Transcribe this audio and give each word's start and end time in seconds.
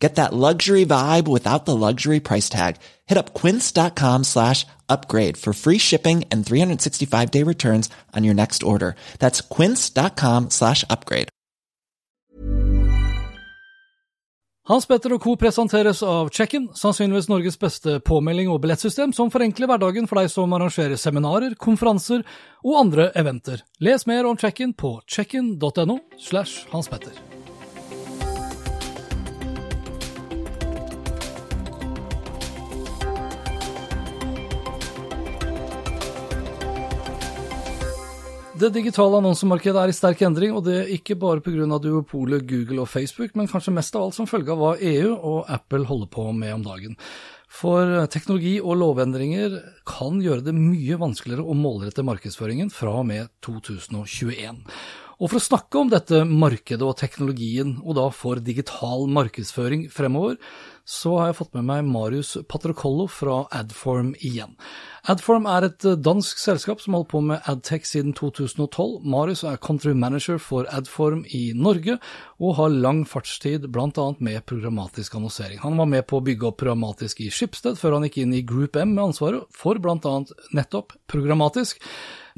Get 0.00 0.14
that 0.14 0.32
luxury 0.32 0.86
vibe 0.86 1.28
without 1.28 1.66
the 1.66 1.76
luxury 1.76 2.20
price 2.20 2.48
tag. 2.48 2.76
Hit 3.06 3.18
up 3.18 3.34
quince.com 3.34 4.24
slash 4.24 4.66
upgrade 4.88 5.36
for 5.36 5.52
free 5.52 5.78
shipping 5.78 6.24
and 6.30 6.44
365 6.44 7.30
day 7.30 7.42
returns 7.42 7.90
on 8.16 8.24
your 8.24 8.34
next 8.34 8.62
order. 8.62 8.96
That's 9.18 9.42
quince.com 9.42 10.50
slash 10.50 10.84
upgrade. 10.88 11.28
Hans 14.70 14.86
Petter 14.86 15.16
og 15.16 15.24
co. 15.24 15.32
presenteres 15.34 15.98
av 16.06 16.28
Check-in, 16.30 16.68
sannsynligvis 16.78 17.26
Norges 17.26 17.56
beste 17.58 17.96
påmelding 18.06 18.52
og 18.52 18.60
billettsystem 18.62 19.10
som 19.16 19.32
forenkler 19.32 19.66
hverdagen 19.66 20.06
for 20.06 20.20
deg 20.20 20.30
som 20.30 20.54
arrangerer 20.54 21.00
seminarer, 21.00 21.56
konferanser 21.58 22.22
og 22.62 22.78
andre 22.84 23.08
eventer. 23.18 23.64
Les 23.82 24.06
mer 24.06 24.30
om 24.30 24.38
Check-in 24.38 24.76
på 24.76 25.00
checkin.no 25.10 25.98
slash 26.22 26.70
Hans 26.70 26.92
Petter. 26.92 27.18
Det 38.60 38.68
digitale 38.74 39.16
annonsemarkedet 39.22 39.80
er 39.80 39.88
i 39.88 39.94
sterk 39.96 40.20
endring, 40.26 40.50
og 40.52 40.66
det 40.66 40.74
er 40.76 40.90
ikke 40.92 41.14
bare 41.16 41.40
pga. 41.40 41.64
duopolet 41.80 42.42
Google 42.44 42.82
og 42.82 42.90
Facebook, 42.92 43.32
men 43.34 43.48
kanskje 43.48 43.72
mest 43.72 43.94
av 43.96 44.02
alt 44.04 44.18
som 44.18 44.26
følge 44.28 44.52
av 44.52 44.58
hva 44.60 44.72
EU 44.76 45.14
og 45.16 45.48
Apple 45.48 45.86
holder 45.88 46.10
på 46.12 46.26
med 46.36 46.52
om 46.58 46.66
dagen. 46.66 46.98
For 47.48 48.04
teknologi 48.12 48.58
og 48.60 48.76
lovendringer 48.76 49.56
kan 49.88 50.20
gjøre 50.20 50.44
det 50.44 50.52
mye 50.52 50.98
vanskeligere 51.00 51.46
å 51.46 51.56
målrette 51.56 52.04
markedsføringen 52.04 52.68
fra 52.68 52.98
og 53.00 53.08
med 53.08 53.32
2021. 53.40 54.60
Og 55.20 55.28
for 55.28 55.36
å 55.36 55.44
snakke 55.44 55.76
om 55.76 55.90
dette 55.92 56.22
markedet 56.24 56.80
og 56.80 56.96
teknologien, 56.96 57.74
og 57.84 57.98
da 57.98 58.06
for 58.14 58.40
digital 58.40 59.04
markedsføring 59.12 59.90
fremover, 59.92 60.38
så 60.88 61.12
har 61.18 61.28
jeg 61.28 61.36
fått 61.38 61.58
med 61.58 61.66
meg 61.68 61.88
Marius 61.92 62.32
Patrocollo 62.48 63.04
fra 63.12 63.42
Adform 63.54 64.14
igjen. 64.16 64.56
Adform 65.12 65.44
er 65.46 65.66
et 65.68 65.84
dansk 66.02 66.40
selskap 66.40 66.80
som 66.80 66.96
har 66.96 67.02
holdt 67.02 67.10
på 67.12 67.20
med 67.28 67.50
Adtech 67.52 67.84
siden 67.86 68.14
2012. 68.16 69.04
Marius 69.04 69.44
er 69.44 69.60
country 69.60 69.92
manager 69.92 70.40
for 70.40 70.64
Adform 70.72 71.22
i 71.36 71.50
Norge, 71.52 71.98
og 72.40 72.56
har 72.56 72.72
lang 72.72 73.04
fartstid 73.08 73.68
bl.a. 73.68 74.06
med 74.24 74.40
programmatisk 74.48 75.20
annonsering. 75.20 75.60
Han 75.66 75.76
var 75.78 75.92
med 75.92 76.08
på 76.08 76.18
å 76.18 76.24
bygge 76.24 76.48
opp 76.48 76.62
programmatisk 76.64 77.20
i 77.20 77.28
Skipsted, 77.28 77.76
før 77.78 77.98
han 77.98 78.08
gikk 78.08 78.22
inn 78.24 78.34
i 78.40 78.42
Group 78.46 78.80
M 78.80 78.96
med 78.96 79.10
ansvaret 79.10 79.44
for 79.52 79.78
bl.a. 79.84 80.16
nettopp 80.56 80.96
programmatisk. 81.12 81.84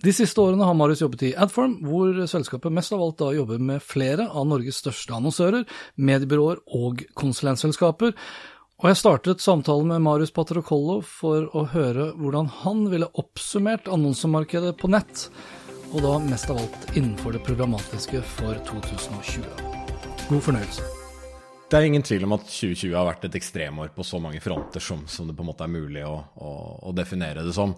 De 0.00 0.12
siste 0.14 0.40
årene 0.40 0.64
har 0.64 0.76
Marius 0.78 1.02
jobbet 1.02 1.26
i 1.28 1.34
Adform, 1.36 1.76
hvor 1.84 2.16
selskapet 2.30 2.72
mest 2.72 2.94
av 2.96 3.02
alt 3.04 3.18
da 3.20 3.32
jobber 3.36 3.60
med 3.60 3.84
flere 3.84 4.28
av 4.30 4.46
Norges 4.48 4.80
største 4.80 5.12
annonsører, 5.16 5.66
mediebyråer 6.00 6.62
og 6.78 7.04
konsulentselskaper. 7.18 8.14
Og 8.82 8.88
jeg 8.88 8.98
startet 8.98 9.44
samtalen 9.44 9.92
med 9.92 10.02
Marius 10.02 10.32
Patrokollo 10.34 11.02
for 11.06 11.44
å 11.54 11.66
høre 11.74 12.08
hvordan 12.16 12.48
han 12.62 12.86
ville 12.90 13.10
oppsummert 13.20 13.90
annonsemarkedet 13.92 14.72
på 14.80 14.90
nett, 14.90 15.28
og 15.92 16.00
da 16.02 16.16
mest 16.24 16.50
av 16.50 16.62
alt 16.64 16.96
innenfor 16.96 17.36
det 17.36 17.44
programmatiske 17.46 18.24
for 18.38 18.58
2020. 18.72 19.46
God 20.32 20.42
fornøyelse. 20.48 20.88
Det 21.68 21.78
er 21.78 21.86
ingen 21.88 22.04
tvil 22.04 22.26
om 22.26 22.34
at 22.36 22.48
2020 22.48 22.96
har 22.96 23.06
vært 23.06 23.28
et 23.28 23.36
ekstremår 23.38 23.92
på 23.96 24.04
så 24.04 24.18
mange 24.20 24.42
fronter 24.44 24.82
som, 24.82 25.06
som 25.08 25.28
det 25.28 25.36
på 25.36 25.44
en 25.44 25.52
måte 25.52 25.64
er 25.64 25.72
mulig 25.72 26.02
å, 26.04 26.16
å, 26.36 26.50
å 26.88 26.96
definere 26.96 27.44
det 27.46 27.54
som. 27.56 27.76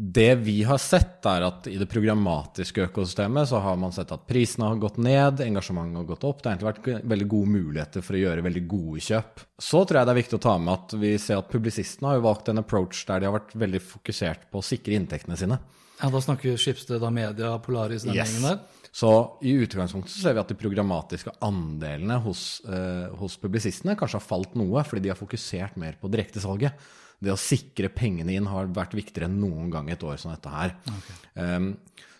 Det 0.00 0.34
vi 0.46 0.60
har 0.62 0.78
sett, 0.78 1.26
er 1.26 1.42
at 1.42 1.64
i 1.66 1.74
det 1.74 1.88
programmatiske 1.90 2.84
økosystemet 2.86 3.48
så 3.50 3.58
har 3.64 3.74
man 3.82 3.90
sett 3.90 4.12
at 4.14 4.28
prisene 4.30 4.68
har 4.70 4.78
gått 4.78 5.00
ned, 5.02 5.40
engasjementet 5.42 5.98
har 5.98 6.06
gått 6.06 6.26
opp. 6.28 6.38
Det 6.38 6.52
har 6.52 6.54
egentlig 6.54 6.68
vært 6.94 7.08
veldig 7.10 7.26
gode 7.32 7.50
muligheter 7.56 8.04
for 8.06 8.14
å 8.14 8.20
gjøre 8.20 8.44
veldig 8.46 8.62
gode 8.70 9.02
kjøp. 9.02 9.42
Så 9.58 9.80
tror 9.82 9.98
jeg 9.98 10.06
det 10.06 10.12
er 10.14 10.20
viktig 10.20 10.38
å 10.38 10.44
ta 10.44 10.54
med 10.62 10.70
at 10.76 10.94
vi 11.02 11.10
ser 11.18 11.40
at 11.42 11.50
publisistene 11.50 12.12
har 12.12 12.20
jo 12.20 12.26
valgt 12.28 12.50
en 12.52 12.62
approach 12.62 13.00
der 13.08 13.18
de 13.18 13.26
har 13.26 13.34
vært 13.40 13.56
veldig 13.58 13.80
fokusert 13.88 14.46
på 14.52 14.62
å 14.62 14.66
sikre 14.68 14.94
inntektene 15.00 15.40
sine. 15.40 15.58
Ja, 15.98 16.12
Da 16.14 16.22
snakker 16.22 16.52
vi 16.52 16.54
Skipsted 16.62 17.02
av 17.02 17.12
Media, 17.12 17.58
Polaris, 17.58 18.06
den 18.06 18.14
Yes. 18.14 18.30
gjengen 18.30 18.46
der. 18.52 18.60
Så 18.94 19.10
i 19.42 19.56
utgangspunktet 19.66 20.14
så 20.14 20.22
ser 20.22 20.34
vi 20.34 20.40
at 20.40 20.48
de 20.48 20.54
programmatiske 20.54 21.34
andelene 21.42 22.22
hos, 22.22 22.62
eh, 22.70 23.10
hos 23.18 23.36
publisistene 23.36 23.98
kanskje 23.98 24.20
har 24.22 24.28
falt 24.28 24.54
noe, 24.54 24.78
fordi 24.86 25.02
de 25.02 25.08
har 25.08 25.18
fokusert 25.18 25.76
mer 25.76 25.98
på 26.00 26.08
direktesalget. 26.08 26.72
Det 27.18 27.32
å 27.34 27.40
sikre 27.40 27.90
pengene 27.90 28.36
inn 28.38 28.46
har 28.50 28.70
vært 28.74 28.94
viktigere 28.94 29.26
enn 29.26 29.40
noen 29.42 29.72
gang 29.72 29.88
et 29.90 30.04
år 30.06 30.20
som 30.20 30.30
dette 30.30 30.52
her. 30.52 30.76
Um, 31.34 31.72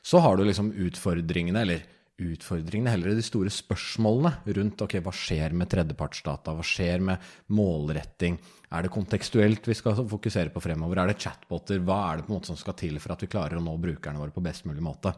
så 0.03 0.22
har 0.25 0.38
du 0.38 0.42
liksom 0.47 0.72
utfordringene, 0.88 1.62
eller 1.62 1.84
utfordringene, 2.18 2.90
heller 2.90 3.14
de 3.14 3.22
store 3.22 3.50
spørsmålene 3.52 4.54
rundt 4.56 4.82
ok, 4.82 4.96
hva 5.04 5.12
skjer 5.14 5.54
med 5.56 5.70
tredjepartsdata, 5.70 6.54
hva 6.56 6.64
skjer 6.66 7.04
med 7.06 7.28
målretting, 7.54 8.38
er 8.68 8.84
det 8.84 8.92
kontekstuelt 8.92 9.64
vi 9.64 9.76
skal 9.76 9.96
fokusere 10.10 10.52
på 10.52 10.60
fremover, 10.60 11.00
er 11.00 11.12
det 11.12 11.20
chatboter, 11.22 11.80
hva 11.86 11.98
er 12.08 12.18
det 12.18 12.26
på 12.26 12.32
en 12.32 12.36
måte 12.36 12.50
som 12.50 12.58
skal 12.60 12.76
til 12.76 12.98
for 13.00 13.14
at 13.14 13.22
vi 13.24 13.30
klarer 13.30 13.60
å 13.60 13.64
nå 13.64 13.76
brukerne 13.80 14.20
våre 14.20 14.34
på 14.34 14.44
best 14.44 14.66
mulig 14.68 14.84
måte? 14.84 15.14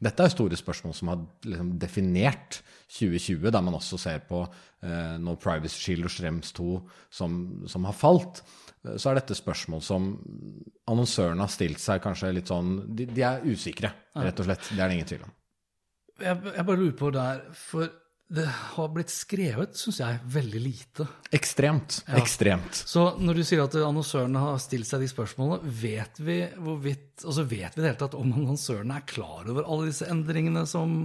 Dette 0.00 0.24
er 0.24 0.32
store 0.32 0.56
spørsmål 0.56 0.96
som 0.96 1.12
har 1.12 1.24
liksom 1.44 1.74
definert 1.82 2.60
2020, 2.94 3.50
der 3.50 3.64
man 3.66 3.76
også 3.76 3.98
ser 4.00 4.22
på 4.28 4.44
eh, 4.46 5.16
når 5.20 5.40
Privacy 5.42 5.82
Shield 5.82 6.08
og 6.08 6.14
Schrems 6.14 6.54
2 6.56 6.68
som, 7.18 7.40
som 7.68 7.88
har 7.90 7.96
falt, 7.96 8.44
eh, 8.86 8.94
så 8.94 9.10
er 9.10 9.20
dette 9.20 9.36
spørsmål 9.36 9.82
som 9.84 10.12
annonsørene 10.86 11.42
har 11.42 11.52
stilt 11.52 11.82
seg 11.82 12.04
kanskje 12.04 12.32
litt 12.38 12.52
sånn 12.52 12.78
De, 12.86 13.08
de 13.10 13.26
er 13.26 13.44
usikre, 13.44 13.90
rett 14.14 14.40
og 14.40 14.48
slett. 14.48 14.70
Det 14.70 14.80
er 14.80 14.86
det 14.86 15.00
ingen 15.00 15.10
tvil 15.10 15.26
om. 15.26 15.34
Jeg, 16.22 16.40
jeg 16.56 16.66
bare 16.66 16.80
lurer 16.80 16.96
på 16.96 17.12
der, 17.14 17.40
for 17.58 17.90
det 18.26 18.46
har 18.48 18.88
blitt 18.90 19.12
skrevet, 19.14 19.76
syns 19.78 20.00
jeg, 20.00 20.18
veldig 20.34 20.60
lite. 20.64 21.06
Ekstremt. 21.36 22.00
Ekstremt. 22.18 22.80
Så 22.90 23.04
når 23.22 23.38
du 23.38 23.42
sier 23.46 23.62
at 23.62 23.76
annonsørene 23.78 24.42
har 24.42 24.58
stilt 24.62 24.88
seg 24.88 25.04
de 25.04 25.10
spørsmålene, 25.12 25.70
vet 25.82 26.18
vi 26.18 26.40
hvorvidt, 26.58 27.22
altså 27.22 27.46
vet 27.46 27.76
vi 27.76 27.84
det 27.84 27.92
hele 27.92 28.00
tatt 28.00 28.18
om 28.18 28.32
annonsørene 28.34 28.98
er 28.98 29.06
klar 29.06 29.46
over 29.46 29.62
alle 29.62 29.92
disse 29.92 30.08
endringene 30.10 30.66
som 30.66 31.04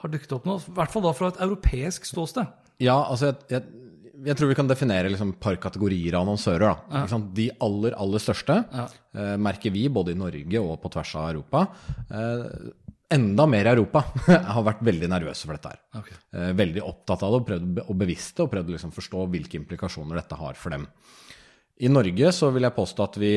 har 0.00 0.14
dukket 0.14 0.36
opp 0.36 0.46
nå? 0.46 0.60
I 0.62 0.76
hvert 0.78 0.94
fall 0.94 1.04
da 1.08 1.14
fra 1.16 1.32
et 1.32 1.42
europeisk 1.42 2.06
ståsted. 2.06 2.54
Ja, 2.80 3.00
altså 3.02 3.32
jeg, 3.32 3.40
jeg, 3.50 3.90
jeg 4.30 4.38
tror 4.38 4.50
vi 4.52 4.56
kan 4.60 4.70
definere 4.70 5.10
liksom 5.10 5.34
par 5.42 5.58
kategorier 5.60 6.14
av 6.14 6.22
annonsører. 6.22 6.70
Da. 6.86 7.02
Sant? 7.10 7.32
De 7.36 7.48
aller, 7.66 7.98
aller 7.98 8.22
største 8.22 8.56
eh, 8.70 9.34
merker 9.40 9.74
vi 9.74 9.88
både 9.92 10.14
i 10.14 10.18
Norge 10.18 10.62
og 10.62 10.78
på 10.82 10.92
tvers 10.94 11.12
av 11.18 11.28
Europa. 11.32 11.66
Eh, 12.06 12.46
enda 13.12 13.46
mer 13.50 13.66
i 13.68 13.72
Europa 13.72 14.04
har 14.54 14.66
vært 14.66 14.84
veldig 14.86 15.08
nervøse 15.10 15.48
for 15.48 15.56
dette 15.56 15.72
her. 15.72 15.80
Ok. 16.00 16.10
Eh, 16.36 16.52
veldig 16.58 16.84
opptatt 16.86 17.24
av 17.26 17.34
det 17.34 17.40
og 17.40 17.48
prøvd 17.48 17.82
å 17.86 17.96
bevisste 17.98 18.44
og 18.44 18.52
prøvd 18.52 18.70
å 18.70 18.76
liksom 18.76 18.94
forstå 18.94 19.26
hvilke 19.32 19.58
implikasjoner 19.60 20.20
dette 20.20 20.38
har 20.40 20.58
for 20.58 20.76
dem. 20.76 20.86
I 21.80 21.88
Norge 21.88 22.28
så 22.36 22.50
vil 22.52 22.66
jeg 22.66 22.76
påstå 22.76 23.04
at 23.06 23.14
vi 23.16 23.30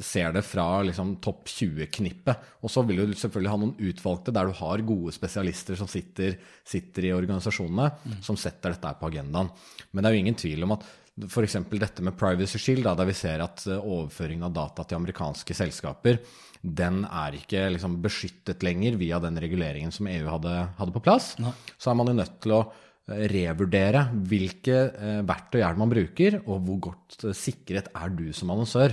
ser 0.00 0.30
det 0.32 0.40
fra 0.48 0.64
liksom 0.88 1.18
topp 1.20 1.50
20-knippet. 1.52 2.46
Og 2.64 2.72
så 2.72 2.80
vil 2.88 3.02
du 3.04 3.12
selvfølgelig 3.12 3.52
ha 3.52 3.58
noen 3.60 3.90
utvalgte 3.90 4.32
der 4.32 4.48
du 4.48 4.56
har 4.56 4.84
gode 4.88 5.12
spesialister 5.12 5.76
som 5.76 5.90
sitter, 5.90 6.38
sitter 6.64 7.10
i 7.10 7.12
organisasjonene, 7.12 7.90
som 8.24 8.38
setter 8.40 8.72
dette 8.72 8.94
på 8.96 9.10
agendaen. 9.10 9.52
Men 9.92 10.00
det 10.00 10.08
er 10.08 10.16
jo 10.16 10.22
ingen 10.24 10.40
tvil 10.40 10.64
om 10.64 10.78
at 10.78 10.88
f.eks. 11.28 11.56
dette 11.70 12.04
med 12.06 12.16
Privacy 12.18 12.60
Shield, 12.60 12.84
da, 12.86 12.94
der 12.98 13.08
vi 13.08 13.16
ser 13.16 13.42
at 13.44 13.66
overføring 13.78 14.44
av 14.46 14.54
data 14.56 14.84
til 14.84 15.00
amerikanske 15.00 15.56
selskaper, 15.56 16.20
den 16.60 17.04
er 17.08 17.38
ikke 17.38 17.64
liksom 17.72 17.96
beskyttet 18.04 18.64
lenger 18.66 18.98
via 19.00 19.20
den 19.22 19.38
reguleringen 19.40 19.92
som 19.94 20.08
EU 20.10 20.26
hadde, 20.28 20.54
hadde 20.76 20.94
på 20.94 21.02
plass. 21.04 21.32
Så 21.80 21.90
er 21.90 21.96
man 21.96 22.10
jo 22.12 22.18
nødt 22.18 22.36
til 22.44 22.56
å 22.56 22.60
eh, 22.66 22.89
revurdere 23.30 24.02
hvilke 24.30 24.76
eh, 24.94 25.20
verktøy 25.26 25.60
er 25.60 25.70
det 25.74 25.78
man 25.82 25.90
bruker, 25.92 26.32
og 26.46 26.56
hvor 26.66 26.78
godt 26.88 27.10
eh, 27.26 27.34
sikret 27.36 27.86
er 27.96 28.08
du 28.14 28.26
som 28.36 28.50
annonsør. 28.54 28.90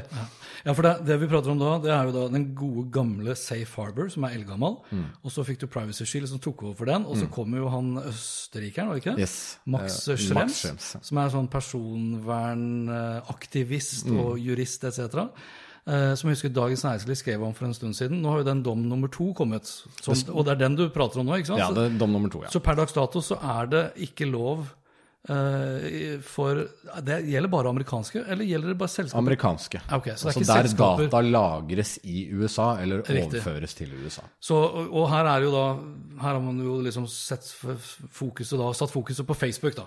Ja, 0.66 0.72
for 0.74 0.82
det, 0.84 0.94
det 1.08 1.20
vi 1.22 1.28
prater 1.32 1.52
om 1.54 1.60
da, 1.62 1.72
det 1.84 1.92
er 1.94 2.04
jo 2.10 2.14
da 2.16 2.24
den 2.34 2.46
gode 2.58 2.84
gamle 2.92 3.36
Safe 3.40 3.74
Harbor, 3.82 4.08
som 4.14 4.24
er 4.28 4.32
eldgammel. 4.40 4.74
Mm. 4.92 5.06
Og 5.24 5.30
så 5.32 5.42
fikk 5.48 5.60
du 5.64 5.68
Privacy 5.72 6.06
Shield, 6.10 6.28
som 6.32 6.40
tok 6.44 6.60
over 6.68 6.76
for 6.82 6.88
den. 6.90 7.02
Og 7.08 7.16
så 7.22 7.26
kommer 7.32 7.58
jo 7.62 7.68
han 7.72 7.88
østerrikeren, 8.02 8.88
var 8.90 8.94
det 8.98 9.04
ikke? 9.06 9.18
Yes. 9.22 9.36
Max 9.66 9.84
Eh, 10.08 10.16
Schrems, 10.18 10.36
Max 10.42 10.52
Schrems, 10.64 10.86
ja. 10.96 11.00
som 11.08 11.18
er 11.22 11.28
sånn 11.34 11.50
personvernaktivist 11.52 14.06
Mm. 14.08 14.20
og 14.20 14.40
jurist 14.40 14.84
etc. 14.84 15.00
eh, 15.88 16.14
Som 16.20 16.30
jeg 16.30 16.36
husker 16.38 16.54
Dagens 16.54 16.84
Næringsliv 16.84 17.16
skrev 17.20 17.44
om 17.48 17.54
for 17.58 17.66
en 17.70 17.74
stund 17.78 17.96
siden. 17.98 18.22
Nå 18.22 18.30
har 18.34 18.44
jo 18.44 18.50
den 18.52 18.64
dom 18.64 18.84
nummer 18.90 19.08
to 19.12 19.32
kommet, 19.38 19.66
som, 19.66 20.14
og 20.36 20.46
det 20.46 20.58
er 20.58 20.62
den 20.68 20.76
du 20.76 20.90
prater 20.94 21.20
om 21.24 21.26
nå? 21.32 21.38
ikke 21.40 21.54
sant? 21.54 21.64
Ja, 21.64 21.72
det 21.74 21.88
er 21.92 21.98
dom 22.02 22.12
nummer 22.16 22.30
to, 22.34 22.44
ja. 22.44 22.52
Så 22.54 22.60
per 22.64 22.76
dags 22.80 22.94
dato 22.98 23.22
så 23.24 23.40
er 23.42 23.72
det 23.72 23.84
ikke 24.10 24.28
lov 24.30 24.66
eh, 25.30 26.20
for 26.24 26.62
Det 27.04 27.18
gjelder 27.28 27.52
bare 27.52 27.70
amerikanske, 27.74 28.24
eller 28.28 28.48
gjelder 28.48 28.74
det 28.74 28.78
bare 28.80 28.94
selskaper? 28.94 29.20
Amerikanske. 29.24 29.82
Ok, 29.98 30.10
så 30.16 30.28
det 30.30 30.36
altså 30.36 30.46
der 30.54 30.68
selskaper- 30.70 31.10
data 31.10 31.22
lagres 31.22 31.98
i 32.04 32.28
USA, 32.34 32.70
eller 32.82 33.02
Riktig. 33.04 33.26
overføres 33.42 33.74
til 33.76 33.92
USA. 34.04 34.22
Så, 34.40 34.56
og, 34.56 34.92
og 34.94 35.10
her 35.12 35.26
er 35.36 35.42
jo 35.48 35.52
da 35.52 35.66
Her 36.22 36.34
har 36.34 36.40
man 36.42 36.58
jo 36.64 36.80
liksom 36.82 37.08
sett 37.08 37.46
fokuset 38.10 38.58
da, 38.60 38.72
satt 38.74 38.92
fokuset 38.92 39.28
på 39.28 39.36
Facebook, 39.38 39.76
da. 39.78 39.86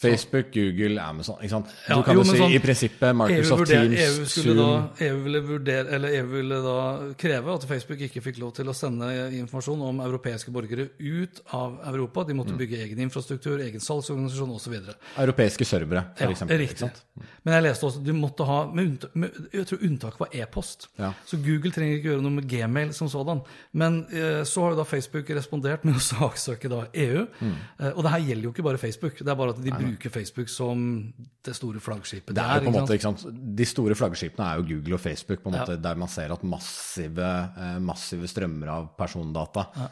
Facebook, 0.00 0.52
Google, 0.54 1.00
Amazon. 1.02 1.36
ikke 1.42 1.50
sant? 1.50 1.66
Ja, 1.88 1.96
du 1.96 2.02
kan 2.06 2.14
jo, 2.16 2.22
si 2.24 2.36
sånn, 2.38 2.52
i 2.54 2.58
prinsippet 2.62 3.16
Microsoft 3.18 3.60
vurder- 3.64 3.88
Teams, 3.88 3.98
EU, 4.04 4.24
Zoom 4.44 4.56
da, 4.56 5.06
EU, 5.06 5.16
ville 5.24 5.40
vurdere, 5.42 5.88
eller 5.96 6.08
EU 6.20 6.26
ville 6.26 6.60
da 6.62 7.14
kreve 7.18 7.54
at 7.54 7.64
Facebook 7.66 7.98
ikke 8.06 8.22
fikk 8.22 8.38
lov 8.38 8.52
til 8.54 8.66
å 8.70 8.74
sende 8.74 9.08
informasjon 9.34 9.80
om 9.88 9.98
europeiske 10.00 10.52
borgere 10.54 10.88
ut 11.00 11.40
av 11.52 11.80
Europa. 11.92 12.24
De 12.24 12.32
Mm. 12.34 12.38
måtte 12.44 12.56
bygge 12.56 12.78
egen 12.84 12.98
infrastruktur, 12.98 13.58
egen 13.60 13.80
salgsorganisasjon 13.80 14.54
osv. 14.54 14.94
Europeiske 15.18 15.64
servere, 15.66 16.04
for 16.14 16.24
Ja, 16.24 16.30
eksempel. 16.30 16.58
riktig. 16.58 16.78
Sant? 16.78 17.02
Men 17.44 17.54
jeg 17.54 17.62
leste 17.72 17.86
også 17.86 18.04
du 18.04 18.12
måtte 18.12 18.44
ha 18.46 18.66
med 18.72 19.04
med, 19.14 19.30
Jeg 19.52 19.66
tror 19.66 19.78
unntaket 19.82 20.18
var 20.20 20.28
e-post. 20.32 20.88
Ja. 20.98 21.12
Så 21.26 21.36
Google 21.42 21.70
trenger 21.72 21.98
ikke 21.98 22.10
gjøre 22.12 22.22
noe 22.22 22.30
med 22.30 22.48
gmail 22.48 22.92
som 22.94 23.08
sådan. 23.08 23.42
Men 23.74 24.06
eh, 24.12 24.44
så 24.44 24.62
har 24.62 24.70
jo 24.70 24.76
da 24.76 24.84
Facebook 24.84 25.26
respondert 25.30 25.84
med 25.84 25.94
å 25.94 25.98
saksøke 25.98 26.68
da 26.68 26.86
EU. 26.94 27.26
Mm. 27.40 27.54
Eh, 27.80 27.90
og 27.96 28.02
det 28.04 28.10
her 28.12 28.20
gjelder 28.20 28.42
jo 28.44 28.52
ikke 28.52 28.62
bare 28.64 28.78
Facebook, 28.78 29.18
det 29.18 29.28
er 29.28 29.34
bare 29.34 29.50
at 29.50 29.62
de 29.64 29.70
bruker 29.70 29.87
Facebook 29.96 30.48
som 30.52 31.12
det 31.44 31.54
store 31.56 31.80
flaggskipet. 31.80 32.34
Det 32.34 32.42
er 32.42 32.60
jo 32.60 32.66
på 32.66 32.72
en 32.72 32.76
måte, 32.80 32.96
ikke 32.98 33.06
sant? 33.08 33.24
De 33.56 33.64
store 33.68 33.94
flaggskipene 33.94 34.44
er 34.50 34.60
jo 34.60 34.66
Google 34.74 34.94
og 34.98 35.00
Facebook, 35.00 35.40
på 35.42 35.48
en 35.52 35.54
Ja. 35.54 35.76
der 35.76 35.94
man 35.96 36.08
ser 36.08 36.32
at 36.32 36.42
massive, 36.42 37.30
eh, 37.56 37.78
massive 37.78 38.28
strømmer 38.28 38.68
av 38.68 38.90
persondata 38.98 39.66
ja. 39.76 39.88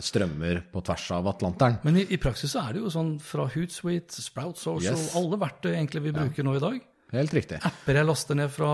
strømmer 0.00 0.62
på 0.72 0.82
tvers 0.82 1.10
av 1.10 1.26
Atlanteren. 1.26 1.78
Men 1.84 1.96
i, 1.96 2.06
i 2.10 2.16
praksis 2.16 2.52
så 2.52 2.68
er 2.68 2.74
det 2.74 2.82
jo 2.82 2.90
sånn 2.90 3.20
fra 3.20 3.46
Hootsuite, 3.46 4.12
Sprout 4.22 4.56
Social, 4.58 4.94
Yes. 4.94 5.14
alle 5.16 5.36
verktøy 5.38 5.72
egentlig 5.74 6.02
vi 6.02 6.12
bruker 6.12 6.44
nå 6.44 6.56
i 6.56 6.60
dag. 6.60 6.80
Helt 7.12 7.34
riktig. 7.34 7.60
Apper 7.62 7.94
jeg 8.00 8.06
laster 8.06 8.34
ned 8.34 8.50
fra 8.50 8.70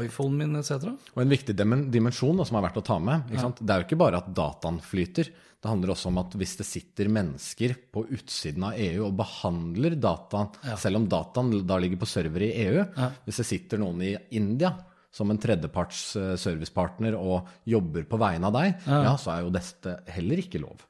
iPhonen 0.00 0.38
min 0.40 0.56
etc. 0.56 0.88
Og 1.14 1.20
en 1.20 1.28
viktig 1.28 1.54
dimensjon 1.56 2.36
da, 2.38 2.46
som 2.48 2.56
er 2.56 2.64
verdt 2.68 2.80
å 2.80 2.84
ta 2.86 2.98
med, 2.98 3.28
sant? 3.38 3.60
det 3.60 3.74
er 3.74 3.82
jo 3.82 3.88
ikke 3.90 3.98
bare 4.00 4.22
at 4.22 4.30
dataen 4.32 4.80
flyter. 4.80 5.28
Det 5.62 5.70
handler 5.70 5.94
også 5.94 6.10
om 6.10 6.18
at 6.20 6.34
hvis 6.38 6.56
det 6.60 6.66
sitter 6.68 7.08
mennesker 7.10 7.72
på 7.92 8.04
utsiden 8.14 8.66
av 8.68 8.76
EU 8.78 9.06
og 9.08 9.14
behandler 9.18 9.96
dataen, 9.98 10.50
selv 10.78 11.00
om 11.00 11.06
dataen 11.10 11.54
da 11.66 11.78
ligger 11.80 12.02
på 12.02 12.08
server 12.10 12.44
i 12.46 12.52
EU, 12.66 12.84
hvis 13.24 13.40
det 13.42 13.48
sitter 13.48 13.80
noen 13.82 14.04
i 14.04 14.12
India 14.36 14.74
som 15.16 15.32
en 15.32 15.40
tredjeparts 15.40 16.00
eh, 16.20 16.34
servicepartner 16.36 17.16
og 17.16 17.48
jobber 17.64 18.04
på 18.08 18.18
vegne 18.20 18.50
av 18.50 18.58
deg, 18.58 18.84
ja, 18.84 19.14
så 19.16 19.32
er 19.32 19.46
jo 19.46 19.54
dette 19.54 19.96
heller 20.12 20.42
ikke 20.42 20.60
lov. 20.60 20.84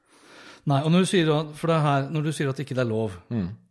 Nei, 0.66 0.80
og 0.82 0.90
når 0.90 1.04
du 1.04 1.10
sier, 1.12 1.30
at, 1.30 1.62
her, 1.86 2.08
når 2.10 2.26
du 2.26 2.32
sier 2.34 2.50
at 2.50 2.58
ikke 2.58 2.74
det 2.74 2.82
er 2.82 2.90
lov 2.90 3.14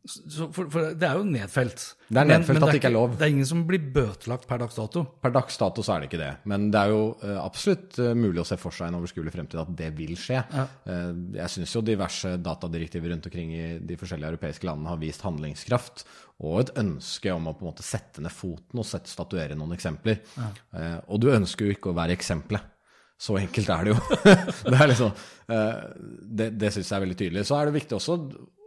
så, 0.06 0.46
for, 0.54 0.68
for 0.70 0.94
Det 0.94 1.08
er 1.08 1.18
jo 1.18 1.26
nedfelt. 1.26 1.84
Det 2.06 2.20
er 2.22 2.28
nedfelt 2.30 2.62
at 2.62 2.70
det 2.70 2.78
ikke 2.78 2.90
er 2.92 2.94
lov. 2.94 3.16
Det 3.18 3.26
er 3.26 3.32
ingen 3.34 3.48
som 3.50 3.64
blir 3.66 3.82
bøtelagt 3.96 4.46
per 4.46 4.60
dags 4.62 4.78
dato. 4.78 5.02
Per 5.22 5.34
dags 5.34 5.58
dato 5.58 5.82
så 5.86 5.96
er 5.96 6.04
det 6.04 6.10
ikke 6.12 6.20
det, 6.22 6.32
men 6.52 6.68
det 6.74 6.82
er 6.82 6.94
jo 6.94 7.00
uh, 7.24 7.40
absolutt 7.42 7.98
uh, 8.04 8.12
mulig 8.18 8.44
å 8.44 8.46
se 8.46 8.58
for 8.62 8.76
seg 8.76 8.86
i 8.86 8.94
en 8.94 9.00
overskuelig 9.00 9.34
fremtid 9.34 9.62
at 9.64 9.72
det 9.80 9.90
vil 9.98 10.14
skje. 10.20 10.44
Eh, 10.46 11.10
jeg 11.40 11.54
syns 11.56 11.74
jo 11.74 11.82
diverse 11.86 12.36
datadirektiver 12.46 13.12
rundt 13.14 13.26
omkring 13.30 13.54
i 13.56 13.66
de 13.82 13.98
forskjellige 13.98 14.36
europeiske 14.36 14.70
landene 14.70 14.94
har 14.94 15.02
vist 15.02 15.26
handlingskraft 15.26 16.06
og 16.46 16.62
et 16.62 16.74
ønske 16.84 17.34
om 17.34 17.50
å 17.50 17.56
på 17.56 17.66
en 17.66 17.72
måte 17.72 17.86
sette 17.86 18.22
ned 18.22 18.34
foten 18.34 18.82
og 18.82 18.88
sette, 18.88 19.10
statuere 19.10 19.58
noen 19.58 19.74
eksempler. 19.78 20.22
Eh, 20.38 20.98
og 21.10 21.22
du 21.24 21.32
ønsker 21.34 21.66
jo 21.66 21.76
ikke 21.78 21.92
å 21.92 21.98
være 21.98 22.14
eksempelet. 22.18 22.74
Så 23.18 23.38
enkelt 23.40 23.70
er 23.72 23.88
det 23.88 23.96
jo. 23.96 24.00
det 24.70 24.76
er 24.76 24.90
liksom, 24.92 25.26
det, 25.48 26.50
det 26.60 26.74
syns 26.76 26.90
jeg 26.92 26.98
er 26.98 27.06
veldig 27.06 27.18
tydelig. 27.22 27.46
Så 27.48 27.56
er 27.58 27.70
det 27.70 27.78
viktig 27.80 27.96
også 27.96 28.18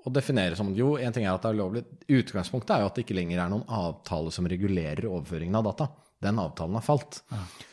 å 0.09 0.13
definere 0.13 0.59
som 0.59 0.73
jo, 0.77 0.97
en 0.99 1.15
ting 1.15 1.27
er 1.27 1.35
at 1.35 1.45
det 1.45 1.53
er 1.53 1.61
lovlig. 1.61 1.85
Utgangspunktet 2.09 2.75
er 2.75 2.85
jo 2.85 2.91
at 2.91 2.99
det 2.99 3.07
ikke 3.07 3.19
lenger 3.19 3.43
er 3.45 3.53
noen 3.53 3.67
avtale 3.69 4.33
som 4.35 4.49
regulerer 4.51 5.09
overføringen 5.09 5.59
av 5.61 5.69
data. 5.71 5.89
Den 6.25 6.41
avtalen 6.43 6.79
har 6.79 6.87
falt. 6.87 7.21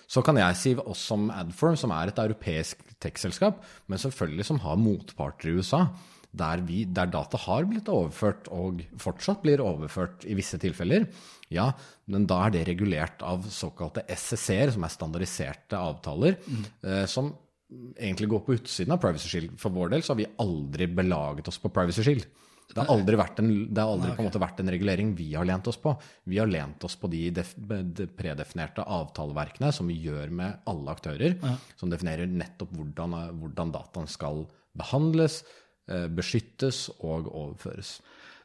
Så 0.05 0.21
kan 0.25 0.37
jeg 0.37 0.57
si 0.59 0.73
oss 0.77 1.01
som 1.09 1.29
Adform, 1.33 1.77
som 1.79 1.93
er 1.95 2.11
et 2.11 2.19
europeisk 2.21 2.83
tech-selskap, 3.01 3.63
men 3.89 4.01
selvfølgelig 4.01 4.45
som 4.51 4.61
har 4.61 4.77
motparter 4.77 5.49
i 5.49 5.55
USA, 5.57 5.87
der, 6.35 6.61
vi, 6.67 6.83
der 6.85 7.09
data 7.09 7.39
har 7.45 7.65
blitt 7.69 7.89
overført 7.91 8.49
og 8.53 8.83
fortsatt 9.01 9.41
blir 9.43 9.63
overført 9.63 10.25
i 10.27 10.35
visse 10.37 10.59
tilfeller, 10.61 11.07
ja, 11.53 11.69
men 12.11 12.25
da 12.29 12.41
er 12.45 12.55
det 12.55 12.65
regulert 12.69 13.23
av 13.25 13.45
såkalte 13.53 14.03
SSC-er, 14.11 14.73
som 14.75 14.85
er 14.85 14.93
standardiserte 14.93 15.79
avtaler, 15.79 16.37
eh, 16.83 17.05
som 17.09 17.31
egentlig 17.71 18.29
går 18.29 18.41
på 18.45 18.55
utsiden 18.59 18.93
av 18.93 19.01
Privacy 19.03 19.29
Shield. 19.29 19.55
For 19.61 19.73
vår 19.73 19.93
del 19.93 20.03
så 20.05 20.13
har 20.13 20.21
vi 20.21 20.31
aldri 20.41 20.87
belaget 20.91 21.47
oss 21.51 21.61
på 21.61 21.71
Privacy 21.73 22.05
Shield. 22.05 22.25
Det 22.65 22.81
har 22.81 22.89
aldri 22.91 23.17
vært 23.19 23.39
en, 23.39 23.49
det 23.69 23.81
har 23.81 23.91
aldri 23.93 24.11
på 24.15 24.23
en 24.23 24.27
måte 24.27 24.41
vært 24.41 24.59
en 24.59 24.71
regulering 24.73 25.11
vi 25.15 25.27
har 25.35 25.45
lent 25.47 25.67
oss 25.69 25.77
på. 25.81 25.93
Vi 26.25 26.39
har 26.41 26.49
lent 26.49 26.81
oss 26.87 26.95
på 26.99 27.09
de, 27.11 27.21
def, 27.37 27.53
de 27.55 28.07
predefinerte 28.17 28.83
avtaleverkene 28.83 29.69
som 29.75 29.87
vi 29.91 29.99
gjør 30.01 30.33
med 30.33 30.65
alle 30.71 30.95
aktører, 30.95 31.37
som 31.79 31.93
definerer 31.93 32.31
nettopp 32.31 32.73
hvordan, 32.75 33.15
hvordan 33.37 33.73
dataen 33.75 34.09
skal 34.11 34.43
behandles, 34.75 35.43
eh, 35.87 36.09
beskyttes 36.11 36.87
og 36.97 37.29
overføres. 37.29 37.99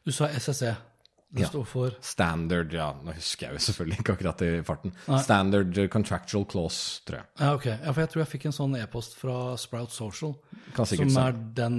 Du 0.05 0.13
sa 0.15 0.29
SSE. 0.37 0.75
Det 1.33 1.41
Ja. 1.45 1.47
står 1.47 1.65
for 1.65 1.91
Standard, 2.03 2.73
ja, 2.75 2.89
nå 3.05 3.13
husker 3.15 3.47
jeg 3.47 3.53
jo 3.55 3.59
selvfølgelig 3.71 3.99
ikke 4.01 4.13
akkurat 4.17 4.41
i 4.43 4.49
farten. 4.67 4.91
Standard 5.23 5.77
Contractual 5.89 6.43
Clause, 6.45 6.99
tror 7.07 7.21
jeg. 7.21 7.25
Ja, 7.39 7.53
ok. 7.55 7.65
Ja, 7.71 7.91
for 7.93 8.01
jeg 8.01 8.09
tror 8.11 8.19
jeg 8.25 8.27
fikk 8.33 8.45
en 8.49 8.55
sånn 8.57 8.75
e-post 8.81 9.15
fra 9.15 9.55
Sprout 9.55 9.91
Social, 9.95 10.33
som 10.75 11.17
er 11.21 11.31
den 11.55 11.77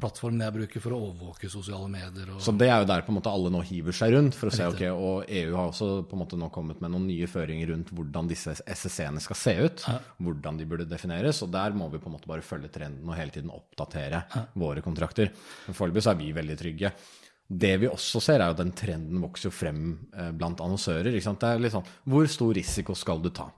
plattformen 0.00 0.40
jeg 0.40 0.54
bruker 0.56 0.80
for 0.80 0.96
å 0.96 1.00
overvåke 1.10 1.50
sosiale 1.52 1.88
medier. 1.92 2.30
Og, 2.32 2.40
Så 2.40 2.56
det 2.56 2.70
er 2.70 2.80
jo 2.80 2.88
der 2.88 3.02
på 3.04 3.12
en 3.12 3.18
måte 3.20 3.30
alle 3.30 3.52
nå 3.52 3.60
hiver 3.68 3.92
seg 3.92 4.14
rundt 4.16 4.34
for 4.34 4.48
å 4.48 4.56
se, 4.56 4.64
ok, 4.72 4.82
og 4.96 5.28
EU 5.28 5.52
har 5.56 5.68
også 5.68 5.90
på 6.08 6.16
en 6.16 6.24
måte 6.24 6.38
nå 6.40 6.50
kommet 6.50 6.80
med 6.80 6.90
noen 6.90 7.06
nye 7.12 7.26
føringer 7.28 7.68
rundt 7.74 7.92
hvordan 7.92 8.26
disse 8.32 8.56
SSC-ene 8.64 9.20
skal 9.20 9.36
se 9.36 9.56
ut, 9.68 9.84
hvordan 10.18 10.56
de 10.56 10.64
burde 10.64 10.88
defineres, 10.88 11.42
og 11.44 11.52
der 11.52 11.76
må 11.76 11.90
vi 11.92 11.98
på 12.00 12.06
en 12.08 12.16
måte 12.16 12.26
bare 12.26 12.40
følge 12.40 12.72
trenden 12.72 13.04
og 13.08 13.16
hele 13.20 13.30
tiden 13.36 13.50
oppdatere 13.52 14.24
våre 14.56 14.80
kontrakter. 14.80 15.28
Foreløpig 15.68 16.02
så 16.08 16.12
er 16.16 16.22
vi 16.24 16.32
veldig 16.32 16.56
trygge. 16.56 16.92
Det 17.48 17.70
vi 17.80 17.88
også 17.88 18.20
ser, 18.20 18.42
er 18.42 18.50
jo 18.50 18.56
at 18.58 18.60
den 18.60 18.74
trenden 18.76 19.22
vokser 19.24 19.48
jo 19.48 19.54
frem 19.56 19.84
eh, 20.12 20.28
blant 20.36 20.60
annonsører. 20.60 21.08
Det 21.08 21.14
er 21.48 21.62
litt 21.62 21.72
sånn, 21.72 21.88
Hvor 22.04 22.28
stor 22.28 22.52
risiko 22.58 22.96
skal 22.98 23.22
du 23.24 23.30
ta? 23.32 23.48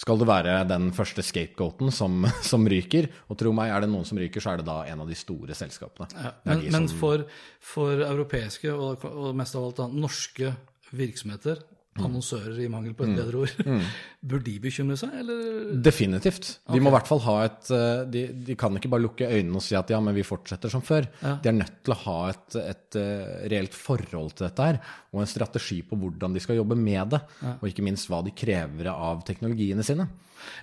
Skal 0.00 0.18
du 0.18 0.24
være 0.26 0.56
den 0.66 0.88
første 0.96 1.22
scapegoaten 1.22 1.92
som, 1.94 2.24
som 2.50 2.66
ryker? 2.66 3.10
Og 3.30 3.38
tro 3.38 3.52
meg, 3.54 3.70
er 3.70 3.84
det 3.84 3.90
noen 3.92 4.08
som 4.08 4.18
ryker, 4.18 4.42
så 4.42 4.54
er 4.54 4.62
det 4.62 4.68
da 4.70 4.80
en 4.90 5.04
av 5.04 5.10
de 5.10 5.18
store 5.18 5.54
selskapene. 5.54 6.10
ja. 6.16 6.32
Men, 6.48 6.64
som... 6.64 6.72
men 6.74 6.88
for, 7.02 7.26
for 7.62 8.02
europeiske, 8.08 8.72
og, 8.74 9.06
og 9.06 9.36
mest 9.38 9.54
av 9.54 9.68
alt 9.68 9.84
da, 9.84 9.90
norske 9.94 10.54
virksomheter, 10.90 11.62
Mm. 11.62 11.79
Annonsører 12.08 12.60
i 12.64 12.68
mangel 12.72 12.94
på 12.96 13.06
et 13.06 13.12
bedre 13.18 13.42
ord, 13.44 13.82
bør 14.30 14.42
de 14.46 14.54
bekymre 14.62 14.96
seg, 15.00 15.12
eller? 15.22 15.72
Definitivt. 15.84 16.50
De 16.70 16.80
må 16.82 16.92
i 16.92 16.94
hvert 16.96 17.10
fall 17.10 17.22
ha 17.26 17.36
et 17.46 17.70
eh, 17.76 18.02
de, 18.10 18.24
de 18.48 18.56
kan 18.60 18.76
ikke 18.78 18.90
bare 18.92 19.04
lukke 19.06 19.28
øynene 19.28 19.60
og 19.60 19.64
si 19.64 19.76
at 19.78 19.92
ja, 19.92 20.00
men 20.04 20.16
vi 20.16 20.26
fortsetter 20.26 20.72
som 20.72 20.84
før. 20.84 21.08
De 21.20 21.52
er 21.52 21.56
nødt 21.56 21.80
til 21.86 21.96
å 21.96 22.00
ha 22.06 22.18
et, 22.32 22.58
et 22.62 23.00
eh, 23.00 23.28
reelt 23.52 23.76
forhold 23.76 24.34
til 24.36 24.48
dette 24.48 24.70
her, 24.70 24.80
og 25.14 25.22
en 25.24 25.30
strategi 25.30 25.80
på 25.86 25.98
hvordan 26.00 26.36
de 26.36 26.42
skal 26.42 26.60
jobbe 26.60 26.78
med 26.78 27.16
det. 27.16 27.22
Og 27.58 27.68
ikke 27.70 27.84
minst 27.86 28.10
hva 28.10 28.22
de 28.26 28.34
krever 28.36 28.90
av 28.92 29.24
teknologiene 29.28 29.84
sine. 29.86 30.08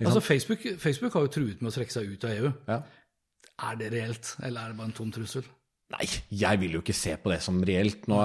Altså, 0.02 0.22
Facebook, 0.24 0.64
Facebook 0.80 1.14
har 1.14 1.26
jo 1.26 1.34
truet 1.38 1.60
med 1.62 1.70
å 1.70 1.74
trekke 1.74 1.94
seg 1.94 2.10
ut 2.10 2.26
av 2.26 2.34
EU. 2.34 2.50
Ja. 2.68 2.80
Er 3.68 3.78
det 3.78 3.92
reelt, 3.94 4.34
eller 4.42 4.62
er 4.62 4.72
det 4.72 4.78
bare 4.78 4.90
en 4.90 4.96
tom 4.96 5.10
trussel? 5.14 5.46
Nei, 5.88 6.04
jeg 6.36 6.60
vil 6.60 6.74
jo 6.76 6.82
ikke 6.82 6.96
se 6.96 7.14
på 7.16 7.30
det 7.32 7.38
som 7.40 7.62
reelt. 7.64 8.02
Nå 8.12 8.18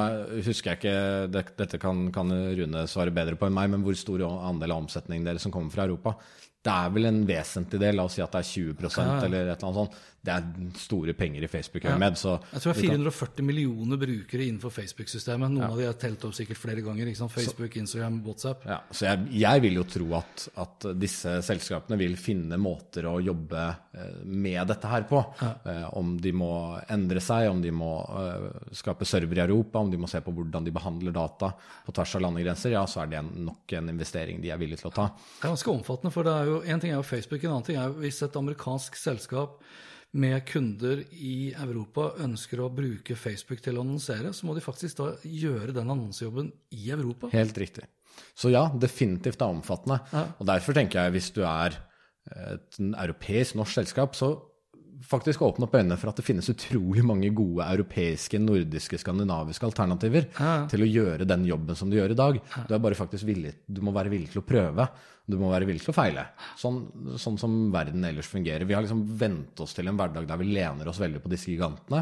husker 0.43 0.73
jeg 0.73 0.81
ikke, 0.81 0.95
det, 1.31 1.43
Dette 1.61 1.79
kan, 1.79 2.09
kan 2.11 2.33
Rune 2.59 2.81
svare 2.91 3.13
bedre 3.15 3.37
på 3.39 3.47
enn 3.47 3.55
meg, 3.55 3.69
men 3.71 3.85
hvor 3.85 3.95
stor 3.95 4.25
andel 4.27 4.75
av 4.75 4.83
omsetningen 4.83 5.29
deres 5.29 5.45
som 5.47 5.53
kommer 5.53 5.71
fra 5.71 5.85
Europa? 5.87 6.17
Det 6.63 6.73
er 6.73 6.91
vel 6.95 7.07
en 7.07 7.21
vesentlig 7.27 7.79
del, 7.79 7.97
la 7.99 8.07
oss 8.07 8.17
si 8.17 8.23
at 8.23 8.35
det 8.35 8.41
er 8.43 8.49
20% 8.49 9.25
eller 9.27 9.47
et 9.47 9.55
eller 9.55 9.67
annet 9.69 9.79
sånt. 9.79 9.95
Det 10.23 10.31
er 10.31 10.43
store 10.79 11.13
penger 11.13 11.43
i 11.43 11.47
Facebook 11.51 11.83
Ja. 11.83 11.97
med. 11.99 12.13
Så 12.15 12.39
Jeg 12.53 12.61
tror 12.61 12.73
det 12.73 12.77
er 12.77 12.85
er 12.85 12.95
kan- 12.95 13.11
440 13.11 13.43
millioner 13.43 13.97
brukere 13.97 14.45
innenfor 14.47 14.71
Facebook-systemet. 14.71 15.51
Noen 15.51 15.63
av 15.69 15.77
de 15.77 15.85
har 15.85 15.93
telt 15.99 16.23
opp 16.23 16.31
sikkert 16.33 16.57
flere 16.57 16.81
ganger. 16.81 17.13
Facebook, 17.27 17.75
Instagram, 17.75 18.21
WhatsApp. 18.23 18.63
Ja, 18.65 18.79
så 18.89 19.05
jeg, 19.05 19.27
jeg 19.41 19.61
vil 19.61 19.73
jo 19.73 19.83
tro 19.83 20.13
at, 20.15 20.47
at 20.55 20.87
disse 20.97 21.41
selskapene 21.43 21.97
vil 21.99 22.15
finne 22.15 22.55
måter 22.57 23.03
å 23.03 23.21
jobbe 23.21 23.75
eh, 23.93 24.23
med 24.23 24.65
dette 24.67 24.87
her 24.87 25.03
på. 25.03 25.19
Eh, 25.65 25.89
om 25.97 26.17
de 26.17 26.31
må 26.31 26.79
endre 26.89 27.19
seg, 27.19 27.49
om 27.51 27.61
de 27.61 27.71
må 27.71 27.91
eh, 28.07 28.49
skape 28.71 29.05
server 29.05 29.37
i 29.43 29.45
Europa, 29.45 29.79
om 29.79 29.91
de 29.91 29.97
må 29.97 30.07
se 30.07 30.21
på 30.23 30.31
hvordan 30.33 30.63
de 30.63 30.71
behandler 30.71 31.11
data 31.11 31.51
på 31.85 31.91
tvers 31.93 32.15
av 32.15 32.21
landegrenser, 32.21 32.71
ja, 32.71 32.85
så 32.85 33.03
er 33.03 33.07
det 33.11 33.23
nok 33.43 33.73
en 33.73 33.89
investering 33.89 34.39
de 34.41 34.51
er 34.51 34.57
villige 34.57 34.79
til 34.79 34.89
å 34.91 34.95
ta. 34.95 35.09
Det 35.41 35.49
er 35.49 35.51
ganske 35.51 35.73
omfattende, 35.75 36.13
for 36.15 36.23
det 36.23 36.31
er 36.31 36.45
jo, 36.45 36.61
en 36.63 36.79
ting 36.79 36.91
er 36.91 37.01
jo 37.01 37.03
Facebook, 37.03 37.43
en 37.43 37.51
annen 37.57 37.67
ting 37.67 37.75
er 37.75 37.89
jo 37.91 37.99
hvis 37.99 38.23
et 38.23 38.35
amerikansk 38.39 38.95
selskap 38.95 39.59
med 40.13 40.43
kunder 40.45 41.01
i 41.17 41.53
Europa 41.57 42.11
ønsker 42.21 42.61
å 42.61 42.69
bruke 42.73 43.15
Facebook 43.17 43.63
til 43.65 43.79
å 43.79 43.83
annonsere, 43.85 44.33
så 44.33 44.45
må 44.45 44.53
de 44.53 44.61
faktisk 44.63 44.99
da 44.99 45.09
gjøre 45.25 45.73
den 45.73 45.89
annonsejobben 45.89 46.51
i 46.77 46.91
Europa. 46.93 47.31
Helt 47.33 47.57
riktig. 47.57 47.87
Så 48.37 48.51
ja, 48.53 48.67
definitivt 48.77 49.41
er 49.41 49.49
omfattende. 49.49 49.97
Og 50.37 50.45
derfor 50.45 50.77
tenker 50.77 51.01
jeg 51.01 51.15
hvis 51.15 51.31
du 51.33 51.41
er 51.49 51.79
et 52.29 52.77
europeisk 52.79 53.57
norsk 53.57 53.81
selskap, 53.81 54.13
så 54.15 54.35
faktisk 55.07 55.41
åpne 55.45 55.67
opp 55.67 55.75
øynene 55.77 55.97
for 55.99 56.09
at 56.11 56.19
det 56.19 56.25
finnes 56.25 56.49
utrolig 56.49 57.03
mange 57.05 57.29
gode 57.35 57.65
europeiske, 57.69 58.39
nordiske, 58.41 58.97
skandinaviske 59.01 59.65
alternativer 59.67 60.27
til 60.71 60.83
å 60.85 60.89
gjøre 60.89 61.27
den 61.29 61.45
jobben 61.45 61.75
som 61.75 61.89
du 61.91 61.97
gjør 61.99 62.11
i 62.15 62.19
dag. 62.19 62.39
Du, 62.67 62.73
er 62.75 62.79
bare 62.83 62.95
faktisk 62.99 63.27
villig, 63.27 63.53
du 63.67 63.81
må 63.85 63.91
være 63.95 64.09
villig 64.13 64.31
til 64.33 64.41
å 64.43 64.47
prøve. 64.47 64.87
Du 65.23 65.37
må 65.39 65.47
være 65.53 65.63
villig 65.63 65.79
til 65.85 65.93
å 65.93 65.95
feile. 65.95 66.25
Sånn, 66.59 66.81
sånn 67.15 67.37
som 67.39 67.53
verden 67.71 68.03
ellers 68.03 68.27
fungerer. 68.27 68.65
Vi 68.67 68.75
har 68.75 68.83
liksom 68.83 69.05
vent 69.15 69.61
oss 69.63 69.71
til 69.77 69.87
en 69.87 69.95
hverdag 69.95 70.25
der 70.27 70.41
vi 70.41 70.49
lener 70.51 70.89
oss 70.91 70.99
veldig 70.99 71.21
på 71.23 71.31
disse 71.31 71.47
gigantene. 71.47 72.01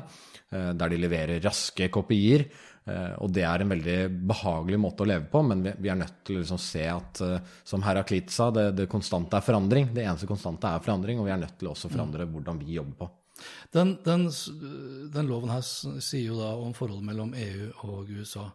eh, 0.49 0.71
Der 0.73 0.89
de 0.89 0.97
leverer 0.97 1.39
raske 1.43 1.87
kopier. 1.93 2.47
Eh, 2.85 3.13
Og 3.21 3.31
det 3.33 3.43
er 3.47 3.63
en 3.63 3.71
veldig 3.73 3.97
behagelig 4.31 4.79
måte 4.81 5.05
å 5.05 5.09
leve 5.09 5.27
på, 5.31 5.41
men 5.47 5.63
vi 5.77 5.89
er 5.91 5.99
nødt 5.99 6.21
til 6.27 6.39
å 6.39 6.43
liksom 6.43 6.61
se 6.61 6.85
at, 6.89 7.21
eh, 7.25 7.55
som 7.63 7.83
Heraklit 7.85 8.31
sa, 8.33 8.49
det, 8.51 8.71
det 8.77 8.89
konstante 8.91 9.37
er 9.37 9.45
forandring. 9.45 9.91
Det 9.95 10.05
eneste 10.05 10.29
konstante 10.29 10.69
er 10.69 10.83
forandring, 10.85 11.19
og 11.19 11.27
vi 11.29 11.33
er 11.35 11.41
nødt 11.43 11.57
til 11.59 11.71
også 11.71 11.89
å 11.89 11.95
forandre 11.95 12.29
hvordan 12.29 12.61
vi 12.61 12.77
jobber 12.79 12.97
på. 13.03 13.09
Den, 13.73 13.95
den, 14.05 14.27
den 15.13 15.29
loven 15.29 15.49
her 15.49 15.63
sier 15.65 16.27
jo 16.27 16.35
da 16.37 16.51
om 16.61 16.75
forholdet 16.77 17.07
mellom 17.07 17.31
EU 17.33 17.71
og 17.89 18.11
USA. 18.13 18.51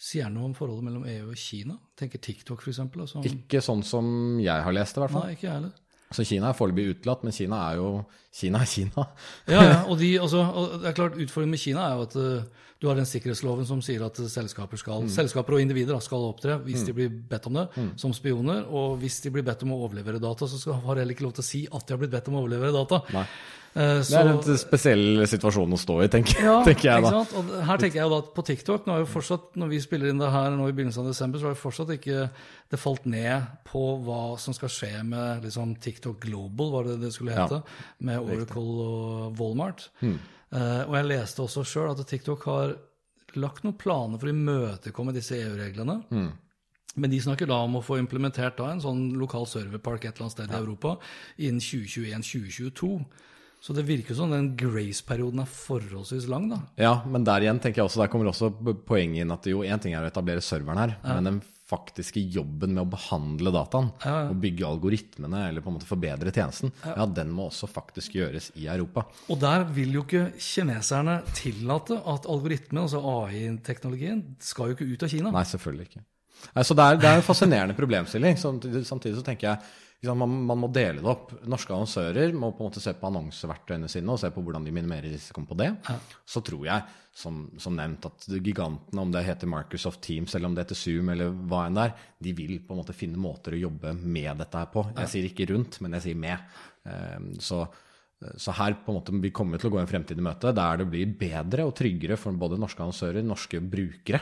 Sier 0.00 0.24
den 0.30 0.38
noe 0.38 0.48
om 0.48 0.54
forholdet 0.56 0.86
mellom 0.86 1.04
EU 1.04 1.26
og 1.34 1.36
Kina? 1.36 1.74
Tenker 1.98 2.22
TikTok 2.24 2.62
f.eks.? 2.64 2.78
Altså, 2.88 3.20
Ikke 3.28 3.60
sånn 3.60 3.82
som 3.84 4.38
jeg 4.40 4.64
har 4.64 4.72
lest 4.72 4.96
det, 4.96 5.02
i 5.02 5.04
hvert 5.04 5.12
fall. 5.12 5.26
nei, 5.28 5.34
ikke 5.36 5.48
jeg 5.50 5.56
heller. 5.58 5.74
Så 6.10 6.24
Kina 6.26 6.50
er 6.50 6.56
foreløpig 6.58 6.96
utelatt, 6.96 7.22
men 7.22 7.34
Kina 7.34 7.60
er 7.70 7.78
jo 7.78 7.90
Kina 8.34 8.64
er 8.64 8.70
Kina. 8.70 9.04
Ja, 9.46 9.60
ja, 9.62 9.76
og, 9.84 9.98
de, 10.00 10.08
altså, 10.18 10.42
og 10.42 10.80
det 10.82 10.90
er 10.90 10.96
klart 10.96 11.18
Utfordringen 11.18 11.54
med 11.54 11.62
Kina 11.62 11.84
er 11.86 11.98
jo 11.98 12.06
at 12.08 12.16
uh, 12.18 12.66
du 12.80 12.88
har 12.88 12.96
den 12.96 13.06
sikkerhetsloven 13.06 13.66
som 13.68 13.82
sier 13.84 14.02
at 14.06 14.16
selskaper, 14.32 14.80
skal, 14.80 15.04
selskaper 15.12 15.58
og 15.58 15.62
individer 15.62 15.92
da, 15.92 16.00
skal 16.00 16.22
opptre 16.30 16.56
hvis 16.64 16.86
de 16.86 16.94
blir 16.96 17.10
bedt 17.12 17.46
om 17.50 17.58
det, 17.58 17.66
som 18.00 18.14
spioner. 18.16 18.62
Og 18.72 18.94
hvis 19.02 19.18
de 19.20 19.32
blir 19.34 19.44
bedt 19.44 19.66
om 19.66 19.74
å 19.76 19.82
overlevere 19.84 20.22
data, 20.22 20.48
så 20.48 20.56
skal, 20.56 20.78
har 20.86 20.96
de 20.96 21.04
heller 21.04 21.12
ikke 21.12 21.26
lov 21.26 21.34
til 21.36 21.44
å 21.44 21.48
si 21.50 21.60
at 21.68 21.84
de 21.84 21.92
har 21.92 22.00
blitt 22.00 22.14
bedt 22.14 22.30
om 22.32 22.38
å 22.38 22.40
overlevere 22.40 22.72
data. 22.72 23.02
Nei. 23.12 23.26
Eh, 23.70 24.00
Det 24.02 24.16
er 24.18 24.28
en 24.32 24.58
spesiell 24.58 25.20
situasjon 25.30 25.76
å 25.76 25.78
stå 25.78 25.96
i, 26.02 26.08
tenker, 26.10 26.40
Ja, 26.42 26.56
tenker 26.66 26.88
jeg 26.88 27.04
ikke 27.04 27.12
da. 27.12 27.20
sant? 27.20 27.36
Og 27.38 27.66
her 27.68 27.78
tenker 27.78 28.00
jeg 28.00 28.10
da 28.10 28.18
at 28.24 28.32
på 28.34 28.44
TikTok, 28.48 28.88
nå 28.88 28.96
er 28.96 29.04
jo 29.04 29.10
fortsatt, 29.12 29.52
når 29.62 29.70
vi 29.70 29.80
spiller 29.84 30.10
inn 30.10 30.18
det 30.22 30.32
her 30.34 30.50
nå 30.58 30.66
i 30.66 30.74
begynnelsen 30.74 31.04
av 31.04 31.12
desember, 31.12 31.38
så 31.38 31.48
har 31.50 31.54
jo 31.54 31.60
fortsatt 31.62 31.94
ikke 31.94 32.24
det 32.74 32.80
falt 32.82 33.06
ned 33.06 33.46
på 33.70 33.84
hva 34.06 34.20
som 34.42 34.56
skal 34.56 34.72
skje 34.74 34.92
med 35.06 35.46
liksom, 35.46 35.76
TikTok 35.78 36.18
Global, 36.26 36.74
var 36.74 36.90
det 36.90 36.98
det 37.04 37.12
skulle 37.14 37.36
hete, 37.38 37.62
med 38.10 38.18
Oracle 38.18 38.90
og 38.90 39.38
Walmart. 39.38 39.86
Hmm. 40.02 40.18
Uh, 40.50 40.82
og 40.88 40.96
jeg 40.98 41.10
leste 41.12 41.44
også 41.44 41.62
sjøl 41.62 41.92
at 41.92 42.02
TikTok 42.10 42.42
har 42.50 42.74
lagt 43.38 43.62
noen 43.62 43.78
planer 43.78 44.18
for 44.18 44.26
å 44.26 44.34
imøtekomme 44.34 45.14
disse 45.14 45.38
EU-reglene. 45.38 46.00
Hmm. 46.10 46.30
Men 46.98 47.12
de 47.12 47.20
snakker 47.22 47.46
da 47.46 47.60
om 47.62 47.76
å 47.78 47.84
få 47.86 48.00
implementert 48.00 48.56
da 48.58 48.72
en 48.72 48.82
sånn 48.82 49.12
lokal 49.14 49.46
serverpark 49.46 50.08
et 50.08 50.16
eller 50.16 50.26
annet 50.26 50.34
sted 50.34 50.50
i 50.50 50.58
Europa 50.58 50.96
innen 51.38 51.62
2021-2022. 51.62 52.90
Så 53.60 53.74
det 53.76 53.84
virker 53.84 54.16
som 54.16 54.32
den 54.32 54.54
grace-perioden 54.56 55.42
er 55.42 55.48
forholdsvis 55.52 56.26
lang, 56.32 56.48
da. 56.48 56.62
Ja, 56.80 56.94
men 57.04 57.26
der 57.28 57.44
igjen 57.44 57.60
tenker 57.60 57.82
jeg 57.82 57.90
også, 57.90 58.00
der 58.00 58.08
kommer 58.12 58.30
også 58.30 58.48
poenget 58.88 59.26
inn 59.26 59.34
at 59.34 59.48
jo, 59.50 59.60
én 59.68 59.82
ting 59.82 59.92
er 59.92 60.06
å 60.06 60.08
etablere 60.08 60.40
serveren 60.44 60.80
her, 60.80 60.94
men 61.04 61.28
den 61.28 61.40
faktiske 61.70 62.18
jobben 62.34 62.72
med 62.74 62.82
å 62.82 62.90
behandle 62.90 63.52
dataen 63.54 63.92
og 64.02 64.32
bygge 64.42 64.66
algoritmene 64.66 65.44
eller 65.50 65.62
på 65.62 65.70
en 65.70 65.76
måte 65.76 65.86
forbedre 65.86 66.32
tjenesten, 66.34 66.72
ja, 66.82 67.04
den 67.06 67.30
må 67.36 67.46
også 67.50 67.68
faktisk 67.70 68.16
gjøres 68.18 68.50
i 68.58 68.66
Europa. 68.66 69.04
Og 69.30 69.38
der 69.44 69.66
vil 69.76 69.94
jo 70.00 70.06
ikke 70.06 70.30
kineserne 70.40 71.20
tillate 71.36 72.00
at 72.00 72.26
algoritmen, 72.32 72.86
altså 72.88 73.04
AI-teknologien, 73.04 74.24
skal 74.42 74.72
jo 74.72 74.78
ikke 74.78 74.88
ut 74.88 75.06
av 75.06 75.12
Kina. 75.14 75.34
Nei, 75.36 75.44
selvfølgelig 75.52 75.90
ikke. 75.90 76.02
Så 76.64 76.74
det 76.76 76.86
er, 76.86 76.98
det 77.00 77.08
er 77.10 77.20
en 77.20 77.26
fascinerende 77.26 77.76
problemstilling. 77.78 78.36
Samtidig, 78.40 79.16
så 79.18 79.24
tenker 79.26 79.48
jeg 79.50 79.58
liksom, 80.02 80.22
man, 80.22 80.36
man 80.48 80.60
må 80.62 80.70
dele 80.72 81.02
det 81.02 81.10
opp. 81.10 81.34
Norske 81.50 81.74
annonsører 81.76 82.32
må 82.36 82.52
på 82.54 82.64
en 82.64 82.70
måte 82.70 82.82
se 82.82 82.94
på 82.96 83.10
annonseverktøyene 83.10 83.90
sine 83.92 84.14
og 84.14 84.20
se 84.22 84.30
på 84.34 84.44
hvordan 84.44 84.64
de 84.66 84.72
minimerer 84.74 85.12
risikoen 85.12 85.48
på 85.50 85.58
det. 85.60 85.68
Så 86.24 86.42
tror 86.46 86.64
jeg, 86.68 86.86
som, 87.20 87.42
som 87.60 87.76
nevnt, 87.76 88.06
at 88.08 88.26
gigantene, 88.38 89.02
om 89.02 89.12
det 89.12 89.24
heter 89.26 89.50
Microsoft 89.50 90.00
Teams 90.06 90.34
eller 90.34 90.48
om 90.50 90.56
det 90.56 90.64
heter 90.64 90.78
Zoom 90.78 91.12
eller 91.12 91.34
hva 91.50 91.66
enn 91.66 91.76
det 91.78 91.86
er, 91.90 92.08
de 92.28 92.34
vil 92.38 92.56
på 92.64 92.74
en 92.74 92.80
måte 92.80 92.96
finne 92.96 93.20
måter 93.20 93.56
å 93.58 93.62
jobbe 93.66 93.94
med 94.00 94.40
dette 94.40 94.64
her 94.64 94.72
på. 94.72 94.86
Jeg 94.96 95.12
sier 95.14 95.30
ikke 95.30 95.50
rundt, 95.52 95.80
men 95.84 95.98
jeg 95.98 96.08
sier 96.08 96.20
med. 96.26 96.50
Eh, 96.88 97.30
Så 97.44 97.64
så 98.36 98.52
her 98.52 98.74
på 98.84 98.92
en 98.92 98.98
måte 98.98 99.14
vi 99.16 99.30
kommer 99.32 99.56
til 99.56 99.70
å 99.70 99.72
gå 99.72 99.78
en 99.80 99.88
fremtid 99.88 100.18
i 100.20 100.24
møte 100.24 100.50
der 100.52 100.82
det 100.82 100.86
blir 100.92 101.08
bedre 101.16 101.64
og 101.64 101.72
tryggere 101.78 102.18
for 102.20 102.36
både 102.36 102.58
norske 102.60 102.82
annonsører, 102.84 103.24
norske 103.24 103.62
brukere, 103.64 104.20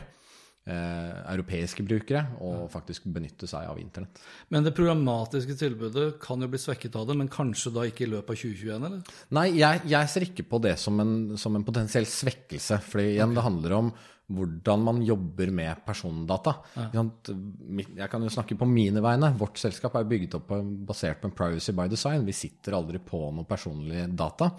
europeiske 0.69 1.85
brukere, 1.87 2.25
og 2.45 2.67
faktisk 2.73 3.07
benytte 3.15 3.49
seg 3.51 3.71
av 3.71 3.81
internett. 3.81 4.21
Men 4.53 4.67
det 4.67 4.75
programmatiske 4.77 5.57
tilbudet 5.61 6.11
kan 6.23 6.45
jo 6.45 6.51
bli 6.51 6.61
svekket 6.61 6.99
av 7.01 7.09
det, 7.09 7.17
men 7.21 7.33
kanskje 7.33 7.73
da 7.75 7.87
ikke 7.89 8.07
i 8.07 8.13
løpet 8.13 8.35
av 8.35 8.43
2021, 8.43 8.87
eller? 8.91 9.17
Nei, 9.39 9.49
jeg, 9.57 9.83
jeg 9.89 10.13
ser 10.13 10.29
ikke 10.29 10.49
på 10.51 10.63
det 10.67 10.77
som 10.81 11.01
en, 11.03 11.17
som 11.41 11.57
en 11.57 11.67
potensiell 11.67 12.09
svekkelse. 12.09 12.81
For 12.89 13.05
igjen, 13.05 13.35
det 13.37 13.47
handler 13.47 13.77
om 13.79 13.93
hvordan 14.29 14.83
man 14.85 15.01
jobber 15.03 15.51
med 15.51 15.81
persondata. 15.87 16.53
Ja. 16.77 16.89
Jeg 16.93 18.11
kan 18.13 18.25
jo 18.25 18.33
snakke 18.33 18.59
på 18.61 18.69
mine 18.69 19.01
vegne. 19.05 19.33
Vårt 19.41 19.61
selskap 19.61 19.97
er 19.97 20.09
bygget 20.09 20.37
opp 20.37 20.51
på, 20.51 20.61
basert 20.89 21.23
på 21.23 21.31
en 21.31 21.37
privacy 21.37 21.73
by 21.77 21.89
design. 21.89 22.27
Vi 22.29 22.37
sitter 22.37 22.77
aldri 22.77 23.01
på 23.01 23.23
noe 23.33 23.49
personlig 23.49 24.05
data. 24.19 24.51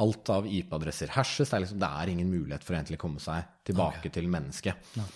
Alt 0.00 0.32
av 0.32 0.48
IP-adresser 0.48 1.12
hashes. 1.12 1.50
Det 1.50 1.58
er, 1.58 1.64
liksom, 1.66 1.82
det 1.82 1.90
er 1.92 2.14
ingen 2.14 2.32
mulighet 2.32 2.64
for 2.64 2.78
å 2.80 3.00
komme 3.00 3.20
seg 3.20 3.52
tilbake 3.68 4.12
til 4.14 4.32
mennesket. 4.32 4.96
Eh, 4.96 5.12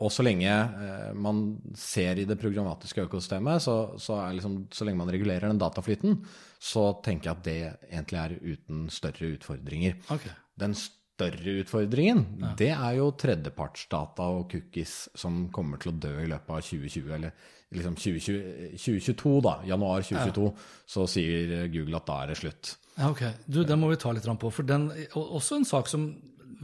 og 0.00 0.08
så 0.12 0.24
lenge 0.24 0.48
eh, 0.48 1.10
man 1.12 1.42
ser 1.76 2.22
i 2.22 2.26
det 2.28 2.38
programmatiske 2.40 3.04
økosystemet, 3.04 3.60
så, 3.62 3.76
så, 4.00 4.16
liksom, 4.32 4.62
så 4.72 4.86
lenge 4.88 5.02
man 5.02 5.12
regulerer 5.12 5.50
den 5.50 5.60
dataflyten, 5.60 6.16
så 6.60 6.86
tenker 7.04 7.30
jeg 7.30 7.36
at 7.36 7.44
det 7.44 7.58
egentlig 7.90 8.20
er 8.22 8.38
uten 8.40 8.86
større 8.92 9.34
utfordringer. 9.34 10.00
Okay. 10.08 10.32
Den 10.60 10.76
større 10.76 11.58
utfordringen, 11.60 12.24
det 12.56 12.70
er 12.72 12.96
jo 12.96 13.10
tredjepartsdata 13.20 14.30
og 14.38 14.46
cookies 14.54 15.10
som 15.20 15.46
kommer 15.52 15.80
til 15.80 15.92
å 15.92 15.98
dø 16.00 16.14
i 16.22 16.30
løpet 16.32 16.54
av 16.56 16.64
2020, 16.64 17.12
eller 17.18 17.36
liksom 17.76 18.00
2020, 18.00 18.72
2022, 18.80 19.34
da, 19.44 19.54
januar 19.68 20.06
2022, 20.08 20.48
så 20.96 21.04
sier 21.12 21.68
Google 21.70 22.00
at 22.00 22.08
da 22.08 22.16
er 22.22 22.32
det 22.32 22.40
slutt. 22.40 22.72
Ja, 22.96 23.12
ok. 23.12 23.22
Du, 23.44 23.60
den 23.68 23.84
må 23.84 23.92
vi 23.92 24.00
ta 24.00 24.16
litt 24.16 24.24
på, 24.24 24.52
for 24.52 24.66
den 24.66 24.88
også 25.12 25.60
en 25.60 25.68
sak 25.68 25.92
som 25.92 26.08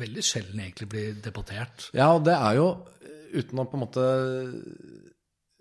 veldig 0.00 0.24
sjelden 0.24 0.62
egentlig 0.62 0.88
blir 0.92 1.18
debattert. 1.24 1.90
Ja, 1.96 2.12
og 2.14 2.24
det 2.26 2.36
er 2.36 2.58
jo, 2.58 2.70
uten 3.36 3.60
å 3.60 3.66
på 3.68 3.78
en 3.78 3.84
måte 3.84 4.06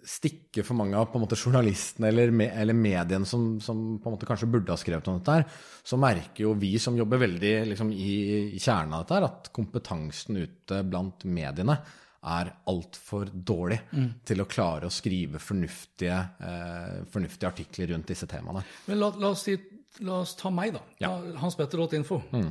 stikke 0.05 0.61
for 0.65 0.77
mange 0.77 0.97
av 0.99 1.07
på 1.09 1.17
en 1.17 1.23
måte 1.25 1.37
journalistene 1.39 2.11
eller, 2.11 2.29
me, 2.29 2.47
eller 2.53 2.77
mediene 2.77 3.25
som, 3.25 3.55
som 3.63 3.97
på 3.97 4.09
en 4.09 4.15
måte 4.15 4.27
kanskje 4.29 4.49
burde 4.53 4.73
ha 4.73 4.77
skrevet 4.77 5.07
om 5.09 5.17
dette, 5.17 5.37
her, 5.39 5.61
så 5.85 5.97
merker 5.97 6.45
jo 6.45 6.53
vi 6.61 6.75
som 6.81 6.97
jobber 6.97 7.23
veldig 7.25 7.53
liksom, 7.71 7.91
i, 7.91 8.15
i 8.53 8.61
kjernen 8.61 8.93
av 8.93 9.05
dette, 9.05 9.17
her, 9.17 9.27
at 9.31 9.51
kompetansen 9.55 10.41
ute 10.43 10.81
blant 10.85 11.25
mediene 11.25 11.79
er 12.25 12.49
altfor 12.71 13.29
dårlig 13.29 13.77
til 14.25 14.41
å 14.41 14.47
klare 14.49 14.89
å 14.89 14.93
skrive 14.93 15.41
fornuftige, 15.41 16.17
eh, 16.41 17.03
fornuftige 17.13 17.51
artikler 17.51 17.91
rundt 17.93 18.09
disse 18.09 18.25
temaene. 18.29 18.63
Men 18.89 19.01
la, 19.01 19.11
la, 19.21 19.29
oss, 19.29 19.43
si, 19.45 19.53
la 20.03 20.19
oss 20.21 20.35
ta 20.35 20.49
meg, 20.49 20.73
da. 20.75 20.81
Ja. 20.99 21.09
Petter 21.17 21.39
Hanspetter.info. 21.41 22.21
Mm. 22.33 22.49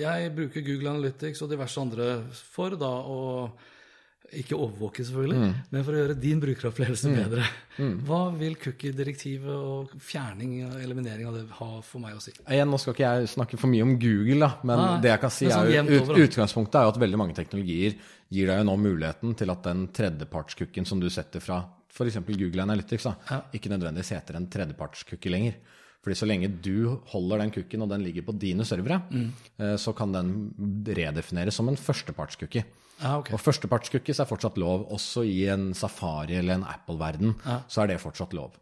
Jeg 0.00 0.34
bruker 0.36 0.64
Google 0.66 0.90
Analytics 0.94 1.42
og 1.44 1.50
diverse 1.52 1.80
andre 1.80 2.10
for 2.32 2.76
da 2.80 2.92
å 3.04 3.18
ikke 4.36 4.56
overvåke, 4.58 5.04
selvfølgelig, 5.06 5.50
men 5.70 5.84
for 5.86 5.94
å 5.94 6.00
gjøre 6.00 6.14
din 6.18 6.40
brukeropplevelse 6.42 7.12
bedre. 7.14 7.44
Hva 8.08 8.18
vil 8.34 8.56
cookie-direktivet 8.58 9.54
og 9.54 9.92
fjerning 10.02 10.56
og 10.66 10.80
eliminering 10.82 11.28
av 11.30 11.36
det 11.38 11.44
ha 11.60 11.68
for 11.86 12.02
meg 12.02 12.16
å 12.18 12.22
si? 12.24 12.34
Igjen, 12.42 12.66
Nå 12.72 12.80
skal 12.82 12.96
ikke 12.96 13.06
jeg 13.20 13.30
snakke 13.36 13.60
for 13.60 13.70
mye 13.70 13.86
om 13.86 13.94
Google, 14.02 14.40
da, 14.42 14.50
men 14.66 14.82
Nei, 14.82 14.88
det 15.04 15.12
jeg 15.12 15.22
kan 15.22 15.30
si 15.36 15.46
sånn 15.46 15.70
er, 15.70 15.78
jo- 15.78 16.02
ut, 16.02 16.10
utgangspunktet 16.26 16.80
er 16.80 16.88
jo 16.88 16.94
at 16.96 17.00
veldig 17.04 17.20
mange 17.22 17.38
teknologier 17.38 17.94
gir 18.34 18.50
deg 18.50 18.58
jo 18.58 18.66
nå 18.66 18.76
muligheten 18.82 19.36
til 19.38 19.54
at 19.54 19.62
den 19.62 19.86
tredjepartscookien 19.94 20.90
som 20.90 20.98
du 21.00 21.06
setter 21.08 21.40
fra 21.46 21.60
f.eks. 21.96 22.18
Google 22.26 22.66
Analytics, 22.66 23.06
da, 23.06 23.38
ikke 23.54 23.70
nødvendigvis 23.72 24.10
heter 24.18 24.36
en 24.36 24.50
tredjepartscookie 24.50 25.30
lenger. 25.32 25.54
Fordi 26.06 26.14
så 26.20 26.26
lenge 26.30 26.46
du 26.62 27.00
holder 27.10 27.40
den 27.42 27.50
cookien, 27.50 27.82
og 27.82 27.88
den 27.90 28.04
ligger 28.06 28.22
på 28.22 28.32
dine 28.38 28.62
servere, 28.64 29.00
Mm. 29.10 29.32
så 29.82 29.92
kan 29.98 30.12
den 30.14 30.28
redefineres 30.86 31.54
som 31.58 31.66
en 31.68 31.74
førstepartscookie. 31.76 32.62
Ah, 33.02 33.18
okay. 33.18 33.34
Og 33.34 33.40
førstepartscookies 33.42 34.20
er 34.22 34.24
fortsatt 34.30 34.56
lov, 34.56 34.86
også 34.94 35.24
i 35.26 35.48
en 35.50 35.74
Safari 35.74 36.36
eller 36.38 36.54
en 36.54 36.64
Apple-verden. 36.64 37.34
Så 37.68 37.82
er 37.82 37.86
det 37.90 37.98
fortsatt 38.00 38.32
lov. 38.38 38.52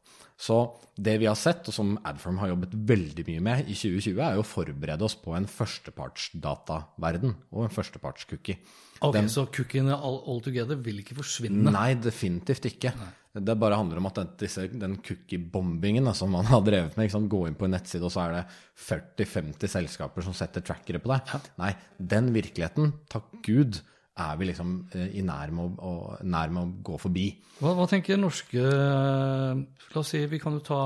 Så 0.40 0.56
det 0.98 1.18
vi 1.20 1.26
har 1.28 1.36
sett, 1.36 1.68
og 1.68 1.74
som 1.76 1.92
Adform 2.04 2.38
har 2.40 2.48
jobbet 2.48 2.72
veldig 2.88 3.26
mye 3.28 3.40
med 3.44 3.68
i 3.68 3.74
2020, 3.76 4.18
er 4.24 4.40
å 4.40 4.42
forberede 4.42 5.02
oss 5.06 5.14
på 5.14 5.36
en 5.36 5.46
førstepartsdataverden 5.46 7.34
og 7.52 7.64
en 7.66 7.70
førstepartscookie. 7.74 8.56
Ok, 9.04 9.16
Så 9.28 9.44
cookiene 9.52 9.92
all, 9.94 10.20
all 10.26 10.40
together 10.40 10.76
vil 10.80 10.98
ikke 11.02 11.14
forsvinne? 11.18 11.70
Nei, 11.70 11.94
definitivt 11.94 12.64
ikke. 12.72 12.92
Det 13.34 13.56
bare 13.58 13.74
handler 13.74 13.98
om 13.98 14.06
at 14.06 14.18
den, 14.20 14.28
disse, 14.38 14.68
den 14.70 14.98
cookie-bombingen 15.02 16.06
som 16.14 16.30
man 16.30 16.46
har 16.46 16.60
drevet 16.62 16.94
med, 16.98 17.14
gå 17.30 17.40
inn 17.48 17.56
på 17.58 17.66
en 17.66 17.74
nettside, 17.74 18.06
og 18.06 18.12
så 18.14 18.28
er 18.28 18.36
det 18.36 18.44
40-50 18.86 19.72
selskaper 19.72 20.22
som 20.22 20.36
setter 20.38 20.62
trackere 20.62 21.00
på 21.02 21.10
deg. 21.10 21.34
Nei, 21.58 21.72
den 21.98 22.30
virkeligheten, 22.36 22.92
takk 23.10 23.32
Gud, 23.42 23.80
er 24.14 24.38
vi 24.38 24.46
liksom 24.52 24.76
eh, 24.94 25.08
i 25.18 25.24
nær 25.26 25.50
med 25.50 25.64
å, 25.82 25.90
å, 25.90 26.18
nær 26.22 26.52
med 26.54 26.62
å 26.62 26.84
gå 26.86 27.00
forbi. 27.02 27.26
Hva, 27.58 27.74
hva 27.74 27.88
tenker 27.90 28.20
norske 28.20 28.62
La 28.62 29.98
oss 29.98 30.12
si 30.14 30.22
vi 30.30 30.38
kan 30.42 30.54
jo 30.54 30.62
ta 30.62 30.80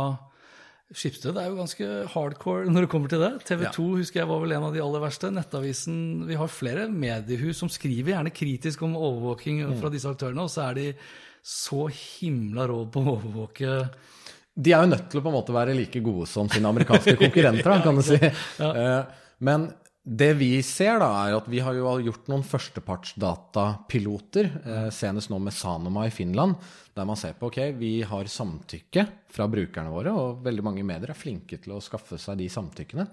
Skipsted 0.89 1.37
er 1.37 1.51
jo 1.51 1.59
ganske 1.59 1.87
hardcore 2.15 2.71
når 2.73 2.87
det 2.87 2.91
kommer 2.93 3.13
til 3.13 3.21
det. 3.21 3.33
TV 3.45 3.67
2 3.75 3.87
husker 3.99 4.23
jeg 4.23 4.29
var 4.31 4.41
vel 4.41 4.55
en 4.57 4.69
av 4.71 4.73
de 4.73 4.81
aller 4.81 5.03
verste. 5.03 5.29
Nettavisen 5.35 5.99
Vi 6.29 6.39
har 6.41 6.49
flere 6.49 6.87
mediehus 6.89 7.61
som 7.61 7.69
skriver 7.73 8.15
gjerne 8.15 8.33
kritisk 8.33 8.87
om 8.87 8.97
overvåking 8.97 9.61
fra 9.81 9.91
disse 9.93 10.09
aktørene, 10.09 10.47
og 10.47 10.53
så 10.53 10.71
er 10.71 10.79
de 10.79 10.87
så 11.45 11.87
himla 11.93 12.65
rå 12.69 12.81
på 12.93 13.03
å 13.03 13.13
overvåke 13.19 13.75
De 14.57 14.73
er 14.73 14.83
jo 14.83 14.91
nødt 14.91 15.07
til 15.13 15.21
å 15.21 15.25
på 15.25 15.31
en 15.31 15.37
måte 15.37 15.55
være 15.55 15.77
like 15.77 16.01
gode 16.05 16.27
som 16.29 16.49
sine 16.51 16.73
amerikanske 16.73 17.15
konkurrenter, 17.21 17.71
ja, 17.75 17.85
kan 17.85 18.01
du 18.01 18.05
si. 18.05 18.19
Ja. 18.59 19.05
Men 19.45 19.69
det 20.09 20.31
vi 20.39 20.63
ser, 20.65 21.03
da, 21.03 21.09
er 21.27 21.35
at 21.37 21.49
vi 21.51 21.59
har 21.61 21.75
jo 21.77 21.91
gjort 22.07 22.29
noen 22.31 22.45
førstepartsdatapiloter, 22.47 24.47
eh, 24.65 24.89
senest 24.95 25.29
nå 25.29 25.39
med 25.43 25.53
Sanoma 25.53 26.07
i 26.09 26.15
Finland, 26.15 26.55
der 26.97 27.05
man 27.09 27.17
ser 27.21 27.35
på 27.37 27.47
ok, 27.51 27.59
vi 27.77 28.03
har 28.09 28.25
samtykke 28.33 29.05
fra 29.35 29.49
brukerne 29.53 29.93
våre, 29.93 30.13
og 30.17 30.41
veldig 30.47 30.65
mange 30.65 30.87
medier 30.87 31.11
er 31.13 31.19
flinke 31.19 31.59
til 31.61 31.73
å 31.77 31.85
skaffe 31.85 32.17
seg 32.21 32.39
de 32.41 32.49
samtykkene. 32.49 33.05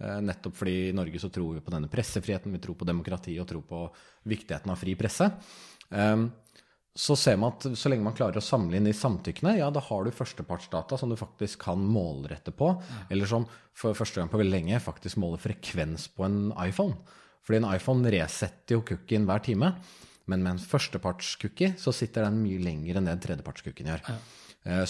Eh, 0.00 0.20
Nettopp 0.24 0.56
fordi 0.56 0.88
i 0.88 0.96
Norge 0.96 1.18
så 1.20 1.28
tror 1.34 1.54
vi 1.58 1.64
på 1.64 1.74
denne 1.74 1.92
pressefriheten, 1.92 2.54
vi 2.54 2.62
tror 2.64 2.76
på 2.80 2.88
demokrati 2.88 3.34
og 3.42 3.48
tror 3.50 3.64
på 3.68 3.80
viktigheten 4.32 4.72
av 4.72 4.80
fri 4.80 4.92
presse. 4.98 5.26
Um, 5.88 6.28
så 6.98 7.14
ser 7.14 7.36
man 7.38 7.52
at 7.54 7.66
så 7.78 7.90
lenge 7.92 8.02
man 8.02 8.16
klarer 8.18 8.40
å 8.40 8.42
samle 8.42 8.74
inn 8.78 8.88
de 8.88 8.94
samtykkene, 8.96 9.52
ja, 9.60 9.68
da 9.70 9.78
har 9.86 10.02
du 10.04 10.10
førstepartsdata 10.10 10.98
som 10.98 11.12
du 11.12 11.16
faktisk 11.20 11.60
kan 11.68 11.78
målrette 11.78 12.50
på, 12.58 12.72
eller 13.08 13.30
som 13.30 13.46
for 13.78 13.94
første 13.94 14.18
gang 14.18 14.30
på 14.32 14.40
veldig 14.40 14.54
lenge 14.56 14.80
faktisk 14.82 15.20
måler 15.22 15.38
frekvens 15.38 16.08
på 16.16 16.26
en 16.26 16.40
iPhone. 16.64 16.98
Fordi 17.46 17.60
en 17.62 17.68
iPhone 17.70 18.10
resetter 18.12 18.74
jo 18.76 18.82
cookien 18.88 19.28
hver 19.30 19.44
time, 19.46 19.70
men 20.28 20.42
med 20.42 20.56
en 20.56 20.58
førstepartscookie 20.60 21.76
så 21.80 21.94
sitter 21.94 22.26
den 22.26 22.42
mye 22.42 22.58
lenger 22.66 22.98
enn 22.98 23.06
det 23.08 23.14
en 23.14 23.22
tredjepartscookien 23.28 23.88
gjør. 23.94 24.02
Ja. 24.10 24.18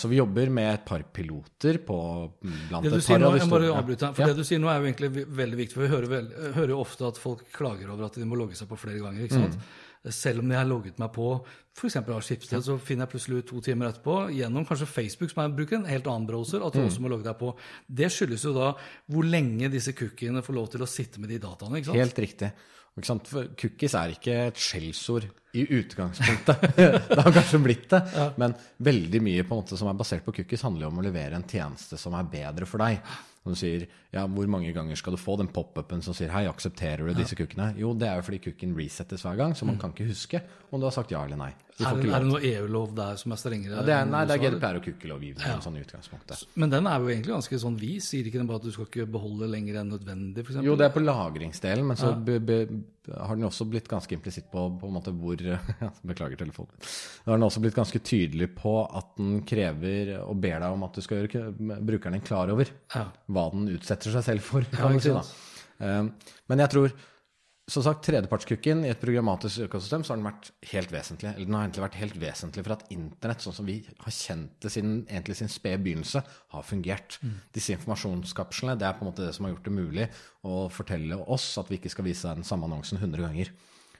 Så 0.00 0.08
vi 0.10 0.16
jobber 0.18 0.48
med 0.50 0.72
et 0.72 0.84
par 0.88 1.04
piloter 1.14 1.76
på 1.86 1.96
blant 2.40 2.82
Det 2.82 2.90
du 2.90 2.96
et 2.96 3.06
par 3.06 3.20
nå, 3.20 3.28
av 3.28 3.36
de 3.36 3.42
jeg 3.44 3.50
må 3.52 3.58
avbryte, 3.76 4.08
for 4.16 4.24
Ja. 4.24 4.32
det 4.32 4.36
du 4.40 4.42
sier 4.48 4.58
nå 4.58 4.66
er 4.72 4.80
jo 4.80 4.88
egentlig 4.88 5.26
veldig 5.28 5.58
viktig. 5.60 5.74
for 5.76 5.82
Vi 5.84 5.90
hører, 5.92 6.08
vel, 6.08 6.30
hører 6.56 6.72
jo 6.72 6.80
ofte 6.80 7.06
at 7.06 7.20
folk 7.20 7.44
klager 7.52 7.92
over 7.92 8.08
at 8.08 8.14
de 8.18 8.24
må 8.24 8.34
logge 8.34 8.56
seg 8.58 8.66
på 8.66 8.78
flere 8.80 8.98
ganger. 8.98 9.22
ikke 9.28 9.38
sant? 9.38 9.54
Mm. 9.54 9.60
Selv 10.08 10.40
om 10.40 10.50
jeg 10.50 10.58
har 10.60 10.68
logget 10.68 10.98
meg 11.02 11.10
på 11.12 11.44
f.eks. 11.78 11.96
av 11.96 12.22
Skipsted, 12.22 12.62
så 12.64 12.78
finner 12.80 13.06
jeg 13.06 13.12
plutselig 13.12 13.38
ut 13.42 13.46
to 13.50 13.60
timer 13.60 13.90
etterpå 13.90 14.14
gjennom 14.34 14.64
kanskje 14.66 14.86
Facebook, 14.90 15.30
som 15.30 15.42
jeg 15.44 15.56
bruker 15.58 15.76
en 15.78 15.84
helt 15.90 16.06
annen 16.10 16.26
browser, 16.26 16.62
at 16.66 16.72
du 16.72 16.80
Mm. 16.80 16.86
også 16.88 17.00
må 17.04 17.08
logge 17.12 17.24
deg 17.28 17.38
på. 17.38 17.52
Det 17.86 18.08
skyldes 18.10 18.44
jo 18.44 18.52
da 18.54 18.72
hvor 19.10 19.22
lenge 19.24 19.70
disse 19.70 19.92
cookiene 19.92 20.42
får 20.42 20.54
lov 20.54 20.68
til 20.70 20.80
å 20.82 20.88
sitte 20.88 21.20
med 21.20 21.28
de 21.30 21.38
dataene. 21.38 21.78
ikke 21.78 21.86
sant? 21.92 21.96
Helt 22.02 22.18
riktig. 22.18 22.52
For 22.98 23.46
cookies 23.54 23.94
er 23.94 24.10
ikke 24.10 24.32
et 24.48 24.56
skjellsord 24.58 25.28
i 25.54 25.62
utgangspunktet. 25.78 26.64
det 26.76 27.18
har 27.22 27.32
kanskje 27.32 27.60
blitt 27.62 27.88
det, 27.92 28.00
men 28.38 28.54
veldig 28.82 29.20
mye 29.22 29.44
på 29.46 29.54
en 29.54 29.62
måte 29.62 29.78
som 29.78 29.86
er 29.88 29.94
basert 29.94 30.24
på 30.26 30.34
cookies, 30.34 30.62
handler 30.66 30.88
jo 30.88 30.90
om 30.90 30.98
å 30.98 31.04
levere 31.06 31.38
en 31.38 31.46
tjeneste 31.46 31.96
som 32.00 32.14
er 32.18 32.24
bedre 32.24 32.66
for 32.66 32.78
deg. 32.82 32.98
Når 33.48 33.56
du 33.56 33.60
sier 33.62 33.86
ja, 34.12 34.26
hvor 34.28 34.50
mange 34.50 34.72
ganger 34.76 34.98
skal 35.00 35.14
du 35.16 35.20
få 35.20 35.38
den 35.40 35.48
pop-upen 35.48 36.02
som 36.04 36.16
sier 36.16 36.32
hei, 36.34 36.44
aksepterer 36.50 37.08
du 37.08 37.16
disse 37.16 37.38
kukkene?» 37.38 37.70
Jo, 37.80 37.94
det 37.96 38.10
er 38.10 38.20
jo 38.20 38.26
fordi 38.26 38.42
kukken 38.50 38.76
resettes 38.76 39.24
hver 39.24 39.38
gang, 39.40 39.56
så 39.56 39.64
man 39.64 39.80
kan 39.80 39.94
ikke 39.94 40.10
huske 40.10 40.42
om 40.68 40.82
du 40.82 40.84
har 40.84 40.92
sagt 40.92 41.14
ja 41.14 41.24
eller 41.24 41.40
nei. 41.40 41.54
Du 41.78 41.85
Er 41.87 41.94
det, 41.94 42.04
ikke 42.08 42.14
er 42.16 42.25
det 42.25 42.26
noe 42.26 42.40
EU-lov 42.42 42.94
der 42.99 43.18
som 43.20 43.30
er 43.32 43.38
strengere? 43.38 43.76
Ja, 43.78 43.82
det 43.87 43.92
er, 43.94 44.06
nei, 44.11 44.25
det 44.26 44.35
er? 44.35 44.40
GDPR 44.50 44.78
og 44.80 44.82
kukkelovgivning. 44.88 45.44
Ja. 45.47 45.58
sånn 45.62 45.76
utgangspunktet. 45.78 46.40
Men 46.58 46.73
den 46.73 46.88
er 46.90 46.99
jo 47.04 47.11
egentlig 47.12 47.30
ganske 47.37 47.58
sånn 47.62 47.76
vis. 47.78 48.08
Sier 48.11 48.26
ikke 48.26 48.40
den 48.40 48.49
bare 48.50 48.58
at 48.58 48.64
du 48.66 48.73
skal 48.75 48.88
ikke 48.88 49.04
beholde 49.14 49.47
lenger 49.52 49.78
enn 49.78 49.92
nødvendig, 49.94 50.42
f.eks.? 50.42 50.58
Jo, 50.66 50.75
det 50.80 50.88
er 50.88 50.94
på 50.97 51.02
lagringsdelen, 51.04 51.87
men 51.87 52.00
så 52.00 52.11
be, 52.26 52.40
be, 52.42 52.56
har 53.14 53.38
den 53.38 53.47
også 53.47 53.64
blitt 53.70 53.87
ganske 53.88 54.16
implisitt 54.18 54.49
på, 54.50 54.64
på 54.80 54.90
en 54.90 54.97
måte 54.99 55.14
hvor 55.14 55.38
ja, 55.47 55.90
Beklager 56.11 56.40
telefonen. 56.42 56.75
Da 56.82 57.30
har 57.30 57.38
den 57.38 57.47
også 57.47 57.62
blitt 57.62 57.78
ganske 57.78 58.00
tydelig 58.02 58.50
på 58.58 58.75
at 58.88 59.12
den 59.20 59.44
krever 59.47 60.16
og 60.25 60.35
ber 60.42 60.58
deg 60.58 60.75
om 60.75 60.82
at 60.88 60.99
du 60.99 61.04
skal 61.06 61.23
gjøre 61.28 61.52
brukeren 61.87 62.18
din 62.18 62.26
klar 62.26 62.50
over 62.56 62.66
Ja. 62.97 63.06
hva 63.30 63.47
den 63.54 63.70
utsetter 63.76 64.11
seg 64.18 64.26
selv 64.32 64.42
for, 64.50 64.66
Ja, 64.66 64.82
kan 64.82 64.97
du 64.97 64.99
ikke 64.99 65.12
si. 65.12 65.14
da. 65.14 65.87
Eh, 65.87 66.35
Men 66.50 66.58
jeg 66.66 66.75
tror 66.75 66.90
som 67.68 67.84
sagt, 67.84 68.00
tredjepartskukken 68.06 68.80
i 68.87 68.90
et 68.94 69.00
programmatisk 69.00 69.66
økosystem 69.66 70.04
så 70.04 70.14
har 70.14 70.20
den 70.20 70.28
vært 70.28 70.46
helt 70.70 70.92
vesentlig. 70.92 71.34
Eller 71.34 71.48
den 71.48 71.56
har 71.56 71.66
egentlig 71.66 71.84
vært 71.84 71.98
helt 72.00 72.18
vesentlig 72.22 72.64
for 72.64 72.75
at 72.78 72.87
internett, 72.94 73.44
sånn 73.44 73.56
som 73.58 73.68
vi 73.68 73.76
har 73.84 74.14
kjent 74.14 74.54
det 74.64 74.72
siden 74.72 74.94
egentlig 75.04 75.37
sin 75.37 75.52
spede 75.52 75.82
begynnelse, 75.84 76.22
har 76.54 76.64
fungert. 76.64 77.18
Disse 77.52 77.76
informasjonskapslene 77.76 78.78
det 78.80 78.88
er 78.88 78.96
på 78.96 79.04
en 79.04 79.10
måte 79.10 79.26
det 79.26 79.34
som 79.37 79.44
har 79.44 79.52
gjort 79.52 79.68
det 79.68 79.76
mulig 79.76 80.08
å 80.48 80.62
fortelle 80.72 81.20
oss 81.28 81.50
at 81.60 81.68
vi 81.68 81.76
ikke 81.76 81.92
skal 81.92 82.08
vise 82.08 82.34
den 82.40 82.48
samme 82.48 82.70
annonsen 82.70 83.02
100 83.02 83.26
ganger. 83.26 83.52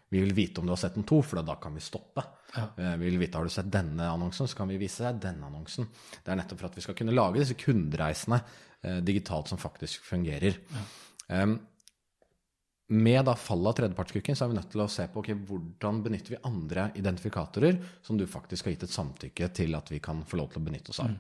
Vi 0.09 0.25
vil 0.25 0.33
vite 0.33 0.63
om 0.63 0.69
du 0.69 0.73
har 0.73 0.81
sett 0.81 0.97
den 0.97 1.05
to, 1.05 1.21
for 1.21 1.45
da 1.45 1.61
kan 1.61 1.77
vi 1.77 1.85
stoppe. 1.85 2.25
Ja. 2.55 2.71
Vi 2.97 3.05
vil 3.05 3.21
vite 3.21 3.37
har 3.37 3.45
du 3.45 3.53
sett 3.53 3.69
denne 3.69 4.09
annonsen, 4.09 4.49
så 4.49 4.57
kan 4.57 4.73
vi 4.73 4.81
vise 4.81 5.05
deg 5.05 5.21
denne 5.29 5.45
annonsen. 5.51 5.91
Det 6.25 6.33
er 6.33 6.41
nettopp 6.41 6.63
for 6.63 6.71
at 6.71 6.79
vi 6.79 6.85
skal 6.87 6.97
kunne 6.97 7.13
lage 7.13 7.43
disse 7.43 7.59
kundereisene 7.61 8.41
eh, 8.41 9.03
digitalt 9.05 9.53
som 9.53 9.61
faktisk 9.61 10.09
fungerer. 10.09 10.57
Em, 11.29 11.59
med 12.89 13.27
da 13.29 13.35
fallet 13.37 13.69
av 13.69 13.77
tredjepartskukken 13.77 14.37
så 14.37 14.47
er 14.47 14.53
vi 14.53 14.57
nødt 14.57 14.71
til 14.73 14.81
å 14.81 14.89
se 14.89 15.05
på 15.13 15.21
okay, 15.21 15.37
hvordan 15.49 15.99
benytter 16.07 16.35
vi 16.35 16.43
andre 16.49 16.87
identifikatorer 16.97 17.77
som 18.05 18.17
du 18.17 18.25
faktisk 18.29 18.65
har 18.65 18.73
gitt 18.73 18.87
et 18.87 18.95
samtykke 18.95 19.49
til 19.59 19.77
at 19.77 19.93
vi 19.93 20.01
kan 20.05 20.23
få 20.29 20.39
lov 20.41 20.55
til 20.55 20.63
å 20.63 20.65
benytte 20.65 20.95
oss 20.95 21.03
av. 21.05 21.13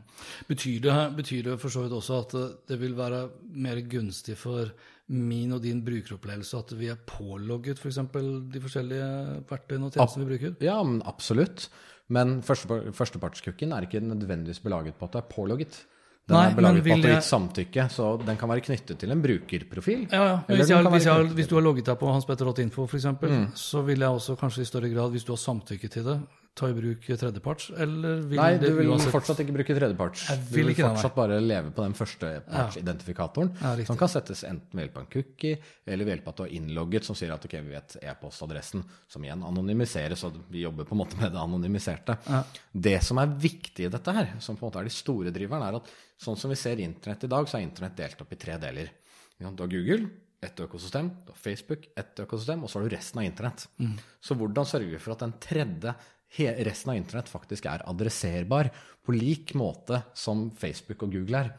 Betyr 0.48 0.78
det, 0.86 0.94
betyr 1.18 1.50
det 1.50 1.58
for 1.60 1.74
så 1.74 1.84
vidt 1.84 1.96
også 1.98 2.22
at 2.22 2.38
det 2.70 2.78
vil 2.80 2.96
være 2.96 3.26
mer 3.52 3.82
gunstig 3.84 4.38
for 4.40 4.72
min 5.12 5.52
og 5.56 5.62
din 5.64 5.82
brukeropplevelse 5.84 6.56
at 6.56 6.72
vi 6.76 6.88
er 6.92 7.04
pålogget 7.08 7.80
f.eks. 7.80 8.00
For 8.12 8.40
de 8.52 8.64
forskjellige 8.64 9.12
verktøyene 9.48 9.88
og 9.88 9.94
tjenestene 9.94 10.24
vi 10.24 10.32
bruker? 10.32 10.56
Ja, 10.64 10.80
men 10.84 11.02
absolutt. 11.08 11.68
Men 12.12 12.38
første, 12.44 12.80
førstepartskukken 12.96 13.76
er 13.76 13.84
ikke 13.84 14.00
nødvendigvis 14.04 14.64
belaget 14.64 14.96
på 14.96 15.08
at 15.08 15.16
det 15.16 15.22
er 15.22 15.32
pålogget. 15.32 15.80
Den 16.28 16.36
Nei, 16.36 16.50
er 16.50 16.54
belaget 16.58 16.84
på 16.84 16.90
har 16.90 17.08
jeg- 17.08 17.22
samtykke, 17.24 17.84
så 17.88 18.06
den 18.26 18.36
kan 18.36 18.48
være 18.50 18.60
knyttet 18.60 18.98
til 18.98 19.10
en 19.10 19.22
brukerprofil. 19.22 20.06
Ja, 20.12 20.24
ja. 20.24 20.36
Hvis, 20.46 20.68
jeg, 20.70 20.84
hvis, 20.92 21.06
jeg, 21.06 21.24
hvis 21.38 21.46
du 21.48 21.54
har 21.56 21.62
logget 21.62 21.86
deg 21.86 21.96
på 21.98 22.12
hanspetter.info 22.12 22.84
f.eks., 22.86 23.06
Mm. 23.22 23.46
så 23.54 23.80
vil 23.82 23.98
jeg 23.98 24.08
også 24.08 24.36
kanskje 24.36 24.60
i 24.60 24.64
større 24.68 24.90
grad, 24.92 25.10
hvis 25.10 25.24
du 25.24 25.32
har 25.32 25.36
samtykke 25.40 25.88
til 25.88 26.04
det, 26.04 26.20
ta 26.58 26.68
i 26.70 26.74
bruk 26.76 27.06
tredjeparts, 27.06 27.68
eller 27.84 28.20
vil 28.28 28.40
Nei, 28.40 28.48
det 28.58 28.72
du 28.72 28.76
vil 28.80 28.90
uansett 28.92 29.14
fortsatt 29.14 29.40
ikke 29.44 29.54
bruke 29.56 29.76
tredjeparts. 29.78 30.24
Jeg 30.28 30.42
Du 30.42 30.50
vil 30.56 30.64
vil 30.66 30.72
ikke 30.74 30.88
fortsatt 30.88 31.14
nei. 31.14 31.20
bare 31.22 31.38
leve 31.44 31.70
på 31.76 31.84
den 31.86 31.94
førstepartsidentifikatoren, 31.98 33.52
Ja, 33.62 33.74
ja 33.78 33.86
som 33.88 33.96
kan 34.00 34.10
settes 34.12 34.42
enten 34.48 34.74
ved 34.74 34.86
hjelp 34.88 34.98
av 34.98 35.04
en 35.06 35.10
cookie, 35.12 35.58
eller 35.86 36.04
ved 36.08 36.14
hjelp 36.16 36.28
av 36.28 36.34
at 36.34 36.40
du 36.40 36.44
har 36.44 36.54
innlogget, 36.58 37.04
som 37.08 37.16
sier 37.18 37.32
at 37.34 37.44
ok, 37.48 37.56
vi 37.64 37.74
vet 37.74 37.96
e-postadressen, 38.02 38.84
som 39.08 39.24
igjen 39.24 39.42
anonymiseres, 39.46 40.24
og 40.28 40.38
vi 40.52 40.64
jobber 40.66 40.88
på 40.88 40.96
en 40.96 41.02
måte 41.04 41.18
med 41.20 41.32
det 41.34 41.40
anonymiserte. 41.42 42.18
Det 42.72 42.98
som 43.06 43.18
er 43.22 43.34
viktig 43.48 43.86
i 43.88 43.92
dette 43.92 44.14
her, 44.18 44.34
som 44.44 44.56
på 44.58 44.66
en 44.66 44.70
måte 44.72 44.82
er 44.82 44.88
de 44.90 44.94
store 44.94 45.30
driverne, 45.34 45.68
er 45.70 45.80
at 45.80 45.92
sånn 46.18 46.36
som 46.38 46.50
vi 46.50 46.56
ser 46.58 46.80
internett 46.82 47.24
i 47.24 47.30
dag, 47.30 47.46
så 47.48 47.58
er 47.58 47.66
internett 47.68 47.96
delt 47.98 48.20
opp 48.24 48.32
i 48.34 48.40
tre 48.40 48.58
deler. 48.58 48.90
Du 49.38 49.46
har 49.46 49.70
Google, 49.70 50.08
ett 50.42 50.60
økosystem, 50.62 51.08
du 51.26 51.32
har 51.32 51.38
Facebook, 51.38 51.86
ett 51.98 52.18
økosystem, 52.22 52.62
og 52.62 52.70
så 52.70 52.78
har 52.78 52.86
du 52.88 52.94
resten 52.94 53.18
av 53.20 53.26
internett. 53.26 53.66
Så 54.22 54.34
hvordan 54.38 54.66
sørger 54.66 54.90
vi 54.94 54.98
for 55.02 55.14
at 55.16 55.22
den 55.24 55.34
tredje 55.42 55.94
resten 56.36 56.92
av 56.92 56.98
internett 56.98 57.30
faktisk 57.30 57.66
er 57.66 57.84
adresserbar 57.88 58.70
på 59.04 59.14
lik 59.16 59.54
måte 59.56 60.02
som 60.14 60.50
Facebook 60.50 61.02
og 61.06 61.12
Google 61.16 61.40
er? 61.40 61.50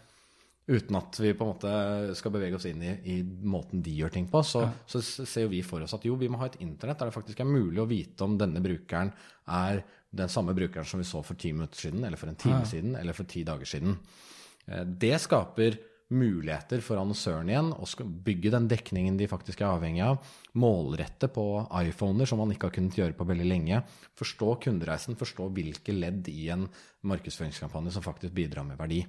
Uten 0.70 1.00
at 1.00 1.18
vi 1.18 1.32
på 1.34 1.46
en 1.46 1.50
måte 1.50 1.70
skal 2.14 2.34
bevege 2.36 2.60
oss 2.60 2.68
inn 2.70 2.84
i, 2.86 2.92
i 3.10 3.16
måten 3.24 3.82
de 3.82 3.96
gjør 3.98 4.12
ting 4.14 4.28
på, 4.30 4.44
så, 4.46 4.68
så 4.86 5.02
ser 5.02 5.48
jo 5.48 5.54
vi 5.56 5.64
for 5.66 5.82
oss 5.82 5.96
at 5.98 6.06
jo, 6.06 6.14
vi 6.20 6.30
må 6.30 6.38
ha 6.38 6.46
et 6.46 6.60
internett 6.62 7.00
der 7.02 7.10
det 7.10 7.16
faktisk 7.16 7.42
er 7.42 7.50
mulig 7.50 7.82
å 7.82 7.88
vite 7.90 8.28
om 8.28 8.38
denne 8.38 8.62
brukeren 8.62 9.10
er 9.50 9.82
den 10.14 10.30
samme 10.30 10.54
brukeren 10.58 10.86
som 10.86 11.02
vi 11.02 11.08
så 11.10 11.24
for 11.26 11.38
ti 11.42 11.52
minutter 11.54 11.88
siden, 11.88 12.06
eller 12.06 12.22
for 12.22 12.30
en 12.30 12.38
time 12.38 12.62
siden, 12.70 12.94
eller 12.98 13.18
for 13.18 13.30
ti 13.30 13.42
dager 13.46 13.70
siden. 13.70 13.98
Eh, 14.68 14.86
Det 14.86 15.16
skaper 15.22 15.78
muligheter 16.10 16.82
for 16.82 16.98
annonsøren 16.98 17.50
igjen 17.52 17.72
å 17.74 17.88
bygge 18.26 18.54
den 18.56 18.68
dekningen 18.72 19.18
de 19.20 19.28
faktisk 19.30 19.62
er 19.62 19.70
avhengig 19.70 20.02
av, 20.06 20.22
målrette 20.58 21.30
på 21.34 21.46
iPhoner 21.84 22.30
som 22.30 22.42
man 22.42 22.54
ikke 22.54 22.70
har 22.70 22.76
kunnet 22.80 22.98
gjøre 22.98 23.18
på 23.18 23.28
veldig 23.30 23.50
lenge, 23.50 23.84
forstå 24.18 24.56
kundereisen, 24.66 25.20
forstå 25.20 25.52
hvilke 25.54 25.94
ledd 25.94 26.32
i 26.32 26.50
en 26.56 26.66
markedsføringskampanje 27.10 27.94
som 27.94 28.06
faktisk 28.06 28.34
bidrar 28.36 28.66
med 28.66 28.80
verdi. 28.82 29.04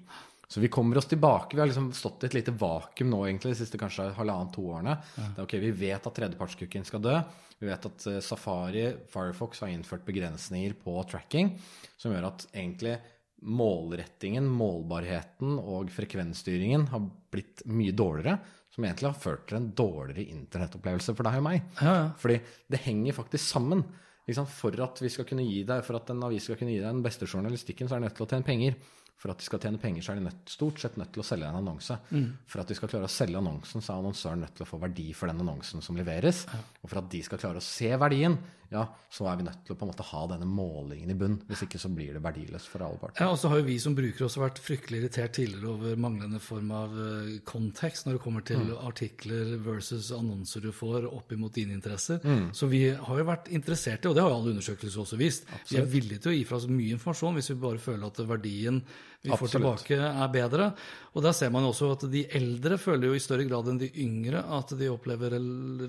Så 0.51 0.61
vi 0.61 0.69
kommer 0.69 0.99
oss 0.99 1.07
tilbake. 1.07 1.55
Vi 1.55 1.61
har 1.63 1.69
liksom 1.71 1.93
stått 1.95 2.25
i 2.25 2.27
et 2.27 2.35
lite 2.35 2.53
vakuum 2.59 3.13
nå 3.13 3.21
egentlig 3.23 3.53
de 3.53 3.61
siste 3.61 3.79
kanskje 3.79 4.09
halvannet-to 4.17 4.65
årene. 4.67 4.97
Det 5.15 5.39
er 5.39 5.45
ok, 5.45 5.55
Vi 5.63 5.71
vet 5.85 6.09
at 6.09 6.17
tredjepartskukken 6.17 6.87
skal 6.89 7.05
dø. 7.05 7.13
Vi 7.61 7.69
vet 7.69 7.87
at 7.87 8.07
eh, 8.11 8.19
Safari, 8.25 8.83
Firefox 9.13 9.63
har 9.63 9.71
innført 9.71 10.03
begrensninger 10.09 10.75
på 10.83 10.97
tracking, 11.07 11.53
som 12.01 12.11
gjør 12.11 12.33
at 12.33 12.49
egentlig 12.51 12.97
målrettingen, 13.41 14.47
målbarheten 14.47 15.57
og 15.59 15.91
frekvensstyringen 15.95 16.89
har 16.93 17.07
blitt 17.33 17.65
mye 17.71 17.95
dårligere, 17.97 18.39
som 18.71 18.85
egentlig 18.87 19.11
har 19.11 19.19
ført 19.19 19.49
til 19.49 19.59
en 19.59 19.73
dårligere 19.77 20.29
internettopplevelse 20.37 21.15
for 21.17 21.27
deg 21.27 21.41
og 21.41 21.47
meg. 21.49 21.65
Ja, 21.81 21.95
ja. 21.97 22.07
Fordi 22.21 22.39
det 22.71 22.85
henger 22.85 23.17
faktisk 23.17 23.47
sammen. 23.47 23.85
For 24.31 24.77
at 24.85 25.01
vi 25.03 25.11
skal 25.11 25.27
kunne 25.27 25.43
gi 25.43 25.65
deg, 25.67 25.83
for 25.83 25.99
at 25.99 26.11
en 26.13 26.23
avis 26.23 26.45
skal 26.47 26.59
kunne 26.61 26.71
gi 26.71 26.79
deg 26.79 26.87
den 26.87 27.03
beste 27.03 27.27
journalistikken, 27.27 27.89
så 27.89 27.97
er 27.97 28.03
de 28.03 28.07
nødt 28.07 28.19
til 28.21 28.29
å 28.29 28.31
tjene 28.31 28.47
penger. 28.47 28.77
For 29.21 29.33
at 29.33 29.43
de 29.43 29.45
skal 29.45 29.61
tjene 29.61 29.81
penger, 29.81 30.05
så 30.05 30.15
er 30.15 30.21
de 30.21 30.29
nødt, 30.29 30.45
stort 30.49 30.79
sett 30.81 30.95
nødt 30.97 31.11
til 31.13 31.21
å 31.21 31.27
selge 31.27 31.49
en 31.51 31.59
annonse. 31.59 31.97
Mm. 32.09 32.29
For 32.49 32.63
at 32.63 32.71
de 32.71 32.77
skal 32.79 32.89
klare 32.89 33.09
å 33.09 33.13
selge 33.13 33.37
annonsen, 33.41 33.83
så 33.85 33.93
er 33.93 34.01
annonsøren 34.01 34.41
nødt 34.47 34.55
til 34.57 34.65
å 34.65 34.71
få 34.71 34.79
verdi 34.81 35.11
for 35.17 35.29
den 35.29 35.43
annonsen 35.43 35.85
som 35.85 35.99
leveres. 35.99 36.47
Og 36.81 36.87
for 36.87 37.03
at 37.03 37.11
de 37.13 37.21
skal 37.27 37.43
klare 37.43 37.61
å 37.61 37.65
se 37.65 37.91
verdien, 38.01 38.39
ja, 38.71 38.85
så 39.11 39.27
er 39.27 39.37
vi 39.41 39.45
nødt 39.49 39.65
til 39.67 39.75
å 39.75 39.79
på 39.81 39.87
en 39.87 39.91
måte 39.91 40.05
ha 40.07 40.21
denne 40.31 40.47
målingen 40.47 41.11
i 41.11 41.17
bunn. 41.19 41.37
Hvis 41.49 41.65
ikke 41.67 41.81
så 41.83 41.89
blir 41.91 42.15
det 42.15 42.23
verdiløst 42.23 42.69
for 42.71 42.85
alle 42.87 43.01
parter. 43.03 43.25
Ja, 43.25 43.31
og 43.33 43.39
så 43.43 43.51
har 43.51 43.59
jo 43.59 43.67
vi 43.67 43.79
som 43.83 43.97
brukere 43.99 44.29
også 44.29 44.45
vært 44.45 44.61
fryktelig 44.63 45.01
irritert 45.03 45.35
tidligere 45.35 45.73
over 45.73 45.97
manglende 45.99 46.39
form 46.41 46.71
av 46.77 46.95
eh, 46.95 47.33
kontekst 47.51 48.07
når 48.07 48.19
det 48.19 48.23
kommer 48.23 48.47
til 48.47 48.61
Mm. 48.61 48.77
artikler 48.87 49.57
versus 49.65 50.11
annonser 50.13 50.61
du 50.61 50.71
får 50.73 51.07
opp 51.11 51.33
imot 51.33 51.55
dine 51.55 51.73
interesser. 51.73 52.21
Mm. 52.23 52.51
Så 52.55 52.69
vi 52.71 52.83
har 52.91 53.19
jo 53.19 53.25
vært 53.25 53.49
interessert 53.51 54.05
i, 54.05 54.09
og 54.09 54.15
det 54.15 54.23
har 54.23 54.31
jo 54.31 54.37
alle 54.37 54.53
undersøkelser 54.55 55.01
også 55.03 55.19
vist, 55.19 55.47
vi 55.71 55.79
er 55.81 55.87
villige 55.91 56.21
til 56.21 56.33
å 56.33 56.37
gi 56.37 56.45
fra 56.45 56.57
oss 56.61 56.69
mye 56.71 56.95
informasjon 56.95 57.35
hvis 57.39 57.51
vi 57.51 57.59
bare 57.63 57.79
føler 57.83 58.07
at 58.07 58.21
verdien 58.29 58.83
vi 59.23 59.29
får 59.29 59.51
Absolutt. 59.51 59.83
tilbake 59.85 59.97
er 60.09 60.29
bedre. 60.33 60.67
Og 61.13 61.25
der 61.25 61.35
ser 61.37 61.51
man 61.53 61.67
jo 61.67 61.75
også 61.75 61.91
at 61.93 62.05
de 62.09 62.23
eldre 62.39 62.79
føler 62.81 63.11
jo 63.11 63.19
i 63.19 63.21
større 63.21 63.45
grad 63.45 63.67
enn 63.69 63.81
de 63.83 63.91
yngre 64.01 64.41
at 64.57 64.73
de 64.81 64.89
opplever 64.89 65.35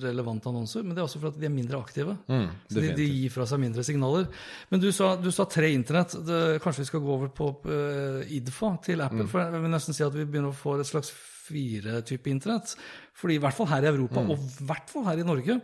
relevante 0.03 0.51
annonser, 0.51 0.83
men 0.83 0.97
det 0.97 0.99
er 0.99 1.07
også 1.07 1.21
for 1.21 1.31
at 1.31 1.39
de 1.39 1.47
er 1.47 1.53
mindre 1.53 1.79
aktive. 1.79 2.17
så 2.27 2.83
de, 2.83 2.91
de 2.97 3.07
gir 3.07 3.31
fra 3.31 3.47
seg 3.47 3.61
mindre 3.63 3.85
signaler. 3.87 4.27
Men 4.69 4.83
du 4.83 4.89
sa, 4.91 5.13
du 5.15 5.31
sa 5.31 5.47
tre 5.47 5.71
internett. 5.71 6.17
Det, 6.27 6.41
kanskje 6.63 6.83
vi 6.83 6.91
skal 6.91 7.05
gå 7.05 7.13
over 7.15 7.31
på 7.31 7.53
uh, 7.69 8.27
IDFA 8.27 8.73
til 8.83 9.05
Apple? 9.07 9.29
For 9.31 9.45
jeg 9.45 9.63
vil 9.63 9.75
nesten 9.77 9.95
si 9.95 10.03
at 10.03 10.17
vi 10.17 10.27
begynner 10.27 10.51
å 10.51 10.57
få 10.57 10.75
et 10.81 10.91
slags 10.91 11.13
fire-type 11.51 12.31
internett. 12.31 12.75
Fordi 13.21 13.35
i 13.35 13.41
hvert 13.43 13.53
fall 13.53 13.67
her 13.69 13.83
i 13.85 13.89
Europa, 13.91 14.21
og 14.23 14.39
i 14.39 14.65
hvert 14.65 14.89
fall 14.89 15.03
her 15.05 15.19
i 15.21 15.25
Norge, 15.27 15.57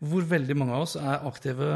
hvor 0.00 0.24
veldig 0.30 0.54
mange 0.56 0.76
av 0.78 0.84
oss 0.86 0.94
er 0.96 1.26
aktive 1.28 1.66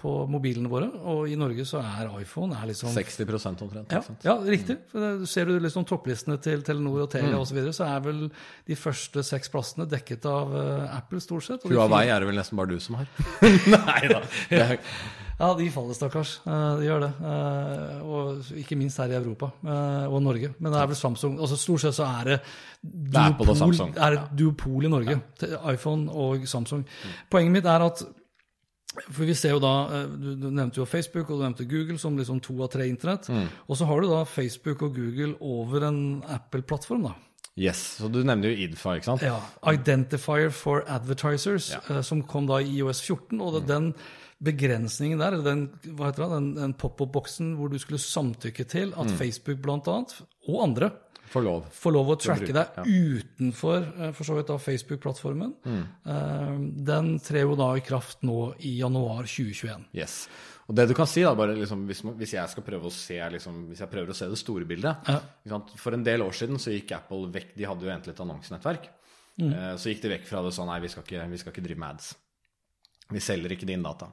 på 0.00 0.14
mobilene 0.32 0.70
våre, 0.72 0.88
og 1.12 1.28
i 1.30 1.36
Norge 1.38 1.66
så 1.68 1.82
er 1.84 2.08
iPhone 2.18 2.56
er 2.56 2.70
liksom 2.72 2.90
60 2.96 3.62
omtrent. 3.62 3.92
ja, 3.92 4.00
ja, 4.24 4.34
riktig. 4.42 4.78
Det, 4.90 5.12
ser 5.30 5.46
du 5.46 5.58
liksom 5.62 5.84
topplistene 5.86 6.40
til 6.42 6.64
Telenor 6.66 7.04
og 7.04 7.10
Telia 7.12 7.30
Mm. 7.30 7.38
og 7.38 7.46
så 7.46 7.54
videre, 7.54 7.76
så 7.76 7.86
er 7.86 8.00
vel 8.02 8.24
de 8.66 8.74
første 8.74 9.22
seks 9.22 9.52
plassene 9.52 9.86
dekket 9.86 10.26
av 10.26 10.56
eh, 10.56 10.96
Apple, 10.96 11.20
stort 11.22 11.44
sett. 11.46 11.68
Huawei 11.70 12.08
er 12.08 12.18
det 12.24 12.26
vel 12.32 12.40
nesten 12.40 12.58
bare 12.58 12.72
du 12.72 12.80
som 12.82 12.98
har. 12.98 13.06
Nei 13.76 14.08
da. 14.10 14.24
Ja, 15.40 15.54
de 15.56 15.70
faller, 15.72 15.96
stakkars. 15.96 16.34
Eh, 16.44 16.76
De 16.80 16.84
gjør 16.84 17.00
det. 17.06 17.10
Eh, 17.24 18.00
Og 18.04 18.50
ikke 18.60 18.76
minst 18.76 18.98
her 19.00 19.08
i 19.14 19.16
Europa 19.16 19.48
eh, 19.64 20.06
og 20.12 20.20
Norge. 20.22 20.52
Men 20.58 20.72
det 20.74 20.80
er 20.82 20.86
vel 20.90 20.96
Samsung. 21.00 21.38
Altså 21.40 21.56
Stort 21.56 21.80
sett 21.86 21.96
så 21.96 22.04
er 22.20 22.24
det 22.28 22.40
duopol, 22.84 23.54
det 23.56 24.02
er 24.04 24.16
det 24.18 24.24
duopol 24.38 24.84
i 24.84 24.92
Norge. 24.92 25.16
iPhone 25.72 26.10
og 26.12 26.44
Samsung. 26.48 26.84
Poenget 27.30 27.52
mitt 27.56 27.64
er 27.70 27.86
at 27.88 28.02
for 29.14 29.22
vi 29.24 29.34
ser 29.38 29.52
jo 29.54 29.60
da, 29.62 29.72
Du, 30.18 30.48
nevnte 30.50 30.80
jo 30.80 30.84
Facebook 30.84 31.28
og 31.30 31.38
du 31.38 31.44
nevnte 31.44 31.64
Google 31.70 31.96
som 32.02 32.16
liksom 32.18 32.40
to 32.42 32.56
av 32.62 32.68
tre 32.72 32.88
internett. 32.90 33.28
Mm. 33.30 33.46
Og 33.70 33.76
så 33.78 33.86
har 33.86 34.00
du 34.02 34.08
da 34.10 34.24
Facebook 34.26 34.82
og 34.82 34.94
Google 34.96 35.36
over 35.40 35.86
en 35.88 36.22
Apple-plattform. 36.28 37.02
da. 37.06 37.12
Yes, 37.56 37.96
så 38.00 38.08
du 38.10 38.22
nevner 38.24 38.50
jo 38.50 38.56
IDFA, 38.66 38.96
ikke 38.98 39.04
sant? 39.04 39.22
Ja, 39.22 39.38
Identifier 39.72 40.50
for 40.50 40.82
Advertisers, 40.88 41.70
Ja. 41.88 42.02
som 42.02 42.22
kom 42.22 42.46
da 42.46 42.58
i 42.58 42.76
IOS 42.80 43.00
14. 43.02 43.40
Og 43.40 43.52
det, 43.60 43.68
den 43.68 43.94
begrensningen 44.40 45.20
der, 45.20 45.36
eller 45.36 45.44
den, 45.44 45.94
hva 45.96 46.08
heter 46.08 46.24
det, 46.24 46.32
den, 46.32 46.50
den 46.56 46.74
pop-up-boksen 46.80 47.54
hvor 47.58 47.70
du 47.72 47.76
skulle 47.80 48.00
samtykke 48.00 48.64
til 48.68 48.94
at 48.96 49.12
Facebook 49.20 49.60
blant 49.64 49.88
annet, 49.92 50.14
og 50.48 50.62
andre, 50.64 50.90
får 51.30 51.44
lov. 51.44 51.66
får 51.76 51.94
lov 51.94 52.12
å 52.14 52.16
tracke 52.18 52.54
deg 52.54 52.78
ja. 52.80 52.84
utenfor 52.84 53.84
eh, 53.84 54.14
for 54.16 54.26
så 54.26 54.38
vidt 54.38 54.48
da 54.50 54.56
Facebook-plattformen, 54.60 55.52
eh, 55.68 56.54
den 56.88 57.12
trer 57.22 57.44
jo 57.44 57.58
da 57.60 57.74
i 57.76 57.84
kraft 57.84 58.24
nå 58.26 58.38
i 58.66 58.78
januar 58.78 59.28
2021. 59.28 59.90
Yes. 59.96 60.22
Og 60.70 60.76
det 60.78 60.86
du 60.88 60.94
kan 60.96 61.08
si 61.10 61.22
da, 61.26 61.34
bare 61.36 61.58
liksom, 61.58 61.84
hvis, 61.90 62.00
man, 62.06 62.16
hvis 62.18 62.32
jeg 62.36 62.54
skal 62.54 62.64
prøve 62.66 62.88
å 62.88 62.94
se 62.94 63.18
liksom, 63.36 63.60
hvis 63.72 63.84
jeg 63.84 63.92
prøver 63.92 64.14
å 64.14 64.16
se 64.16 64.30
det 64.30 64.38
store 64.38 64.68
bildet 64.70 65.10
Ja. 65.10 65.60
For 65.74 65.96
en 65.96 66.06
del 66.06 66.22
år 66.22 66.34
siden 66.36 66.62
så 66.62 66.72
gikk 66.72 66.94
Apple 66.94 67.26
vekk 67.34 67.56
De 67.58 67.66
hadde 67.66 67.86
jo 67.86 67.90
egentlig 67.90 68.14
et 68.14 68.22
annonsenettverk. 68.22 68.86
Mm. 69.40 69.50
Så 69.80 69.90
gikk 69.90 70.04
de 70.04 70.12
vekk 70.12 70.28
fra 70.28 70.44
det 70.44 70.52
sånn 70.54 70.70
Nei, 70.70 70.78
vi 70.84 70.90
skal 70.92 71.02
ikke, 71.02 71.26
vi 71.32 71.40
skal 71.42 71.54
ikke 71.54 71.64
drive 71.64 71.82
med 71.82 71.96
ads. 71.96 72.12
Vi 73.10 73.22
selger 73.24 73.56
ikke 73.56 73.66
din 73.66 73.82
data. 73.82 74.12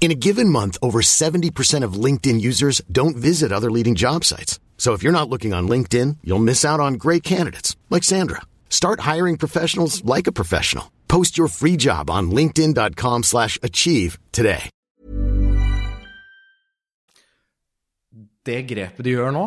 In 0.00 0.10
a 0.10 0.14
given 0.14 0.48
month, 0.48 0.78
over 0.80 1.02
70% 1.02 1.84
of 1.84 2.04
LinkedIn 2.04 2.40
users 2.40 2.80
don't 2.90 3.16
visit 3.18 3.52
other 3.52 3.70
leading 3.70 3.94
job 3.94 4.24
sites. 4.24 4.58
So 4.78 4.94
if 4.94 5.02
you're 5.02 5.12
not 5.12 5.28
looking 5.28 5.52
on 5.52 5.68
LinkedIn, 5.68 6.16
you'll 6.24 6.38
miss 6.38 6.64
out 6.64 6.80
on 6.80 6.94
great 6.94 7.22
candidates 7.22 7.76
like 7.90 8.02
Sandra. 8.02 8.40
Start 8.70 9.00
hiring 9.00 9.36
professionals 9.36 10.02
like 10.04 10.26
a 10.26 10.32
professional. 10.32 10.90
Post 11.06 11.36
your 11.36 11.48
free 11.48 11.76
job 11.76 12.08
on 12.08 12.30
linkedin.com/achieve 12.30 13.24
slash 13.24 13.58
achieve 13.62 14.18
today. 14.32 14.70
Det 18.42 18.66
grepet 18.66 19.04
de 19.04 19.10
gjør 19.10 19.34
nå, 19.36 19.46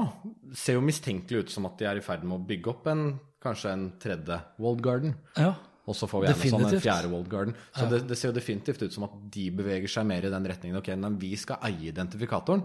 ser 0.54 0.74
jo 0.78 0.82
mistenkelig 0.82 1.39
ut 1.39 1.50
som 1.52 1.66
at 1.66 1.80
de 1.80 1.86
er 1.89 1.98
i 1.98 2.02
ferd 2.06 2.24
med 2.24 2.38
å 2.38 2.46
bygge 2.46 2.70
opp 2.70 2.88
en 2.88 3.20
kanskje 3.42 3.72
en 3.74 3.92
tredje 4.00 4.38
Walled 4.60 4.84
Garden. 4.86 5.16
Ja, 5.36 5.56
Og 5.84 5.98
så 6.00 6.08
får 6.08 6.22
vi 6.22 6.28
gjerne 6.30 6.50
sånn 6.54 6.65
en 6.69 6.82
fjerde 6.84 7.10
Walled 7.12 7.30
Garden. 7.32 7.56
Så 7.76 7.88
det, 7.91 8.00
det 8.08 8.15
ser 8.19 8.30
jo 8.30 8.36
definitivt 8.38 8.86
ut 8.86 8.96
som 8.96 9.04
at 9.08 9.15
de 9.36 9.50
beveger 9.56 9.91
seg 9.91 10.08
mer 10.08 10.24
i 10.24 10.32
den 10.32 10.48
retningen. 10.48 10.80
Ok, 10.80 10.93
men 11.00 11.17
vi 11.19 11.34
skal 11.39 11.60
eie 11.67 11.89
identifikatoren. 11.91 12.63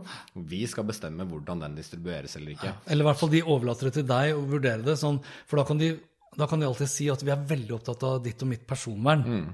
Vi 0.53 0.61
skal 0.71 0.87
bestemme 0.87 1.27
hvordan 1.27 1.65
den 1.67 1.75
distribueres 1.79 2.39
eller 2.39 2.55
ikke. 2.55 2.77
Eller 2.87 3.03
i 3.03 3.09
hvert 3.09 3.23
fall 3.23 3.33
de 3.35 3.43
overlater 3.43 3.91
det 3.91 3.97
til 3.99 4.07
deg 4.07 4.37
å 4.37 4.45
vurdere 4.53 4.87
det, 4.87 4.95
sånn, 5.01 5.19
for 5.51 5.59
da 5.59 5.67
kan, 5.67 5.83
de, 5.83 5.97
da 6.39 6.47
kan 6.51 6.63
de 6.63 6.69
alltid 6.71 6.93
si 6.95 7.09
at 7.11 7.25
vi 7.27 7.35
er 7.35 7.49
veldig 7.51 7.75
opptatt 7.81 8.07
av 8.07 8.21
ditt 8.23 8.47
og 8.47 8.53
mitt 8.53 8.63
personvern. 8.71 9.27
Mm. 9.27 9.49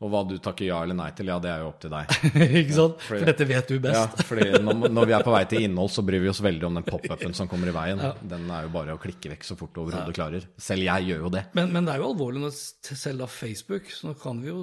Og 0.00 0.08
hva 0.08 0.22
du 0.24 0.38
takker 0.40 0.64
ja 0.64 0.78
eller 0.80 0.96
nei 0.96 1.10
til, 1.12 1.28
ja, 1.28 1.34
det 1.44 1.50
er 1.52 1.58
jo 1.60 1.66
opp 1.68 1.80
til 1.82 1.90
deg. 1.92 2.08
ikke 2.62 2.72
sant? 2.72 3.02
fordi- 3.04 3.18
For 3.20 3.28
dette 3.28 3.46
vet 3.50 3.66
du 3.68 3.74
Ja, 3.76 4.06
best. 4.06 4.22
fordi 4.24 4.46
når, 4.64 4.78
når 4.88 5.08
vi 5.10 5.12
er 5.12 5.24
på 5.26 5.34
vei 5.34 5.42
til 5.50 5.64
innhold, 5.66 5.90
så 5.92 6.00
bryr 6.08 6.22
vi 6.24 6.30
oss 6.32 6.40
veldig 6.40 6.64
om 6.70 6.78
den 6.78 6.86
pop-upen 6.86 7.34
som 7.36 7.50
kommer 7.50 7.68
i 7.68 7.74
veien. 7.76 8.00
Den 8.24 8.46
er 8.48 8.64
jo 8.64 8.70
bare 8.72 8.94
å 8.96 9.00
klikke 9.02 9.28
vekk 9.34 9.44
så 9.44 9.58
fort 9.60 9.74
du 9.76 9.82
overhodet 9.82 10.14
klarer. 10.16 10.46
Selv 10.56 10.86
jeg 10.88 11.10
gjør 11.10 11.20
jo 11.26 11.32
det. 11.36 11.42
Men, 11.58 11.68
men 11.76 11.84
det 11.84 11.92
er 11.92 12.00
jo 12.00 12.08
alvorlig 12.14 12.40
når 12.46 12.56
selv 12.96 13.20
da 13.26 13.28
Facebook, 13.34 13.92
så 13.92 14.08
nå 14.08 14.14
kan 14.22 14.40
vi 14.40 14.48
jo, 14.48 14.62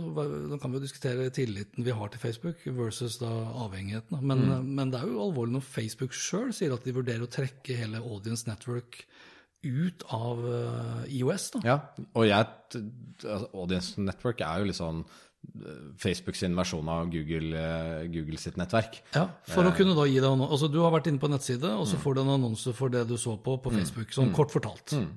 nå 0.50 0.58
kan 0.63 0.73
vi 0.73 0.82
jo 0.82 0.86
diskutere 0.88 1.30
tilliten 1.38 1.86
vi 1.86 1.93
har 2.02 2.10
til 2.15 2.23
Facebook 2.26 2.65
versus 2.82 3.19
da 3.21 3.30
avhengigheten. 3.67 4.17
Men, 4.26 4.41
Mm. 4.47 4.73
men 4.82 4.89
det 4.95 5.04
er 5.04 5.08
jo 5.13 5.21
alvorlig 5.30 5.60
når 5.60 5.69
Facebook 5.69 6.17
sjøl 6.17 6.50
sier 6.54 6.73
at 6.73 6.84
de 6.89 6.97
vurderer 6.97 7.21
å 7.26 7.30
trekke 7.30 7.78
hele 7.78 8.02
Audience 8.02 8.50
Network 8.50 9.04
ut 9.67 10.04
av 10.13 10.43
eh, 10.45 11.15
IOS. 11.17 11.47
da. 11.58 11.62
Ja, 11.65 11.78
og 12.15 12.28
jeg, 12.30 12.45
altså, 13.26 13.47
Audience 13.58 13.97
Network 14.02 14.41
er 14.45 14.62
jo 14.62 14.67
litt 14.69 14.78
sånn 14.80 15.02
Facebook 15.97 16.36
sin 16.38 16.56
versjon 16.58 16.88
av 16.91 17.08
Google, 17.12 17.56
eh, 17.58 18.08
Google 18.13 18.38
sitt 18.38 18.58
nettverk. 18.60 19.00
Ja, 19.15 19.28
For 19.47 19.63
å 19.63 19.71
kunne 19.76 19.95
da 19.95 20.04
gi 20.06 20.19
deg 20.19 20.28
annonse. 20.30 20.52
Altså, 20.52 20.71
du 20.71 20.80
har 20.84 20.91
vært 20.91 21.08
inne 21.08 21.19
på 21.19 21.26
en 21.30 21.36
nettside, 21.38 21.63
og 21.71 21.86
Mm. 21.86 21.91
så 21.91 21.97
får 22.04 22.15
du 22.15 22.21
en 22.21 22.34
annonse 22.36 22.73
for 22.76 22.89
det 22.89 23.08
du 23.08 23.15
så 23.17 23.38
på 23.41 23.58
på 23.62 23.71
Facebook. 23.71 24.10
Sånn 24.13 24.34
kort 24.34 24.52
fortalt. 24.52 24.93
Mm. 24.93 25.10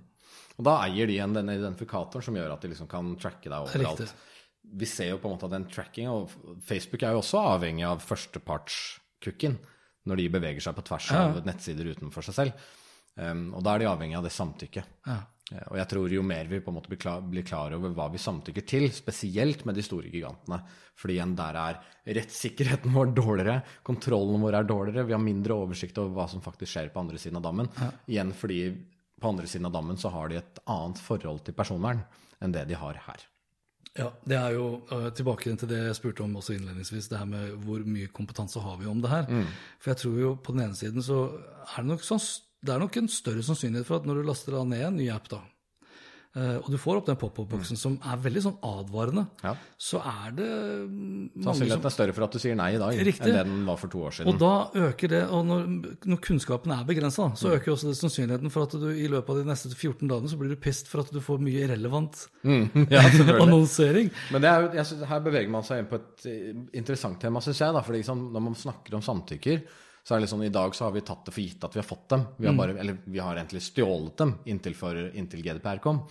Og 0.59 0.65
da 0.65 0.79
eier 0.85 1.07
de 1.07 1.15
igjen 1.19 1.33
denne 1.35 1.57
identifikatoren 1.59 2.23
som 2.23 2.35
gjør 2.35 2.53
at 2.53 2.61
de 2.61 2.69
liksom 2.69 2.89
kan 2.89 3.17
tracke 3.17 3.45
deg 3.49 3.53
overalt. 3.53 4.01
Riktig. 4.01 4.13
Vi 4.77 4.87
ser 4.87 5.09
jo 5.11 5.19
på 5.19 5.25
en 5.31 5.37
måte 5.37 5.45
at 5.45 5.51
den 5.51 5.65
tracking, 5.67 6.09
og 6.09 6.31
Facebook 6.63 7.03
er 7.03 7.13
jo 7.13 7.21
også 7.23 7.41
avhengig 7.59 7.85
av 7.85 8.01
førsteparts-cooken 8.05 9.59
når 10.07 10.17
de 10.17 10.29
beveger 10.29 10.61
seg 10.65 10.75
på 10.77 10.85
tvers 10.85 11.11
av 11.13 11.45
nettsider 11.45 11.91
utenfor 11.95 12.23
seg 12.25 12.35
selv. 12.35 12.53
Um, 13.17 13.53
og 13.55 13.63
da 13.65 13.75
er 13.75 13.79
de 13.83 13.85
avhengig 13.91 14.17
av 14.17 14.23
det 14.25 14.33
samtykket. 14.33 14.85
Ja. 15.07 15.19
Og 15.51 15.79
jeg 15.81 15.89
tror 15.91 16.13
jo 16.15 16.23
mer 16.23 16.47
vi 16.51 16.61
på 16.63 16.71
en 16.71 16.77
måte 16.77 16.91
blir 16.93 17.01
klar, 17.01 17.23
blir 17.27 17.47
klar 17.47 17.75
over 17.75 17.95
hva 17.97 18.07
vi 18.13 18.21
samtykker 18.23 18.65
til, 18.71 18.87
spesielt 18.95 19.65
med 19.67 19.75
de 19.75 19.83
store 19.83 20.11
gigantene, 20.13 20.61
fordi 20.99 21.17
igjen 21.17 21.35
der 21.39 21.59
er 21.59 21.81
rettssikkerheten 22.21 22.95
vår 22.97 23.11
dårligere, 23.17 23.57
kontrollen 23.87 24.45
vår 24.45 24.61
er 24.61 24.69
dårligere, 24.69 25.09
vi 25.09 25.17
har 25.17 25.25
mindre 25.25 25.59
oversikt 25.59 25.99
over 25.99 26.15
hva 26.21 26.29
som 26.31 26.45
faktisk 26.45 26.77
skjer 26.77 26.93
på 26.95 27.03
andre 27.03 27.19
siden 27.19 27.41
av 27.41 27.49
dammen. 27.49 27.71
Igjen 28.07 28.31
fordi 28.37 28.63
på 29.21 29.33
andre 29.33 29.51
siden 29.51 29.67
av 29.69 29.75
dammen 29.75 29.99
så 30.01 30.13
har 30.15 30.31
de 30.31 30.39
et 30.39 30.63
annet 30.71 31.03
forhold 31.03 31.43
til 31.45 31.57
personvern 31.59 32.05
enn 32.41 32.55
det 32.55 32.69
de 32.71 32.79
har 32.79 33.03
her. 33.09 33.27
Ja, 33.99 34.07
det 34.23 34.37
er 34.39 34.55
jo 34.55 34.67
øh, 34.95 35.09
tilbake 35.19 35.51
til 35.59 35.69
det 35.69 35.81
jeg 35.83 35.97
spurte 35.99 36.23
om 36.23 36.37
også 36.39 36.55
innledningsvis, 36.55 37.09
det 37.11 37.19
her 37.19 37.27
med 37.27 37.57
hvor 37.65 37.83
mye 37.83 38.07
kompetanse 38.15 38.63
har 38.63 38.79
vi 38.79 38.87
om 38.87 39.03
det 39.03 39.11
her. 39.11 39.27
For 39.83 39.91
jeg 39.91 40.01
tror 40.05 40.21
jo 40.21 40.31
på 40.39 40.55
den 40.55 40.63
ene 40.69 40.79
siden 40.79 41.03
så 41.03 41.25
er 41.67 41.83
det 41.83 41.91
nok 41.91 42.07
sånn 42.07 42.23
det 42.63 42.75
er 42.75 42.79
nok 42.83 42.97
en 43.01 43.09
større 43.09 43.43
sannsynlighet 43.47 43.87
for 43.89 43.97
at 44.03 44.07
når 44.11 44.21
du 44.21 44.29
laster 44.29 44.53
da 44.59 44.65
ned 44.69 44.85
en 44.91 44.97
ny 45.01 45.09
app, 45.15 45.29
da, 45.33 45.39
eh, 46.37 46.59
og 46.61 46.67
du 46.71 46.77
får 46.79 46.99
opp 47.01 47.07
den 47.09 47.17
pop-up-boksen 47.19 47.79
som 47.81 47.95
er 48.07 48.19
veldig 48.23 48.43
sånn 48.45 48.59
advarende, 48.63 49.25
Ja. 49.43 49.55
så 49.81 49.99
er 50.05 50.31
det 50.37 50.49
mm, 50.87 51.43
Sannsynligheten 51.43 51.89
er 51.89 51.95
større 51.95 52.13
for 52.15 52.27
at 52.29 52.37
du 52.37 52.39
sier 52.39 52.55
nei 52.55 52.69
i 52.77 52.79
dag 52.79 53.01
Riktig. 53.01 53.27
enn 53.27 53.35
det 53.35 53.45
den 53.49 53.65
var 53.67 53.81
for 53.81 53.89
to 53.91 54.03
år 54.07 54.13
siden. 54.15 54.29
Og 54.31 54.39
da 54.39 54.53
øker 54.91 55.09
det, 55.09 55.23
og 55.33 55.47
når, 55.49 55.65
når 56.07 56.21
kunnskapen 56.29 56.71
er 56.77 56.85
begrensa, 56.87 57.31
Mm. 57.33 57.37
så 57.41 57.55
øker 57.57 57.73
også 57.73 57.89
det 57.91 57.97
sannsynligheten 57.99 58.51
for 58.55 58.63
at 58.69 58.77
du 58.79 58.87
i 58.93 59.09
løpet 59.09 59.31
av 59.31 59.41
de 59.41 59.49
neste 59.51 59.73
14 59.75 60.07
dagene 60.07 60.29
så 60.31 60.39
blir 60.39 60.53
du 60.53 60.57
pissed 60.61 60.87
for 60.87 61.01
at 61.01 61.11
du 61.11 61.19
får 61.21 61.41
mye 61.43 61.65
irrelevant 61.67 62.29
ja, 62.93 63.03
annonsering. 63.41 64.11
Men 64.31 64.43
det 64.45 64.51
er 64.53 64.63
jo, 64.69 64.73
jeg 64.77 65.09
her 65.09 65.21
beveger 65.25 65.51
man 65.51 65.65
seg 65.67 65.83
inn 65.83 65.91
på 65.91 65.99
et 65.99 66.27
eh, 66.31 66.55
interessant 66.79 67.19
tema, 67.21 67.41
syns 67.41 67.59
jeg. 67.65 67.73
Da, 67.75 67.83
fordi 67.83 68.05
liksom, 68.05 68.29
når 68.37 68.45
man 68.51 68.55
snakker 68.55 68.95
om 69.01 69.03
samtykker, 69.03 69.65
så 70.03 70.15
er 70.15 70.19
det 70.19 70.27
liksom, 70.27 70.43
i 70.47 70.53
dag 70.55 70.75
så 70.75 70.87
har 70.87 70.95
vi 70.97 71.05
tatt 71.07 71.27
det 71.27 71.35
for 71.35 71.45
gitt 71.45 71.65
at 71.67 71.77
vi 71.77 71.83
har 71.83 71.87
fått 71.87 72.09
dem. 72.15 72.27
Vi 72.41 72.49
har 72.49 72.57
bare, 72.57 72.79
Eller 72.81 72.99
vi 73.05 73.21
har 73.23 73.37
egentlig 73.37 73.63
stjålet 73.63 74.17
dem 74.19 74.35
inntil, 74.51 74.75
for, 74.79 74.97
inntil 74.97 75.45
GDPR 75.45 75.83
kom. 75.85 76.05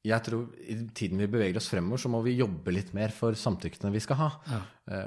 Jeg 0.00 0.24
tror 0.24 0.46
I 0.64 0.78
tiden 0.96 1.20
vi 1.20 1.28
beveger 1.28 1.58
oss 1.60 1.68
fremover, 1.68 2.00
så 2.00 2.08
må 2.08 2.22
vi 2.24 2.38
jobbe 2.38 2.72
litt 2.72 2.94
mer 2.96 3.12
for 3.12 3.36
samtykkene 3.36 3.92
vi 3.92 4.00
skal 4.00 4.16
ha. 4.16 4.30
Ja. 4.48 4.60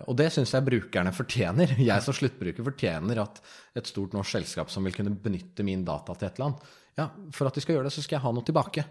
og 0.05 0.15
det 0.19 0.29
syns 0.35 0.53
jeg 0.53 0.67
brukerne 0.67 1.13
fortjener. 1.15 1.73
Jeg 1.89 2.05
som 2.05 2.15
sluttbruker 2.15 2.65
fortjener 2.65 3.23
at 3.23 3.41
et 3.75 3.89
stort 3.89 4.13
norsk 4.13 4.37
selskap 4.37 4.69
som 4.71 4.85
vil 4.85 4.93
kunne 4.95 5.15
benytte 5.17 5.65
min 5.65 5.83
data 5.85 6.13
til 6.13 6.29
et 6.29 6.37
eller 6.37 6.51
annet, 6.51 6.71
ja, 6.93 7.07
for 7.33 7.49
at 7.49 7.57
de 7.57 7.63
skal 7.63 7.79
gjøre 7.79 7.87
det, 7.89 7.95
så 7.95 8.03
skal 8.05 8.19
jeg 8.19 8.25
ha 8.27 8.31
noe 8.35 8.45
tilbake. 8.45 8.83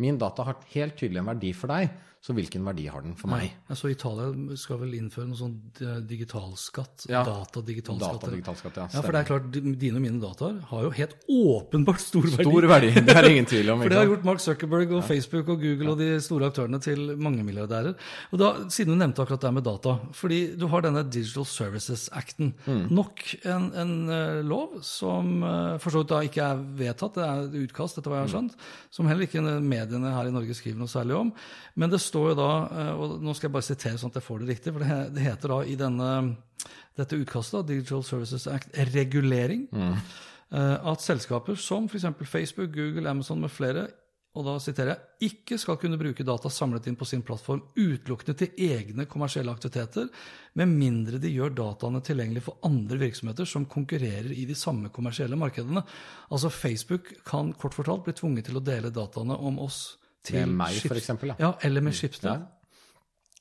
Min 0.00 0.16
data 0.20 0.46
har 0.48 0.62
helt 0.72 0.96
tydelig 0.96 1.20
en 1.20 1.28
verdi 1.28 1.50
for 1.52 1.68
deg, 1.68 1.92
så 2.20 2.34
hvilken 2.36 2.66
verdi 2.68 2.82
har 2.92 3.00
den 3.00 3.14
for 3.16 3.32
meg? 3.32 3.46
Ja, 3.70 3.74
så 3.80 3.88
Italia 3.88 4.28
skal 4.60 4.76
vel 4.82 4.92
innføre 4.98 5.24
noe 5.30 5.38
sånn 5.38 5.54
eh, 5.80 6.02
digitalskatt. 6.04 7.06
Ja. 7.08 7.22
Datadigitalskatt. 7.24 8.18
Data, 8.20 8.32
digitalskatt, 8.34 8.76
ja, 8.76 8.84
Ja, 8.92 9.00
for 9.06 9.16
det 9.16 9.22
er 9.22 9.28
klart, 9.30 9.46
dine 9.54 9.96
og 9.96 10.04
mine 10.04 10.20
dataer 10.20 10.58
har 10.68 10.84
jo 10.84 10.90
helt 10.98 11.14
åpenbart 11.32 12.02
stor 12.04 12.26
verdi. 12.26 12.44
Stor 12.44 12.66
verdi, 12.74 12.90
det 13.06 13.14
er 13.16 13.28
ingen 13.30 13.48
tvil 13.48 13.72
om. 13.72 13.80
For 13.86 13.94
det 13.94 13.96
har 14.02 14.10
gjort 14.10 14.26
Mark 14.28 14.42
Zuckerberg 14.44 14.92
og 14.98 15.06
Facebook 15.08 15.48
og 15.54 15.64
Google 15.64 15.94
og 15.94 16.02
de 16.02 16.10
store 16.20 16.50
aktørene 16.52 16.82
til 16.84 17.14
mangemilliardærer. 17.16 17.96
Og 18.36 18.42
da, 18.44 18.50
Siden 18.68 18.92
du 18.92 19.00
nevnte 19.00 19.24
akkurat 19.24 19.46
det 19.46 19.54
med 19.56 19.64
data, 19.70 19.96
fordi 20.20 20.42
du 20.60 20.66
har 20.68 20.84
denne 20.84 21.06
Digital 21.08 21.48
Services 21.48 22.04
Acten. 22.12 22.52
Mm. 22.68 22.84
Nok 23.00 23.24
en, 23.48 23.70
en 23.80 23.96
uh, 24.12 24.42
lov 24.44 24.76
som 24.84 25.40
uh, 25.40 25.80
for 25.80 25.88
så 25.88 26.04
vidt 26.04 26.12
da 26.12 26.20
ikke 26.28 26.44
er 26.52 26.62
vedtatt, 26.84 27.16
det 27.16 27.24
er 27.24 27.64
utkast, 27.64 27.96
etter 27.96 28.12
hva 28.12 28.20
jeg 28.20 28.28
har 28.28 28.34
skjønt, 28.36 28.60
som 28.92 29.08
heller 29.08 29.24
ikke 29.24 29.40
mediene 29.64 30.12
her 30.12 30.28
i 30.28 30.36
Norge 30.36 30.60
skriver 30.60 30.84
noe 30.84 30.92
særlig 30.92 31.16
om. 31.16 31.32
Men 31.80 31.96
det 31.96 32.02
står 32.10 32.32
jo 32.32 32.38
da, 32.38 32.50
eh, 32.82 32.90
og 32.92 33.22
nå 33.24 33.34
skal 33.36 33.48
jeg 33.48 33.56
bare 33.56 33.68
sitere 33.70 34.00
sånn 34.00 34.12
at 34.12 34.20
jeg 34.20 34.26
får 34.26 34.42
det 34.42 34.50
riktig, 34.50 34.74
for 34.74 34.84
det, 34.84 34.98
det 35.16 35.28
heter 35.28 35.54
da 35.54 35.60
i 35.62 35.78
denne, 35.80 36.10
dette 36.98 37.22
utkastet, 37.22 37.70
Digital 37.70 38.04
Services 38.06 38.44
Act, 38.50 38.76
regulering, 38.92 39.64
mm. 39.72 39.96
at 40.90 41.04
selskaper 41.04 41.54
som 41.54 41.86
f.eks. 41.86 42.08
Facebook, 42.26 42.72
Google, 42.74 43.06
Amazon 43.08 43.40
med 43.40 43.52
flere, 43.54 43.86
og 44.38 44.44
da 44.46 44.52
siterer 44.62 44.92
jeg, 44.92 45.30
ikke 45.32 45.56
skal 45.58 45.78
kunne 45.82 45.98
bruke 45.98 46.22
data 46.26 46.50
samlet 46.54 46.84
inn 46.86 46.96
på 46.98 47.06
sin 47.08 47.22
plattform 47.26 47.64
utelukkende 47.74 48.36
til 48.38 48.60
egne 48.62 49.06
kommersielle 49.10 49.50
aktiviteter, 49.50 50.06
med 50.54 50.70
mindre 50.70 51.18
de 51.18 51.32
gjør 51.34 51.56
dataene 51.58 52.02
tilgjengelig 52.06 52.44
for 52.46 52.60
andre 52.66 53.00
virksomheter 53.00 53.48
som 53.48 53.66
konkurrerer 53.70 54.30
i 54.30 54.44
de 54.46 54.54
samme 54.54 54.92
kommersielle 54.94 55.38
markedene. 55.38 55.82
Altså 56.30 56.52
Facebook 56.54 57.10
kan 57.26 57.50
kort 57.58 57.74
fortalt 57.74 58.06
bli 58.06 58.14
tvunget 58.14 58.46
til 58.46 58.60
å 58.60 58.64
dele 58.70 58.94
dataene 58.94 59.34
om 59.34 59.58
oss 59.66 59.80
til 60.26 60.42
Med 60.46 60.56
meg, 60.64 60.80
for 60.84 61.00
eksempel, 61.00 61.34
ja. 61.34 61.36
Ja, 61.48 61.52
eller 61.68 61.80
med 61.84 61.96
Schibsted. 61.96 62.30
Ja. 62.30 62.56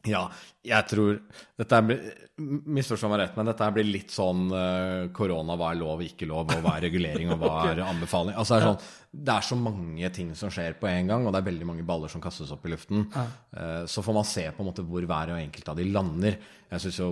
Ja, 0.07 0.21
jeg 0.63 0.85
tror 0.87 1.17
Dette 1.59 1.79
blir- 1.83 2.11
Misforstå 2.39 3.09
meg 3.11 3.19
rett, 3.19 3.33
men 3.35 3.49
dette 3.49 3.65
blir 3.75 3.83
litt 3.83 4.13
sånn 4.15 4.45
eh, 4.55 5.09
korona, 5.11 5.57
hva 5.59 5.73
er 5.73 5.79
lov, 5.81 5.99
ikke 5.99 6.23
lov, 6.29 6.47
og 6.55 6.61
hva 6.63 6.77
er 6.77 6.85
regulering, 6.87 7.33
og 7.33 7.41
hva 7.41 7.65
er 7.73 7.81
anbefaling? 7.83 8.31
Altså, 8.39 8.55
det, 8.55 8.61
er 8.63 8.69
sånn, 8.69 9.19
det 9.27 9.33
er 9.33 9.41
så 9.49 9.57
mange 9.59 10.11
ting 10.15 10.29
som 10.39 10.53
skjer 10.55 10.77
på 10.79 10.87
en 10.87 11.11
gang, 11.11 11.27
og 11.27 11.35
det 11.35 11.41
er 11.41 11.49
veldig 11.49 11.67
mange 11.67 11.83
baller 11.83 12.07
som 12.07 12.23
kastes 12.23 12.53
opp 12.55 12.63
i 12.63 12.71
luften. 12.71 13.09
Eh, 13.11 13.83
så 13.91 14.05
får 14.07 14.15
man 14.21 14.29
se 14.31 14.45
på 14.55 14.63
en 14.63 14.69
måte 14.71 14.87
hvor 14.87 15.03
hver 15.03 15.33
og 15.35 15.41
enkelt 15.41 15.73
av 15.73 15.81
de 15.83 15.89
lander. 15.91 16.39
Jeg 16.71 16.85
syns 16.85 17.01
jo 17.03 17.09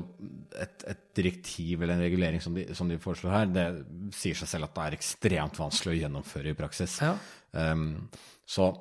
et, 0.55 0.87
et 0.95 1.03
direktiv 1.19 1.83
eller 1.83 1.97
en 1.99 2.05
regulering 2.07 2.39
som 2.39 2.55
de, 2.55 2.69
som 2.71 2.87
de 2.87 3.01
foreslår 3.03 3.35
her, 3.35 3.51
det 3.51 3.67
sier 4.15 4.39
seg 4.39 4.47
selv 4.55 4.69
at 4.71 4.77
det 4.79 4.85
er 4.87 4.99
ekstremt 5.01 5.59
vanskelig 5.59 5.97
å 5.97 6.01
gjennomføre 6.05 6.55
i 6.55 6.59
praksis. 6.63 7.01
Ja. 7.03 7.17
Um, 7.51 8.07
så 8.47 8.71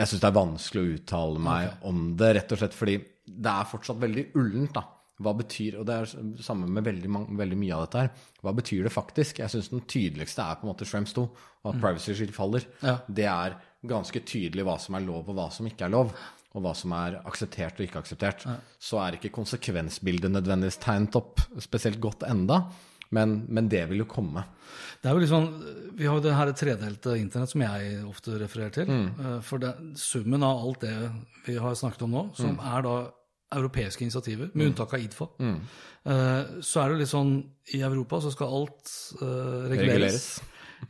jeg 0.00 0.08
syns 0.08 0.22
det 0.22 0.28
er 0.28 0.38
vanskelig 0.38 0.82
å 0.82 0.90
uttale 0.96 1.42
meg 1.42 1.86
om 1.88 2.02
det, 2.18 2.32
rett 2.38 2.52
og 2.54 2.60
slett 2.62 2.76
fordi 2.76 2.98
det 3.22 3.52
er 3.52 3.70
fortsatt 3.70 4.00
veldig 4.02 4.26
ullent. 4.40 4.74
da. 4.76 4.84
Hva 5.22 5.34
betyr, 5.38 5.76
og 5.78 5.86
det 5.86 5.94
er 5.94 6.12
samme 6.42 6.66
med 6.66 6.86
veldig, 6.88 7.10
veldig 7.38 7.58
mye 7.60 7.74
av 7.76 7.84
dette 7.84 8.00
her. 8.00 8.28
Hva 8.42 8.54
betyr 8.56 8.88
det 8.88 8.94
faktisk? 8.94 9.42
Jeg 9.42 9.52
syns 9.52 9.70
den 9.70 9.84
tydeligste 9.86 10.42
er 10.42 10.58
på 10.58 10.66
en 10.66 10.72
måte 10.72 10.88
Shrems 10.88 11.12
2, 11.14 11.26
og 11.62 11.68
at 11.70 11.82
privacy 11.82 12.16
shield 12.18 12.34
faller. 12.34 12.66
Ja. 12.82 12.96
Det 13.06 13.28
er 13.30 13.58
ganske 13.86 14.22
tydelig 14.26 14.64
hva 14.66 14.78
som 14.82 14.96
er 14.98 15.04
lov, 15.06 15.28
og 15.28 15.36
hva 15.38 15.46
som 15.54 15.68
ikke 15.68 15.86
er 15.86 15.94
lov. 15.94 16.14
Og 16.52 16.64
hva 16.64 16.72
som 16.76 16.92
er 16.96 17.20
akseptert 17.28 17.78
og 17.78 17.86
ikke 17.86 18.00
akseptert. 18.02 18.42
Så 18.82 18.98
er 19.00 19.16
ikke 19.16 19.30
konsekvensbildet 19.32 20.34
nødvendigvis 20.34 20.80
tegnet 20.82 21.16
opp 21.16 21.40
spesielt 21.64 22.00
godt 22.02 22.26
enda, 22.28 22.64
men, 23.12 23.42
men 23.48 23.68
det 23.70 23.84
vil 23.90 24.02
jo 24.02 24.08
komme. 24.10 24.44
Det 25.02 25.10
er 25.10 25.16
jo 25.16 25.22
liksom, 25.22 25.48
Vi 25.98 26.06
har 26.08 26.16
jo 26.16 26.24
det 26.24 26.34
her 26.36 26.52
tredelte 26.56 27.16
internett 27.20 27.50
som 27.52 27.64
jeg 27.64 28.04
ofte 28.08 28.38
refererer 28.40 28.72
til. 28.72 28.88
Mm. 28.88 29.08
Eh, 29.20 29.40
For 29.44 29.62
det, 29.62 29.72
summen 30.00 30.42
av 30.46 30.62
alt 30.64 30.86
det 30.86 30.94
vi 31.46 31.58
har 31.60 31.74
snakket 31.76 32.06
om 32.06 32.14
nå, 32.16 32.22
som 32.38 32.54
Mm. 32.56 32.62
er 32.76 32.82
da 32.86 32.94
europeiske 33.52 34.00
initiativer, 34.06 34.48
med 34.54 34.70
unntak 34.70 34.94
av 34.94 35.00
IDFA, 35.02 35.26
mm. 35.38 35.58
så 36.64 36.80
er 36.80 36.88
det 36.88 36.94
jo 36.94 37.00
litt 37.02 37.10
sånn 37.10 37.32
I 37.74 37.82
Europa 37.84 38.20
så 38.24 38.32
skal 38.32 38.48
alt 38.48 38.92
uh, 39.20 39.68
reguleres. 39.68 39.92
Reguleres. 39.92 40.40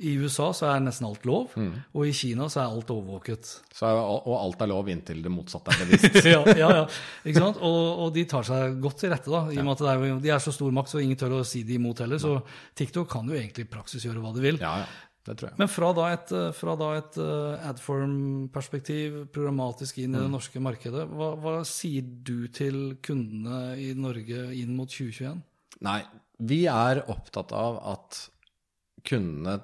I 0.00 0.14
USA 0.22 0.48
så 0.56 0.70
er 0.72 0.80
nesten 0.80 1.04
alt 1.06 1.26
lov, 1.28 1.52
og 1.58 2.06
i 2.08 2.12
Kina 2.16 2.46
så 2.50 2.62
er 2.62 2.72
alt 2.72 2.88
overvåket. 2.94 3.50
Så, 3.76 3.86
og 3.92 4.32
alt 4.38 4.62
er 4.64 4.70
lov 4.72 4.88
inntil 4.88 5.20
det 5.22 5.30
motsatte 5.30 5.74
er 5.74 5.80
bevist. 5.84 6.16
ja, 6.24 6.40
ja, 6.56 6.70
ja, 6.80 6.86
ikke 7.28 7.42
sant? 7.44 7.60
Og, 7.60 7.78
og 8.06 8.12
de 8.16 8.24
tar 8.30 8.46
seg 8.48 8.80
godt 8.82 8.98
til 9.04 9.12
rette, 9.12 9.30
da, 9.30 9.44
i 9.52 9.60
og 9.60 9.64
med 9.68 9.76
at 9.76 9.84
det 9.84 9.92
er, 9.92 10.18
de 10.24 10.32
er 10.32 10.42
så 10.42 10.54
stor 10.56 10.72
makt, 10.72 10.94
så 10.94 11.02
ingen 11.04 11.20
tør 11.20 11.36
å 11.38 11.44
si 11.46 11.62
de 11.68 11.76
imot 11.76 12.00
heller. 12.04 12.18
Så 12.22 12.38
TikTok 12.78 13.10
kan 13.12 13.28
jo 13.28 13.36
egentlig 13.36 13.68
i 13.68 13.72
praksis 13.76 14.04
gjøre 14.08 14.24
hva 14.24 14.32
de 14.36 14.44
vil. 14.48 14.60
Ja, 14.64 14.74
ja. 14.84 14.90
Det 15.22 15.36
tror 15.38 15.52
jeg. 15.52 15.58
Men 15.60 15.68
fra 15.70 15.88
da 15.94 16.04
et, 16.16 16.30
fra 16.58 16.72
da 16.74 16.86
et 16.98 17.16
eh, 17.22 17.68
adform-perspektiv, 17.70 19.20
programmatisk 19.30 19.98
inn 20.02 20.14
i 20.14 20.18
Mm. 20.18 20.22
det 20.24 20.30
norske 20.32 20.60
markedet, 20.60 21.04
hva, 21.14 21.28
hva 21.38 21.52
sier 21.64 22.02
du 22.02 22.48
til 22.48 22.96
kundene 23.02 23.76
i 23.78 23.92
Norge 23.94 24.48
inn 24.56 24.74
mot 24.76 24.88
2021? 24.90 25.42
Nei, 25.86 26.00
vi 26.42 26.64
er 26.66 27.04
opptatt 27.06 27.52
av 27.54 27.78
at 27.94 28.18
kundene 29.06 29.60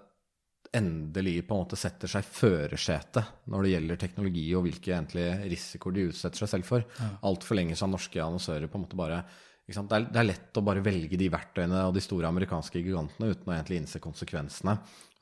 endelig 0.76 1.42
på 1.48 1.54
en 1.54 1.62
måte 1.64 1.78
setter 1.78 2.10
seg 2.10 2.24
i 2.24 2.32
førersetet 2.38 3.48
når 3.52 3.64
det 3.64 3.72
gjelder 3.72 4.00
teknologi 4.00 4.46
og 4.56 4.64
hvilke 4.66 4.92
egentlige 4.92 5.36
risikoer 5.48 5.96
de 5.96 6.06
utsetter 6.10 6.44
seg 6.44 6.52
selv 6.52 6.68
for. 6.68 6.86
Altfor 7.28 7.58
lenge 7.58 7.76
så 7.76 7.86
har 7.86 7.92
norske 7.94 8.22
annonsører 8.22 8.70
på 8.70 8.78
en 8.78 8.84
måte 8.84 8.98
bare? 8.98 9.22
Det, 9.68 9.76
er, 9.76 10.06
det 10.08 10.20
er 10.20 10.28
lett 10.30 10.56
å 10.56 10.64
bare 10.64 10.82
velge 10.84 11.18
de 11.20 11.28
verktøyene 11.32 11.82
og 11.90 11.94
de 11.96 12.02
store 12.04 12.30
amerikanske 12.30 12.80
gigantene 12.80 13.34
uten 13.34 13.50
å 13.50 13.54
egentlig 13.54 13.82
innse 13.82 14.00
konsekvensene 14.00 14.76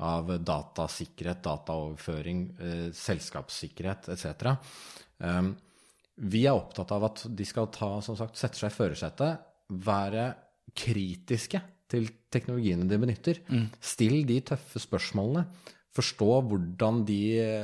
av 0.07 0.31
datasikkerhet, 0.39 1.41
dataoverføring, 1.43 2.43
eh, 2.63 2.89
selskapssikkerhet 2.95 4.11
etc. 4.15 4.53
Um, 5.19 5.55
vi 6.31 6.45
er 6.47 6.55
opptatt 6.55 6.93
av 6.95 7.09
at 7.09 7.25
de 7.27 7.47
skal 7.49 7.73
ta, 7.75 7.97
som 8.05 8.17
sagt, 8.19 8.39
sette 8.39 8.61
seg 8.61 8.71
i 8.71 8.77
førersetet, 8.77 9.49
være 9.83 10.29
kritiske 10.77 11.61
til 11.91 12.09
teknologiene 12.33 12.89
de 12.89 12.99
benytter. 13.01 13.41
Still 13.81 14.25
de 14.29 14.41
tøffe 14.53 14.83
spørsmålene. 14.83 15.47
Forstå 15.97 16.29
hvordan, 16.51 17.05
de, 17.09 17.21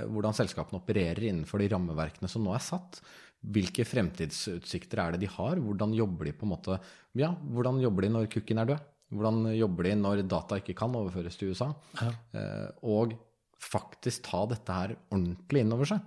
hvordan 0.08 0.36
selskapene 0.36 0.80
opererer 0.80 1.28
innenfor 1.28 1.60
de 1.60 1.68
rammeverkene 1.72 2.30
som 2.30 2.44
nå 2.46 2.54
er 2.56 2.64
satt. 2.64 3.02
Hvilke 3.42 3.84
fremtidsutsikter 3.88 5.02
er 5.02 5.14
det 5.14 5.24
de 5.24 5.32
har? 5.34 5.60
Hvordan 5.60 5.92
jobber 5.98 6.30
de 6.30 6.36
på 6.38 6.46
en 6.46 6.54
måte 6.54 6.78
Ja, 7.18 7.32
hvordan 7.34 7.80
jobber 7.82 8.06
de 8.06 8.12
når 8.14 8.30
kukken 8.32 8.62
er 8.62 8.70
død? 8.70 8.86
Hvordan 9.12 9.42
jobber 9.58 9.88
de 9.88 9.96
når 9.98 10.22
data 10.24 10.56
ikke 10.60 10.76
kan 10.78 10.94
overføres 10.96 11.36
til 11.36 11.52
USA? 11.52 11.72
Eh, 12.00 12.70
og 12.88 13.12
faktisk 13.62 14.24
ta 14.30 14.46
dette 14.48 14.78
her 14.78 14.94
ordentlig 15.12 15.64
inn 15.64 15.74
over 15.74 15.90
seg. 15.90 16.00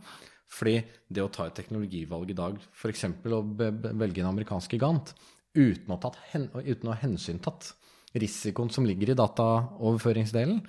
Fordi 0.55 0.79
det 1.11 1.21
å 1.21 1.29
ta 1.33 1.45
et 1.49 1.57
teknologivalg 1.57 2.31
i 2.31 2.37
dag, 2.37 2.57
f.eks. 2.73 3.05
å 3.29 3.41
velge 3.59 4.23
en 4.23 4.31
amerikansk 4.31 4.75
gigant, 4.77 5.13
uten 5.55 5.93
å, 5.93 5.99
tatt 6.01 6.17
uten 6.33 6.89
å 6.89 6.93
ha 6.93 7.01
hensyntatt 7.03 7.73
risikoen 8.15 8.71
som 8.73 8.87
ligger 8.87 9.11
i 9.11 9.19
dataoverføringsdelen, 9.19 10.59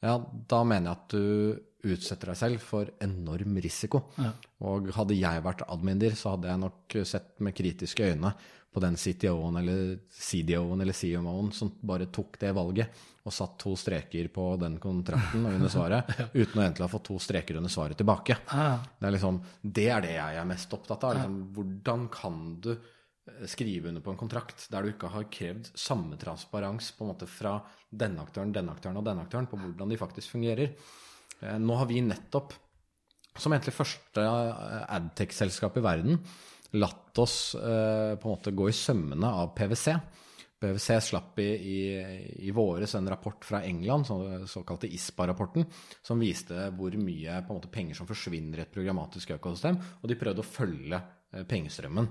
ja, 0.00 0.14
da 0.48 0.62
mener 0.64 0.90
jeg 0.90 0.96
at 0.96 1.12
du 1.14 1.90
utsetter 1.90 2.32
deg 2.32 2.38
selv 2.38 2.64
for 2.64 2.88
enorm 3.04 3.58
risiko. 3.64 4.02
Og 4.68 4.90
hadde 4.96 5.16
jeg 5.16 5.44
vært 5.44 5.64
adminder, 5.68 6.16
så 6.16 6.34
hadde 6.34 6.50
jeg 6.50 6.62
nok 6.62 6.96
sett 7.08 7.36
med 7.44 7.56
kritiske 7.56 8.10
øyne 8.12 8.32
på 8.70 8.80
den 8.84 8.96
CTO-en 9.00 9.56
eller 9.58 9.96
CDO-en 10.14 10.84
eller 10.84 10.94
CMO-en 10.94 11.50
som 11.56 11.72
bare 11.82 12.06
tok 12.12 12.38
det 12.38 12.52
valget 12.54 13.00
og 13.26 13.34
satt 13.34 13.56
to 13.60 13.74
streker 13.76 14.30
på 14.32 14.44
den 14.60 14.78
kontrakten 14.80 15.42
og 15.44 15.56
under 15.58 15.72
svaret, 15.74 16.12
uten 16.32 16.60
å 16.60 16.62
egentlig 16.62 16.86
ha 16.86 16.92
fått 16.92 17.08
to 17.10 17.18
streker 17.20 17.58
under 17.58 17.72
svaret 17.72 17.98
tilbake. 18.00 18.38
Det 18.46 19.08
er, 19.08 19.16
liksom, 19.16 19.42
det 19.60 19.88
er 19.90 20.06
det 20.06 20.14
jeg 20.14 20.40
er 20.40 20.48
mest 20.48 20.76
opptatt 20.76 21.04
av. 21.08 21.18
Liksom, 21.18 21.42
hvordan 21.56 22.06
kan 22.14 22.40
du 22.62 22.72
skrive 23.48 23.88
under 23.90 24.02
på 24.04 24.12
en 24.12 24.20
kontrakt 24.20 24.66
der 24.72 24.84
du 24.84 24.92
ikke 24.92 25.10
har 25.12 25.28
krevd 25.32 25.70
samme 25.78 26.18
transparens 26.20 26.90
på 26.96 27.04
en 27.04 27.12
måte 27.12 27.28
fra 27.30 27.58
denne 27.90 28.22
aktøren, 28.22 28.52
denne 28.54 28.74
aktøren 28.74 29.00
og 29.00 29.06
denne 29.06 29.24
aktøren 29.26 29.48
på 29.50 29.58
hvordan 29.60 29.90
de 29.90 29.98
faktisk 30.00 30.36
fungerer? 30.36 30.74
Eh, 31.40 31.58
Nå 31.58 31.78
har 31.80 31.88
vi 31.90 32.02
nettopp 32.04 32.54
som 33.38 33.54
egentlig 33.54 33.76
første 33.76 34.22
eh, 34.24 34.86
adtech-selskap 34.96 35.78
i 35.78 35.84
verden, 35.84 36.18
latt 36.78 37.18
oss 37.18 37.54
eh, 37.58 38.16
på 38.18 38.28
en 38.28 38.34
måte 38.34 38.54
gå 38.54 38.68
i 38.70 38.76
sømmene 38.76 39.30
av 39.42 39.54
PwC. 39.56 39.94
PwC 40.60 40.88
slapp 41.00 41.38
i, 41.40 41.48
i, 41.56 41.78
i 42.44 42.52
våres 42.52 42.92
en 42.98 43.08
rapport 43.08 43.46
fra 43.46 43.62
England, 43.64 44.06
så, 44.06 44.18
såkalte 44.50 44.90
ISPA-rapporten, 44.92 45.64
som 46.04 46.20
viste 46.20 46.66
hvor 46.76 46.94
mye 47.00 47.38
måte, 47.48 47.70
penger 47.72 47.96
som 47.96 48.10
forsvinner 48.10 48.60
i 48.60 48.66
et 48.66 48.74
programmatisk 48.74 49.32
økosystem, 49.38 49.80
og 50.02 50.10
de 50.10 50.18
prøvde 50.20 50.44
å 50.44 50.50
følge 50.50 51.00
pengestrømmen. 51.48 52.10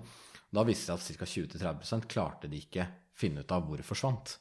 Da 0.49 0.65
viste 0.65 0.93
det 0.93 1.05
seg 1.05 1.17
at 1.17 1.21
ca. 1.21 1.31
20-30% 1.33 2.07
klarte 2.09 2.49
de 2.49 2.61
ikke 2.63 2.87
finne 3.19 3.43
ut 3.43 3.51
av 3.53 3.65
hvor 3.67 3.79
det 3.79 3.87
forsvant. 3.87 4.37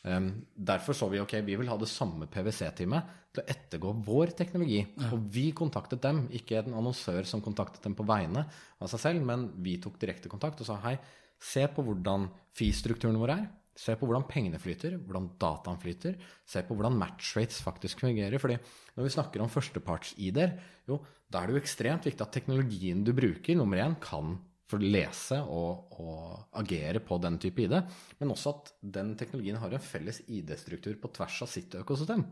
Um, 0.00 0.30
derfor 0.56 0.96
så 0.96 1.10
vi 1.12 1.20
ok, 1.20 1.34
vi 1.44 1.58
vil 1.60 1.68
ha 1.68 1.76
det 1.76 1.88
samme 1.90 2.24
PwC-teamet 2.32 3.16
til 3.34 3.42
å 3.42 3.48
ettergå 3.52 3.92
vår 4.06 4.32
teknologi. 4.38 4.80
Ja. 4.80 5.10
Og 5.14 5.26
vi 5.32 5.50
kontaktet 5.56 6.02
dem, 6.04 6.24
ikke 6.36 6.62
en 6.62 6.76
annonsør 6.80 7.28
som 7.28 7.44
kontaktet 7.44 7.84
dem 7.84 7.96
på 7.98 8.06
vegne 8.08 8.46
av 8.80 8.90
seg 8.90 9.04
selv, 9.04 9.24
men 9.28 9.50
vi 9.60 9.76
tok 9.82 10.00
direkte 10.00 10.32
kontakt 10.32 10.62
og 10.62 10.68
sa 10.68 10.78
hei, 10.86 10.96
se 11.40 11.66
på 11.72 11.84
hvordan 11.84 12.28
FI-strukturen 12.56 13.20
vår 13.20 13.34
er. 13.36 13.46
Se 13.80 13.94
på 13.96 14.08
hvordan 14.08 14.26
pengene 14.28 14.58
flyter, 14.60 14.98
hvordan 14.98 15.30
dataen 15.40 15.78
flyter. 15.80 16.18
Se 16.48 16.60
på 16.66 16.76
hvordan 16.76 16.98
matchrates 17.00 17.62
faktisk 17.64 18.02
fungerer. 18.02 18.36
fordi 18.38 18.58
når 18.96 19.06
vi 19.06 19.14
snakker 19.14 19.40
om 19.40 19.52
førsteparts-ID-er, 19.52 20.56
jo, 20.90 20.98
da 21.30 21.40
er 21.40 21.48
det 21.48 21.54
jo 21.54 21.62
ekstremt 21.62 22.08
viktig 22.08 22.24
at 22.26 22.34
teknologien 22.34 23.04
du 23.04 23.14
bruker, 23.16 23.56
nummer 23.56 23.80
én, 23.80 23.96
kan 24.00 24.36
for 24.70 24.78
å 24.78 24.90
lese 24.94 25.38
og, 25.42 25.94
og, 26.00 26.34
agere 26.60 27.02
på 27.02 27.18
den 27.22 27.38
type 27.42 27.64
ID, 27.64 27.76
men 28.20 28.34
også 28.34 28.54
at 28.54 28.72
den 28.98 29.14
teknologien 29.18 29.58
har 29.60 29.74
en 29.74 29.82
felles 29.82 30.22
ID-struktur 30.28 30.98
på 31.02 31.10
tvers 31.16 31.40
av 31.46 31.50
sitt 31.50 31.74
økosystem. 31.80 32.24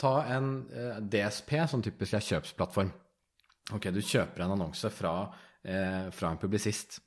Ta 0.00 0.12
en 0.34 0.48
eh, 0.74 1.00
DSP, 1.00 1.52
som 1.70 1.82
typisk 1.84 2.16
er 2.18 2.24
kjøpsplattform. 2.26 2.92
Ok, 3.76 3.90
Du 3.94 4.02
kjøper 4.04 4.44
en 4.44 4.56
annonse 4.56 4.90
fra, 4.92 5.14
eh, 5.64 6.08
fra 6.12 6.32
en 6.32 6.40
publisist. 6.40 7.00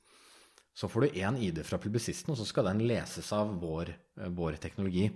Så 0.74 0.88
får 0.88 1.06
du 1.06 1.20
én 1.20 1.38
ID 1.38 1.62
fra 1.66 1.78
publisisten, 1.82 2.32
og 2.32 2.40
så 2.40 2.46
skal 2.48 2.70
den 2.70 2.82
leses 2.88 3.30
av 3.36 3.52
vår, 3.60 3.92
eh, 4.18 4.32
vår 4.32 4.58
teknologi 4.62 5.10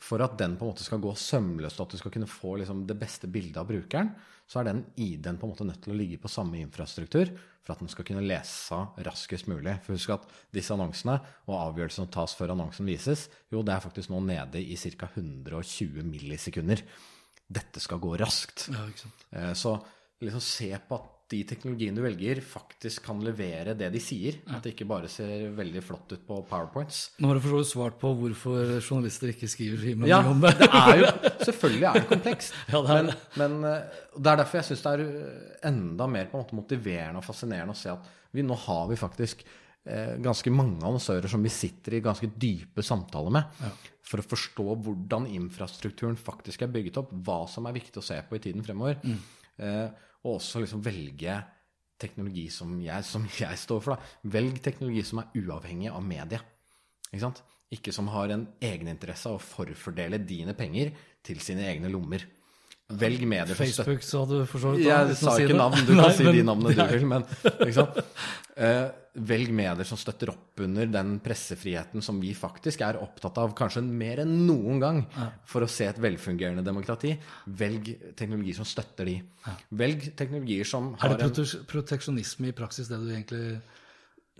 for 0.00 0.22
at 0.24 0.38
den 0.40 0.56
på 0.56 0.64
en 0.64 0.72
måte 0.72 0.84
skal 0.86 1.00
gå 1.02 1.12
sømløst, 1.18 1.78
og 1.80 1.88
at 1.88 1.94
du 1.94 2.00
skal 2.00 2.12
kunne 2.14 2.30
få 2.30 2.56
liksom 2.60 2.86
det 2.88 2.96
beste 2.98 3.28
bildet 3.30 3.60
av 3.60 3.68
brukeren, 3.68 4.14
så 4.50 4.60
er 4.60 4.70
den 4.70 4.82
ID-en 4.98 5.38
på 5.38 5.46
en 5.46 5.52
måte 5.52 5.66
nødt 5.68 5.82
til 5.84 5.92
å 5.94 5.98
ligge 5.98 6.18
på 6.18 6.30
samme 6.32 6.58
infrastruktur 6.58 7.28
for 7.60 7.74
at 7.74 7.82
den 7.84 7.90
skal 7.92 8.06
kunne 8.08 8.24
lese 8.24 8.80
raskest 9.06 9.46
mulig. 9.50 9.76
For 9.84 9.94
husk 9.94 10.14
at 10.16 10.26
disse 10.56 10.74
annonsene 10.74 11.20
og 11.46 11.54
avgjørelsene 11.58 12.08
som 12.08 12.10
tas 12.16 12.34
før 12.38 12.56
annonsen 12.56 12.88
vises, 12.88 13.28
jo, 13.52 13.62
det 13.62 13.76
er 13.76 13.84
faktisk 13.84 14.10
nå 14.10 14.22
nede 14.26 14.62
i 14.64 14.78
ca. 14.80 15.10
120 15.12 16.02
millisekunder. 16.08 16.82
Dette 17.60 17.82
skal 17.82 18.02
gå 18.02 18.16
raskt. 18.18 18.66
Ja. 18.72 18.88
Eh, 19.36 19.52
så 19.58 19.76
liksom 20.24 20.42
se 20.42 20.72
på 20.88 20.98
at 20.98 21.16
de 21.30 21.40
teknologiene 21.46 21.94
du 21.94 22.02
velger, 22.02 22.40
faktisk 22.42 23.04
kan 23.06 23.20
levere 23.22 23.76
det 23.78 23.90
de 23.94 24.00
sier. 24.02 24.40
At 24.50 24.64
det 24.64 24.72
ikke 24.74 24.88
bare 24.90 25.10
ser 25.10 25.50
veldig 25.54 25.82
flott 25.86 26.10
ut 26.14 26.24
på 26.26 26.40
powerpoints. 26.48 27.02
Nå 27.22 27.30
har 27.30 27.38
du 27.38 27.44
for 27.44 27.66
svart 27.68 28.00
på 28.00 28.10
hvorfor 28.18 28.74
journalister 28.80 29.30
ikke 29.30 29.50
skriver 29.50 30.08
ja, 30.10 30.20
om 30.26 30.42
det. 30.42 30.56
det 30.58 30.68
er 30.68 31.04
jo, 31.04 31.12
selvfølgelig 31.46 31.88
er 31.90 32.00
det 32.00 32.10
komplekst. 32.10 32.58
ja, 32.72 32.82
det 32.82 32.96
er. 32.96 33.06
Men, 33.06 33.22
men, 33.42 33.56
eh, 33.70 34.02
det 34.16 34.32
er 34.32 34.42
derfor 34.42 34.60
jeg 34.60 34.70
syns 34.70 34.84
det 34.86 34.96
er 34.96 35.06
eh, 35.06 35.56
enda 35.70 36.10
mer 36.10 36.28
på 36.30 36.38
en 36.38 36.44
måte 36.44 36.58
motiverende 36.58 37.22
og 37.22 37.26
fascinerende 37.28 37.78
å 37.78 37.80
se 37.80 37.94
at 37.94 38.12
vi, 38.34 38.46
nå 38.46 38.58
har 38.66 38.84
vi 38.90 38.98
faktisk 38.98 39.46
eh, 39.46 40.16
ganske 40.22 40.52
mange 40.54 40.82
annonsører 40.82 41.30
som 41.30 41.46
vi 41.46 41.54
sitter 41.54 41.98
i 41.98 42.04
ganske 42.04 42.30
dype 42.34 42.82
samtaler 42.86 43.38
med. 43.38 43.62
Ja. 43.62 43.72
For 44.10 44.22
å 44.22 44.26
forstå 44.26 44.66
hvordan 44.82 45.30
infrastrukturen 45.30 46.18
faktisk 46.18 46.66
er 46.66 46.74
bygget 46.74 46.98
opp, 47.04 47.14
hva 47.26 47.44
som 47.50 47.70
er 47.70 47.78
viktig 47.78 48.02
å 48.02 48.06
se 48.10 48.18
på 48.26 48.38
i 48.38 48.42
tiden 48.42 48.66
fremover. 48.66 48.98
Mm. 49.06 49.20
Eh, 49.60 50.08
og 50.24 50.36
også 50.36 50.62
liksom 50.62 50.82
velge 50.84 51.36
teknologi 52.00 52.46
som 52.52 52.72
jeg, 52.80 53.04
som 53.04 53.26
jeg 53.40 53.60
står 53.60 53.84
for. 53.84 53.96
Da. 53.96 54.30
Velg 54.36 54.60
teknologi 54.64 55.04
som 55.06 55.22
er 55.22 55.40
uavhengig 55.40 55.90
av 55.92 56.04
media. 56.04 56.40
Ikke 57.10 57.24
sant? 57.24 57.42
Ikke 57.70 57.94
som 57.94 58.08
har 58.10 58.32
en 58.34 58.46
egeninteresse 58.64 59.30
av 59.30 59.38
å 59.38 59.42
forfordele 59.44 60.18
dine 60.26 60.56
penger 60.58 60.92
til 61.26 61.42
sine 61.44 61.66
egne 61.70 61.90
lommer. 61.92 62.24
Velg 62.90 63.26
medier 63.28 63.54
som 63.54 63.68
støtter 63.68 63.86
Facebook 63.86 64.06
sa 64.06 64.22
du 64.26 64.36
for 64.50 64.62
så 64.62 64.72
vidt. 64.74 64.86
Jeg 64.88 65.18
sa 65.20 65.36
ikke 65.38 65.58
navn, 65.58 65.84
du 65.86 65.92
kan 65.94 66.14
si 66.16 66.26
de 66.26 66.42
navnene 66.46 66.74
du 66.74 66.82
vil, 66.90 67.06
men 67.06 67.26
sant? 67.76 68.00
Eh, 68.60 68.88
velg 69.30 69.50
medier 69.56 69.86
som 69.88 69.98
støtter 69.98 70.30
opp 70.32 70.60
under 70.62 70.88
den 70.90 71.14
pressefriheten 71.22 72.04
som 72.04 72.18
vi 72.22 72.32
faktisk 72.36 72.82
er 72.86 72.98
opptatt 73.00 73.38
av, 73.42 73.54
kanskje 73.58 73.82
mer 73.86 74.22
enn 74.24 74.34
noen 74.46 74.82
gang, 74.82 75.02
for 75.48 75.66
å 75.66 75.70
se 75.70 75.88
et 75.90 75.98
velfungerende 76.02 76.64
demokrati. 76.66 77.14
Velg 77.46 77.92
teknologier 78.18 78.60
som 78.60 78.68
støtter 78.68 79.10
de. 79.10 79.18
Velg 79.80 80.10
teknologier 80.18 80.68
som 80.68 80.92
har 81.00 81.16
en 81.16 81.26
Er 81.26 81.34
det 81.34 81.62
proteksjonisme 81.70 82.50
i 82.50 82.56
praksis, 82.56 82.90
det 82.90 83.00
du 83.00 83.10
egentlig 83.10 83.60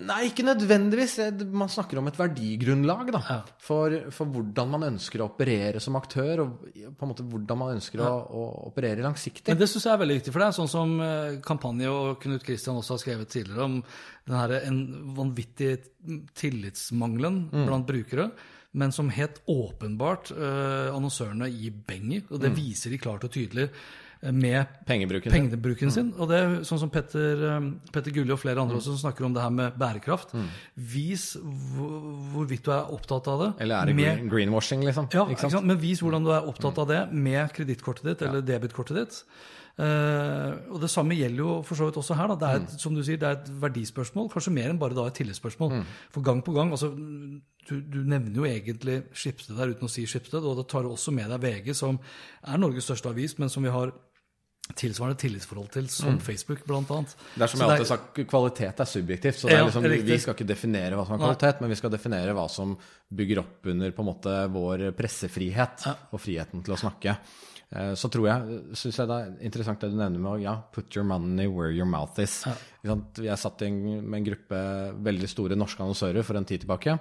Nei, 0.01 0.21
ikke 0.31 0.45
nødvendigvis. 0.47 1.17
Man 1.53 1.69
snakker 1.69 1.99
om 2.01 2.09
et 2.09 2.17
verdigrunnlag 2.17 3.11
da, 3.13 3.21
ja. 3.21 3.39
for, 3.61 3.97
for, 4.15 4.31
hvordan 4.33 4.71
man 4.73 4.87
ønsker 4.89 5.21
å 5.21 5.29
operere 5.29 5.83
som 5.83 5.99
aktør, 5.99 6.45
og 6.45 6.71
på 6.97 7.05
en 7.05 7.11
måte 7.11 7.27
hvordan 7.29 7.61
man 7.61 7.75
ønsker 7.77 8.01
ja. 8.01 8.09
å, 8.09 8.23
å, 8.41 8.47
operere 8.71 9.05
langsiktig. 9.05 9.51
Men 9.51 9.61
Det 9.61 9.69
syns 9.71 9.89
jeg 9.89 9.93
er 9.93 10.03
veldig 10.05 10.17
viktig, 10.21 10.33
for 10.33 10.43
det 10.43 10.49
er 10.49 10.57
sånn 10.57 10.73
som 10.73 10.95
eh, 11.05 11.37
Kampanje 11.45 11.93
og 11.93 12.21
Knut 12.23 12.47
Kristian 12.47 12.81
også 12.81 12.97
har 12.97 13.03
skrevet 13.05 13.33
tidligere 13.35 13.67
om 13.67 13.77
den 13.83 14.39
her, 14.39 14.57
en 14.63 14.81
vanvittig 15.19 15.75
tillitsmangelen 16.39 17.43
mm. 17.51 17.67
blant 17.69 17.89
brukere. 17.91 18.31
Men 18.81 18.95
som 18.95 19.11
helt 19.11 19.41
åpenbart 19.51 20.31
eh, 20.31 20.93
annonsørene 20.95 21.51
gir 21.51 21.75
beng 21.89 22.15
i. 22.15 22.23
Og 22.31 22.39
det 22.39 22.53
mm. 22.53 22.61
viser 22.61 22.95
de 22.95 23.01
klart 23.03 23.27
og 23.27 23.35
tydelig 23.35 23.69
med 24.21 24.67
pengebruken, 24.85 25.33
pengebruken 25.33 25.93
sin. 25.93 26.11
Mm. 26.13 26.19
Og 26.21 26.29
det 26.29 26.39
er 26.39 26.57
sånn 26.69 26.81
som 26.83 26.91
Petter, 26.93 27.45
um, 27.57 27.71
Petter 27.93 28.13
Gulli 28.13 28.35
og 28.35 28.41
flere 28.43 28.61
andre 28.61 28.77
mm. 28.77 28.81
også 28.83 28.93
som 28.93 29.03
snakker 29.07 29.25
om 29.25 29.37
det 29.37 29.45
her 29.45 29.55
med 29.55 29.79
bærekraft. 29.81 30.35
Mm. 30.37 30.51
Vis 30.93 31.31
hvorvidt 31.41 32.67
du 32.67 32.75
er 32.75 32.93
opptatt 32.93 33.31
av 33.33 33.45
det. 33.45 33.51
Eller 33.65 33.81
er 33.81 33.89
det 33.89 33.97
med, 33.97 34.27
greenwashing, 34.33 34.85
liksom? 34.85 35.09
Ja, 35.17 35.25
ikke 35.33 35.49
sant? 35.49 35.65
men 35.69 35.81
vis 35.81 36.05
hvordan 36.05 36.27
du 36.27 36.35
er 36.37 36.45
opptatt 36.45 36.77
mm. 36.77 36.83
av 36.85 36.93
det 36.93 37.01
med 37.17 37.57
kredittkortet 37.57 38.11
ditt 38.13 38.27
eller 38.29 38.45
debitkortet 38.45 39.01
ditt. 39.01 39.23
Uh, 39.81 40.59
og 40.75 40.83
Det 40.83 40.91
samme 40.93 41.17
gjelder 41.17 41.41
jo 41.41 41.55
for 41.65 41.79
så 41.79 41.89
vidt 41.89 41.97
også 42.03 42.19
her. 42.19 42.29
Da. 42.35 42.37
Det 42.37 42.51
er 42.51 42.61
et, 42.61 42.75
mm. 42.75 42.83
som 42.83 42.99
du 42.99 43.01
sier, 43.07 43.21
det 43.23 43.29
er 43.31 43.39
et 43.39 43.49
verdispørsmål, 43.63 44.29
kanskje 44.35 44.53
mer 44.53 44.69
enn 44.75 44.83
bare 44.83 44.99
da 44.99 45.07
et 45.09 45.17
tillitsspørsmål. 45.17 45.79
Mm. 45.79 45.97
For 46.13 46.27
gang 46.27 46.45
på 46.45 46.53
gang 46.57 46.75
altså, 46.77 46.93
du, 46.93 47.75
du, 47.81 48.03
nevner 48.05 48.37
jo 48.37 48.45
egentlig 48.45 49.01
Skipsted 49.17 49.57
der 49.57 49.73
uten 49.73 49.89
å 49.89 49.93
si 49.93 50.05
Skipsted, 50.05 50.45
og 50.45 50.61
da 50.61 50.67
tar 50.69 50.85
du 50.85 50.93
også 50.93 51.15
med 51.17 51.33
deg 51.33 51.41
VG, 51.47 51.73
som 51.79 51.97
er 52.45 52.61
Norges 52.61 52.91
største 52.91 53.13
avis, 53.15 53.39
men 53.41 53.53
som 53.53 53.65
vi 53.65 53.73
har 53.73 53.95
tilsvarende 54.79 55.19
tillitsforhold 55.21 55.71
til, 55.75 55.89
som 55.93 56.15
mm. 56.17 56.23
Facebook 56.25 56.65
bl.a. 56.69 56.81
Det 56.85 57.45
er 57.45 57.53
som 57.53 57.63
jeg 57.63 57.67
alltid 57.67 57.85
har 57.85 57.91
sagt, 57.91 58.23
kvalitet 58.31 58.83
er 58.85 58.89
subjektivt. 58.89 59.39
så 59.41 59.51
er 59.51 59.63
liksom, 59.67 59.87
Vi 59.91 60.19
skal 60.23 60.37
ikke 60.37 60.49
definere 60.49 60.99
hva 60.99 61.07
som 61.07 61.17
er 61.17 61.23
kvalitet, 61.25 61.59
Nei. 61.59 61.65
men 61.65 61.75
vi 61.75 61.79
skal 61.81 61.95
definere 61.95 62.35
hva 62.37 62.49
som 62.53 62.75
bygger 63.21 63.43
opp 63.43 63.71
under 63.73 63.95
på 63.97 64.05
en 64.05 64.11
måte 64.11 64.35
vår 64.55 64.91
pressefrihet 64.99 65.87
ja. 65.89 65.95
og 66.11 66.23
friheten 66.23 66.67
til 66.67 66.77
å 66.77 66.81
snakke. 66.81 67.17
Eh, 67.71 67.93
så 67.95 68.11
tror 68.11 68.27
jeg, 68.27 68.61
synes 68.79 68.99
jeg 68.99 69.11
det 69.11 69.19
er 69.19 69.35
interessant 69.47 69.83
det 69.83 69.93
du 69.93 69.99
nevner 69.99 70.23
med 70.23 70.45
ja, 70.45 70.57
put 70.75 70.97
your 70.97 71.07
money 71.07 71.47
where 71.51 71.71
your 71.75 71.89
mouth 71.89 72.19
is. 72.23 72.41
Ja. 72.49 72.97
Jeg 73.23 73.39
satt 73.39 73.63
med 73.71 74.17
en 74.21 74.31
gruppe 74.33 74.63
veldig 75.11 75.31
store 75.31 75.59
norske 75.59 75.85
annonsører 75.85 76.27
for 76.27 76.39
en 76.41 76.49
tid 76.49 76.65
tilbake, 76.65 76.99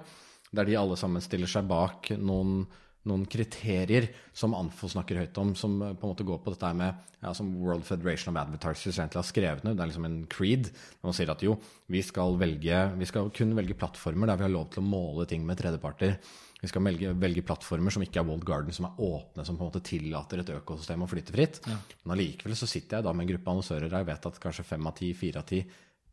der 0.50 0.68
de 0.68 0.78
alle 0.78 0.98
sammen 0.98 1.22
stiller 1.24 1.50
seg 1.50 1.66
bak 1.70 2.12
noen 2.18 2.62
noen 3.08 3.22
kriterier 3.30 4.10
som 4.36 4.52
Anfo 4.56 4.88
snakker 4.90 5.22
høyt 5.22 5.38
om, 5.40 5.54
som 5.56 5.78
på 5.80 6.04
en 6.04 6.10
måte 6.10 6.26
går 6.28 6.42
på 6.44 6.52
dette 6.52 6.72
med 6.76 6.98
ja, 7.22 7.32
som 7.36 7.48
World 7.62 7.86
Federation 7.88 8.34
of 8.34 8.42
Advertisers 8.42 8.98
egentlig 8.98 9.20
har 9.20 9.28
skrevet 9.28 9.64
ned. 9.64 9.78
Det 9.78 9.84
er 9.84 9.90
liksom 9.92 10.08
en 10.08 10.20
creed. 10.30 10.68
Man 11.04 11.16
sier 11.16 11.32
at 11.32 11.44
jo, 11.44 11.56
vi 11.92 12.02
skal, 12.04 12.36
velge, 12.40 12.84
vi 13.00 13.08
skal 13.08 13.32
kun 13.36 13.56
velge 13.56 13.76
plattformer 13.80 14.30
der 14.30 14.40
vi 14.40 14.48
har 14.48 14.54
lov 14.54 14.70
til 14.74 14.84
å 14.84 14.88
måle 14.90 15.26
ting 15.30 15.44
med 15.48 15.60
tredjeparter. 15.60 16.16
Vi 16.60 16.68
skal 16.68 16.84
velge, 16.84 17.12
velge 17.16 17.44
plattformer 17.48 17.94
som 17.94 18.04
ikke 18.04 18.20
er 18.20 18.26
Wold 18.28 18.44
Garden, 18.48 18.76
som 18.76 18.90
er 18.90 18.98
åpne, 19.00 19.46
som 19.48 19.56
på 19.56 19.64
en 19.64 19.70
måte 19.70 19.84
tillater 19.84 20.42
et 20.42 20.56
økosystem 20.58 21.04
å 21.04 21.08
flytte 21.08 21.36
fritt. 21.36 21.62
Ja. 21.64 21.78
Men 22.04 22.18
allikevel 22.18 22.58
så 22.58 22.68
sitter 22.68 22.98
jeg 22.98 23.08
da 23.08 23.14
med 23.16 23.24
en 23.24 23.32
gruppe 23.32 23.54
annonsører 23.54 23.88
der 23.88 24.04
jeg 24.04 24.10
vet 24.12 24.28
at 24.28 24.42
kanskje 24.42 24.68
fem 24.74 24.90
av 24.90 24.98
ti, 25.00 25.14
fire 25.16 25.40
av 25.40 25.48
ti 25.48 25.62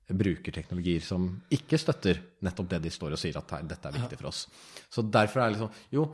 bruker 0.08 0.56
teknologier 0.56 1.04
som 1.04 1.26
ikke 1.52 1.80
støtter 1.82 2.22
nettopp 2.48 2.70
det 2.72 2.80
de 2.86 2.92
står 2.94 3.18
og 3.18 3.20
sier 3.20 3.36
at 3.36 3.52
dette 3.68 3.90
er 3.90 3.98
viktig 3.98 4.20
for 4.22 4.30
oss. 4.30 4.46
Så 4.88 5.04
derfor 5.04 5.44
er 5.44 5.50
det 5.50 5.58
liksom 5.58 5.82
Jo, 5.92 6.06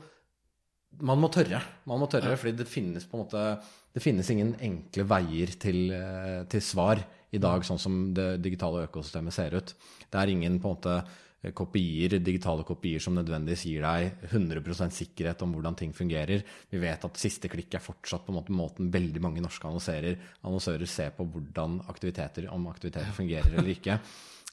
man 1.01 1.19
må 1.21 1.29
tørre. 1.33 1.61
Man 1.89 2.01
må 2.01 2.09
tørre, 2.11 2.35
fordi 2.37 2.57
det 2.59 2.69
finnes 2.69 3.07
på 3.09 3.17
en 3.17 3.25
måte 3.25 3.45
Det 3.93 4.01
finnes 4.01 4.29
ingen 4.33 4.55
enkle 4.57 5.03
veier 5.05 5.51
til, 5.61 5.91
eh, 5.93 6.43
til, 6.49 6.61
svar 6.65 6.97
i 7.29 7.37
dag, 7.37 7.61
sånn 7.61 7.77
som 7.77 8.13
det 8.13 8.41
digitale 8.41 8.87
økosystemet 8.87 9.33
ser 9.33 9.53
ut. 9.53 9.73
Det 10.09 10.17
er 10.17 10.31
ingen 10.33 10.59
på 10.59 10.71
en 10.71 10.73
måte 10.73 10.95
kopier, 11.51 12.19
digitale 12.23 12.63
kopier 12.63 13.01
som 13.03 13.13
nødvendigvis 13.17 13.65
gir 13.67 13.83
deg 13.83 14.29
100% 14.31 14.95
sikkerhet 14.95 15.41
om 15.43 15.53
hvordan 15.53 15.75
ting 15.75 15.91
fungerer. 15.93 16.41
Vi 16.71 16.79
vet 16.79 17.03
at 17.03 17.19
siste 17.19 17.51
klikk 17.51 17.75
er 17.75 17.83
fortsatt 17.83 18.23
på 18.25 18.31
en 18.31 18.39
måte 18.39 18.55
måten 18.55 18.91
veldig 18.93 19.21
mange 19.21 19.43
norske 19.43 19.67
annonsører, 19.67 20.15
annonsører 20.41 20.87
ser 20.87 21.11
på 21.17 21.27
hvordan 21.27 21.81
aktiviteter, 21.91 22.47
om 22.53 22.69
aktiviteter 22.71 23.11
fungerer 23.13 23.57
eller 23.57 23.73
ikke. 23.75 23.99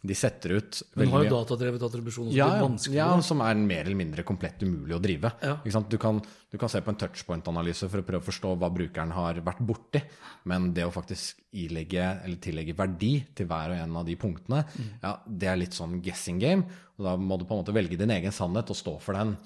De 0.03 0.15
setter 0.17 0.55
ut 0.57 0.79
veldig 0.97 0.97
Men 0.97 1.07
du 1.07 1.13
har 1.13 1.25
jo 1.25 1.29
mye- 1.29 1.33
datadrevet 1.45 1.83
attribusjon, 1.85 2.31
ja, 2.33 2.47
ja, 2.57 2.69
ja, 2.97 3.09
som 3.21 3.41
er 3.45 3.55
mer 3.61 3.83
eller 3.85 3.99
mindre 3.99 4.23
komplett 4.25 4.63
umulig 4.65 4.95
å 4.97 5.01
drive. 5.03 5.31
Ja. 5.45 5.59
Du, 5.91 5.99
kan, 6.01 6.23
du 6.51 6.57
kan 6.59 6.69
se 6.73 6.81
på 6.81 6.89
en 6.89 6.97
touchpoint-analyse 6.97 7.89
for 7.91 8.01
å 8.01 8.07
prøve 8.09 8.23
å 8.25 8.29
forstå 8.31 8.55
hva 8.57 8.71
brukeren 8.73 9.13
har 9.13 9.43
vært 9.45 9.61
borti, 9.61 10.01
men 10.49 10.71
det 10.73 10.87
å 10.89 10.93
faktisk 10.95 11.43
ilegge 11.53 12.07
eller 12.25 12.41
tillegge 12.41 12.75
verdi 12.79 13.13
til 13.37 13.47
hver 13.51 13.75
og 13.75 13.83
en 13.85 13.97
av 14.01 14.07
de 14.09 14.17
punktene, 14.17 14.65
Mm. 14.71 14.89
ja, 15.03 15.13
det 15.27 15.49
er 15.53 15.57
litt 15.61 15.73
sånn 15.77 16.01
guessing 16.03 16.39
game, 16.41 16.65
og 16.99 17.05
da 17.05 17.17
må 17.17 17.37
du 17.39 17.45
på 17.45 17.53
en 17.59 17.61
måte 17.65 17.75
velge 17.77 17.99
din 17.99 18.11
egen 18.11 18.33
sannhet 18.33 18.71
og 18.71 18.77
stå 18.77 18.99
for 19.01 19.13
den. 19.13 19.37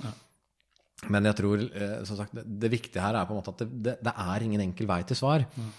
Men 1.11 1.25
jeg 1.29 1.37
tror, 1.37 1.59
eh, 1.75 2.05
som 2.07 2.17
sagt, 2.17 2.33
det, 2.35 2.45
det 2.47 2.71
viktige 2.73 3.03
her 3.03 3.15
er 3.19 3.27
på 3.27 3.35
en 3.35 3.41
måte 3.43 3.53
at 3.53 3.59
det, 3.65 3.83
det, 3.83 3.97
det 4.07 4.13
er 4.17 4.45
ingen 4.47 4.63
enkel 4.65 4.87
vei 4.89 5.03
til 5.05 5.17
svar. 5.19 5.43
Eh, 5.45 5.73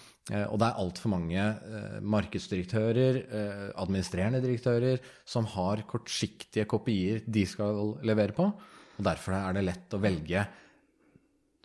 og 0.49 0.57
det 0.57 0.67
er 0.67 0.80
altfor 0.82 1.11
mange 1.13 1.38
eh, 1.38 1.97
markedsdirektører, 2.01 3.19
eh, 3.21 3.65
administrerende 3.78 4.41
direktører, 4.41 5.03
som 5.21 5.45
har 5.53 5.84
kortsiktige 5.86 6.65
kopier 6.69 7.21
de 7.30 7.43
skal 7.45 7.99
levere 8.05 8.34
på. 8.34 8.47
Og 8.95 9.03
derfor 9.05 9.38
er 9.38 9.57
det 9.57 9.65
lett 9.67 9.93
å 9.93 10.01
velge 10.01 10.47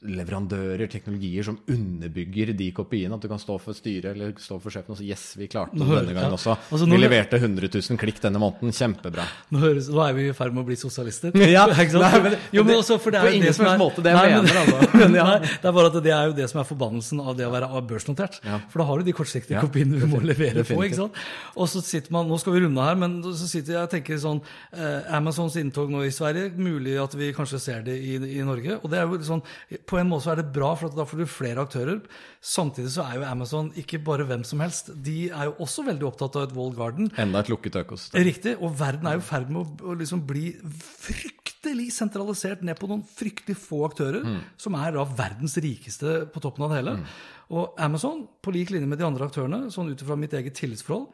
leverandører, 0.01 0.89
teknologier 0.89 1.45
som 1.45 1.59
underbygger 1.69 2.55
de 2.57 2.71
kopiene. 2.73 3.17
At 3.17 3.25
du 3.25 3.29
kan 3.29 3.41
stå 3.41 3.59
for 3.61 3.77
styret 3.77 4.15
eller 4.15 4.33
stå 4.41 4.57
for 4.63 4.73
sjefen 4.73 4.95
og 4.95 4.99
si 5.01 5.11
'yes, 5.11 5.37
vi 5.37 5.49
klarte 5.53 5.77
det 5.77 5.85
denne 5.85 6.15
gangen 6.17 6.33
ja. 6.33 6.39
også'. 6.39 6.57
Altså, 6.73 6.87
vi 6.89 6.97
leverte 6.97 7.37
100 7.37 7.69
000 7.69 8.01
klikk 8.01 8.21
denne 8.23 8.41
måneden. 8.41 8.73
Kjempebra. 8.73 9.27
Nå, 9.51 9.61
høres, 9.61 9.91
nå 9.93 10.01
er 10.07 10.15
vi 10.17 10.29
i 10.31 10.33
ferd 10.33 10.55
med 10.57 10.65
å 10.65 10.67
bli 10.67 10.77
sosialister. 10.77 11.37
Ja, 11.51 11.67
nei, 11.67 12.21
men- 12.23 12.39
jo, 12.53 12.63
men 12.65 12.77
også, 12.77 12.97
for 13.01 13.11
det 13.11 13.21
på 13.21 13.27
er 13.27 13.31
jo 13.31 13.37
ingen 13.37 13.51
det 13.51 13.57
som 13.57 13.67
helst 13.67 13.83
måte 13.83 14.03
det 14.03 14.13
jeg 14.15 14.41
mener, 14.41 14.57
altså. 14.63 14.89
Men 15.01 15.15
ja. 15.15 15.25
nei, 15.25 15.39
det 15.41 15.69
er 15.69 15.73
bare 15.73 15.91
at 15.91 15.97
det 16.05 16.13
er 16.15 16.25
jo 16.31 16.35
det 16.37 16.47
som 16.51 16.61
er 16.61 16.67
forbannelsen 16.69 17.21
av 17.21 17.37
det 17.37 17.47
å 17.47 17.51
være 17.53 17.83
børsnotert. 17.91 18.41
Ja. 18.45 18.61
For 18.71 18.81
da 18.81 18.87
har 18.89 19.01
du 19.01 19.05
de 19.05 19.15
kortsiktige 19.17 19.61
kopiene 19.61 19.99
du 20.01 20.07
må 20.07 20.21
levere 20.23 20.65
på. 20.65 20.79
ikke 20.85 20.97
sant? 20.97 21.21
Og 21.57 21.69
så 21.69 21.83
sitter 21.85 22.13
man, 22.13 22.29
Nå 22.31 22.39
skal 22.39 22.55
vi 22.55 22.61
runde 22.65 22.85
her, 22.85 22.95
men 22.95 23.21
så 23.25 23.49
sitter 23.49 23.75
jeg 23.75 23.83
og 23.83 23.91
tenker 23.91 24.21
sånn 24.21 24.41
eh, 24.73 25.11
Amazons 25.17 25.57
inntog 25.61 25.91
nå 25.91 26.05
i 26.07 26.13
Sverige, 26.15 26.53
mulig 26.57 26.97
at 27.03 27.17
vi 27.19 27.33
kanskje 27.35 27.59
ser 27.61 27.83
det 27.83 27.97
i, 27.99 28.17
i 28.39 28.45
Norge. 28.47 28.79
og 28.79 28.91
det 28.93 29.01
er 29.01 29.09
jo 29.11 29.19
sånn, 29.27 29.43
På 29.91 29.99
en 29.99 30.07
måte 30.11 30.28
så 30.28 30.34
er 30.34 30.41
det 30.41 30.53
bra, 30.55 30.70
for 30.78 30.91
at 30.91 30.95
da 30.95 31.07
får 31.09 31.18
du 31.18 31.26
flere 31.30 31.64
aktører. 31.66 31.99
Samtidig 32.47 32.93
så 32.95 33.05
er 33.09 33.18
jo 33.18 33.24
Amazon 33.26 33.72
ikke 33.80 33.99
bare 34.07 34.26
hvem 34.28 34.45
som 34.47 34.62
helst. 34.62 34.93
De 35.03 35.16
er 35.28 35.49
jo 35.49 35.57
også 35.66 35.82
veldig 35.88 36.07
opptatt 36.07 36.38
av 36.38 36.47
et 36.47 36.55
wall 36.55 36.70
garden. 36.76 37.11
Enda 37.18 37.43
et 37.43 37.51
lukket 37.51 37.80
økosystem. 37.82 38.22
Riktig, 38.28 38.55
og 38.62 38.76
verden 38.78 39.11
er 39.11 39.18
jo 39.18 39.24
i 39.24 39.26
ferd 39.26 39.51
med 39.51 39.82
å, 39.82 39.97
liksom 39.99 40.22
bli 40.28 40.53
fryktelig 41.03 41.91
sentralisert 41.97 42.62
ned 42.64 42.78
på 42.78 42.88
noen 42.88 43.03
fryktelig 43.05 43.59
få 43.61 43.82
aktører, 43.88 44.24
som 44.61 44.78
er 44.78 44.95
da 44.95 45.05
verdens 45.05 45.59
rikeste 45.61 46.20
på 46.30 46.43
toppen 46.45 46.64
av 46.64 46.72
det 46.72 46.80
hele. 46.80 46.97
Og 47.51 47.74
Amazon, 47.82 48.22
på 48.41 48.55
lik 48.55 48.70
linje 48.70 48.88
med 48.88 49.03
de 49.03 49.09
andre 49.11 49.26
aktørene, 49.26 49.66
sånn 49.74 49.91
ut 49.91 50.07
ifra 50.07 50.16
mitt 50.16 50.36
eget 50.38 50.55
tillitsforhold, 50.57 51.11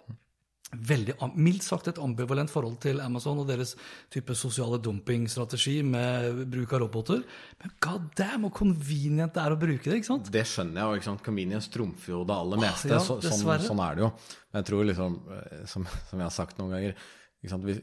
veldig, 0.74 1.14
mildt 1.38 1.64
sagt 1.64 1.88
et 1.90 1.98
ambivalent 2.02 2.50
forhold 2.50 2.78
til 2.82 2.98
Amazon 3.00 3.38
og 3.42 3.46
deres 3.48 3.74
type 4.12 4.34
sosiale 4.36 4.80
dumpingstrategi 4.82 5.78
med 5.86 6.42
bruk 6.50 6.74
av 6.74 6.82
roboter. 6.82 7.22
Men 7.62 7.74
god 7.86 8.08
damn, 8.18 8.46
hvor 8.46 8.54
convenient 8.64 9.34
det 9.36 9.44
er 9.44 9.54
å 9.54 9.60
bruke 9.60 9.86
det, 9.86 10.00
ikke 10.00 10.10
sant? 10.10 10.32
Det 10.34 10.42
skjønner 10.48 10.82
jeg, 10.82 11.02
ikke 11.02 11.10
sant? 11.10 11.24
Convenience 11.26 11.70
trumfer 11.72 12.16
jo 12.16 12.24
det 12.26 12.34
aller 12.36 12.62
meste. 12.66 12.90
ja, 12.90 12.98
så, 13.02 13.20
sånn, 13.22 13.46
sånn 13.62 13.84
er 13.84 13.98
det 13.98 14.06
jo. 14.06 14.10
Men 14.50 14.60
jeg 14.62 14.70
tror 14.72 14.90
liksom, 14.90 15.20
eh, 15.36 15.62
som, 15.70 15.86
som 16.10 16.18
jeg 16.18 16.26
har 16.26 16.36
sagt 16.40 16.60
noen 16.60 16.74
ganger? 16.76 17.06
Vi, 17.46 17.76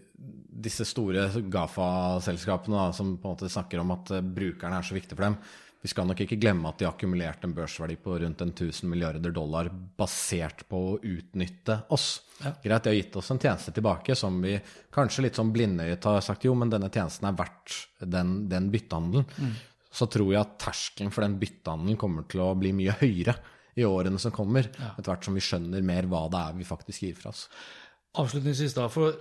Disse 0.64 0.84
store 0.84 1.30
Gafa-selskapene 1.54 2.90
som 2.98 3.16
på 3.16 3.30
en 3.30 3.36
måte 3.38 3.52
snakker 3.52 3.80
om 3.80 3.94
at 3.96 4.12
eh, 4.18 4.26
brukerne 4.26 4.82
er 4.82 4.88
så 4.88 4.98
viktige 4.98 5.16
for 5.16 5.30
dem, 5.30 5.40
vi 5.84 5.90
skal 5.92 6.08
nok 6.08 6.22
ikke 6.24 6.38
glemme 6.40 6.70
at 6.70 6.80
de 6.80 6.86
har 6.88 6.94
akkumulert 6.94 7.42
en 7.44 7.54
børsverdi 7.58 7.98
på 8.00 8.16
rundt 8.22 8.40
1000 8.46 8.88
milliarder 8.88 9.34
dollar 9.36 9.68
basert 9.68 10.64
på 10.70 10.80
å 10.94 10.94
utnytte 11.04 11.76
oss. 11.92 12.22
Greit, 12.40 12.86
de 12.86 12.94
har 12.94 12.96
gitt 12.96 13.18
oss 13.20 13.32
en 13.34 13.42
tjeneste 13.42 13.74
tilbake 13.76 14.16
som 14.16 14.38
vi 14.46 14.54
kanskje 14.96 15.26
litt 15.26 15.40
sånn 15.40 15.52
blindøyet 15.52 16.08
har 16.08 16.24
sagt 16.24 16.48
jo, 16.48 16.54
men 16.56 16.72
denne 16.72 16.88
tjenesten 16.88 17.28
er 17.28 17.36
verdt 17.36 17.76
den, 18.00 18.32
den 18.48 18.72
byttehandelen. 18.72 19.52
Så 19.94 20.08
tror 20.08 20.32
jeg 20.32 20.40
at 20.40 20.56
terskelen 20.64 21.12
for 21.12 21.28
den 21.28 21.36
byttehandelen 21.42 22.00
kommer 22.00 22.32
til 22.32 22.46
å 22.46 22.54
bli 22.56 22.72
mye 22.80 22.96
høyere 23.04 23.36
i 23.76 23.84
årene 23.84 24.22
som 24.24 24.32
kommer, 24.32 24.72
etter 24.72 25.12
hvert 25.12 25.28
som 25.28 25.36
vi 25.36 25.44
skjønner 25.44 25.84
mer 25.84 26.08
hva 26.08 26.30
det 26.32 26.46
er 26.48 26.58
vi 26.62 26.70
faktisk 26.70 27.10
gir 27.10 27.20
fra 27.20 27.36
oss. 27.36 27.50
Avslutningsvis 28.24 28.80
da, 28.80 28.88
for 28.94 29.20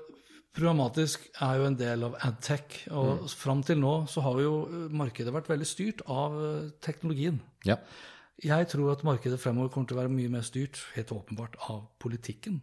programmatisk 0.57 1.29
er 1.41 1.61
jo 1.61 1.69
en 1.69 1.77
del 1.79 2.07
av 2.07 2.17
adtech, 2.29 2.83
og 2.93 3.25
fram 3.39 3.63
til 3.67 3.81
nå 3.81 3.95
så 4.11 4.25
har 4.27 4.41
jo 4.43 4.55
markedet 4.93 5.33
vært 5.35 5.51
veldig 5.53 5.69
styrt 5.69 6.03
av 6.11 6.37
eh, 6.37 6.73
teknologien. 6.85 7.41
Ja. 7.69 7.79
Jeg 8.43 8.69
tror 8.73 8.93
at 8.93 9.05
markedet 9.07 9.39
fremover 9.41 9.71
kommer 9.73 9.89
til 9.89 9.99
å 9.99 10.03
være 10.03 10.13
mye 10.13 10.33
mer 10.33 10.45
styrt, 10.47 10.81
helt 10.97 11.13
åpenbart, 11.15 11.57
av 11.71 11.85
politikken. 12.03 12.61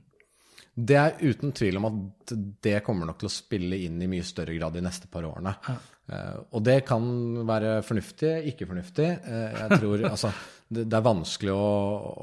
Det 0.73 0.97
er 0.99 1.17
uten 1.21 1.53
tvil 1.55 1.79
om 1.79 1.87
at 1.89 2.33
det 2.63 2.79
kommer 2.85 3.09
nok 3.09 3.19
til 3.21 3.29
å 3.29 3.33
spille 3.33 3.79
inn 3.85 4.01
i 4.01 4.09
mye 4.11 4.25
større 4.27 4.55
grad 4.55 4.75
de 4.77 4.83
neste 4.85 5.09
par 5.11 5.25
årene. 5.27 5.55
Eh, 6.09 6.37
og 6.55 6.63
det 6.65 6.79
kan 6.87 7.03
være 7.47 7.79
fornuftig, 7.85 8.31
ikke 8.53 8.67
fornuftig. 8.69 9.09
Eh, 9.09 9.59
jeg 9.63 9.81
tror, 9.81 10.05
altså, 10.13 10.31
det, 10.67 10.85
det 10.89 10.97
er 10.97 11.05
vanskelig 11.05 11.53
å, 11.53 11.67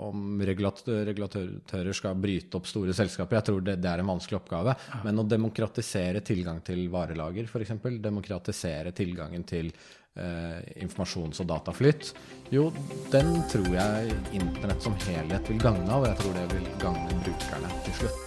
om 0.08 0.40
regulatører 0.48 1.92
skal 1.96 2.18
bryte 2.22 2.58
opp 2.58 2.70
store 2.70 2.96
selskaper. 2.96 3.40
Jeg 3.40 3.48
tror 3.50 3.66
det, 3.66 3.76
det 3.82 3.92
er 3.92 4.02
en 4.02 4.10
vanskelig 4.14 4.40
oppgave. 4.40 4.76
Men 5.06 5.22
å 5.22 5.28
demokratisere 5.28 6.24
tilgang 6.26 6.62
til 6.66 6.86
varelager, 6.92 7.50
f.eks., 7.50 7.76
demokratisere 8.02 8.94
tilgangen 8.96 9.46
til 9.46 9.70
eh, 9.70 10.60
informasjons- 10.82 11.42
og 11.44 11.50
dataflyt, 11.52 12.12
jo, 12.54 12.70
den 13.14 13.36
tror 13.52 13.72
jeg 13.74 14.22
internett 14.38 14.86
som 14.86 14.96
helhet 15.06 15.52
vil 15.52 15.62
gagne 15.62 15.90
av, 15.90 16.02
og 16.02 16.10
jeg 16.12 16.22
tror 16.22 16.40
det 16.40 16.46
vil 16.56 16.72
gagne 16.82 17.20
brukerne 17.26 17.76
til 17.86 18.00
slutt. 18.02 18.25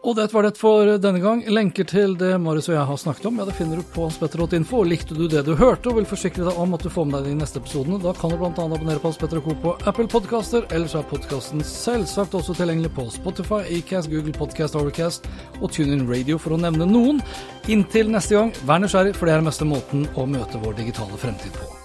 Og 0.00 0.16
det 0.16 0.30
var 0.32 0.46
det 0.46 0.56
for 0.56 0.88
denne 0.96 1.20
gang. 1.20 1.42
Lenker 1.52 1.84
til 1.84 2.14
det 2.18 2.32
Marius 2.40 2.70
og 2.70 2.76
jeg 2.76 2.88
har 2.88 3.00
snakket 3.02 3.26
om, 3.28 3.40
ja, 3.40 3.44
det 3.44 3.56
finner 3.58 3.80
du 3.80 3.88
på 3.92 4.06
spetter.info. 4.12 4.80
Likte 4.88 5.16
du 5.16 5.26
det 5.28 5.42
du 5.44 5.52
hørte 5.58 5.90
og 5.90 5.98
vil 5.98 6.08
forsikre 6.08 6.46
deg 6.46 6.60
om 6.60 6.72
at 6.76 6.86
du 6.86 6.88
får 6.92 7.08
med 7.08 7.18
deg 7.18 7.34
de 7.34 7.40
neste 7.42 7.60
episodene, 7.60 8.00
da 8.00 8.14
kan 8.16 8.32
du 8.32 8.38
bl.a. 8.40 8.50
abonnere 8.64 9.02
på 9.02 9.12
Spetter 9.12 9.42
og 9.42 9.50
Co. 9.50 9.56
på 9.60 9.74
Apple 9.90 10.08
Podcaster. 10.08 10.64
Ellers 10.72 10.96
er 10.96 11.04
podkasten 11.10 11.60
selvsagt 11.66 12.36
også 12.38 12.56
tilgjengelig 12.56 12.94
på 12.96 13.10
Spotify, 13.12 13.60
Acast, 13.68 14.08
Google 14.12 14.32
Podcast, 14.36 14.78
Overcast 14.80 15.28
og 15.60 15.68
TuneIn 15.74 16.06
Radio, 16.08 16.40
for 16.40 16.56
å 16.56 16.62
nevne 16.64 16.88
noen. 16.88 17.20
Inntil 17.68 18.08
neste 18.08 18.38
gang, 18.38 18.54
vær 18.64 18.80
nysgjerrig, 18.80 19.12
for 19.18 19.28
det 19.28 19.36
er 19.36 19.44
den 19.44 19.52
meste 19.52 19.68
måten 19.68 20.08
å 20.16 20.24
møte 20.24 20.64
vår 20.64 20.80
digitale 20.80 21.20
fremtid 21.20 21.52
på. 21.60 21.79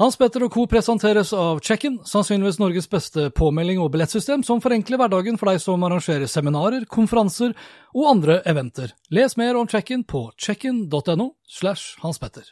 Hans 0.00 0.16
Petter 0.16 0.46
og 0.46 0.54
Co. 0.54 0.62
presenteres 0.64 1.34
av 1.36 1.58
Check-in, 1.60 1.98
sannsynligvis 2.08 2.56
Norges 2.56 2.86
beste 2.88 3.26
påmelding 3.36 3.82
og 3.84 3.90
billettsystem 3.92 4.40
som 4.48 4.62
forenkler 4.64 4.96
hverdagen 4.96 5.36
for 5.36 5.50
deg 5.50 5.60
som 5.60 5.84
arrangerer 5.84 6.24
seminarer, 6.24 6.86
konferanser 6.88 7.52
og 7.92 8.06
andre 8.08 8.38
eventer. 8.48 8.94
Les 9.12 9.36
mer 9.36 9.58
om 9.60 9.68
Check-in 9.68 10.06
på 10.08 10.30
checkin.no 10.40 11.34
slash 11.44 12.00
Hans 12.00 12.16
Petter. 12.16 12.48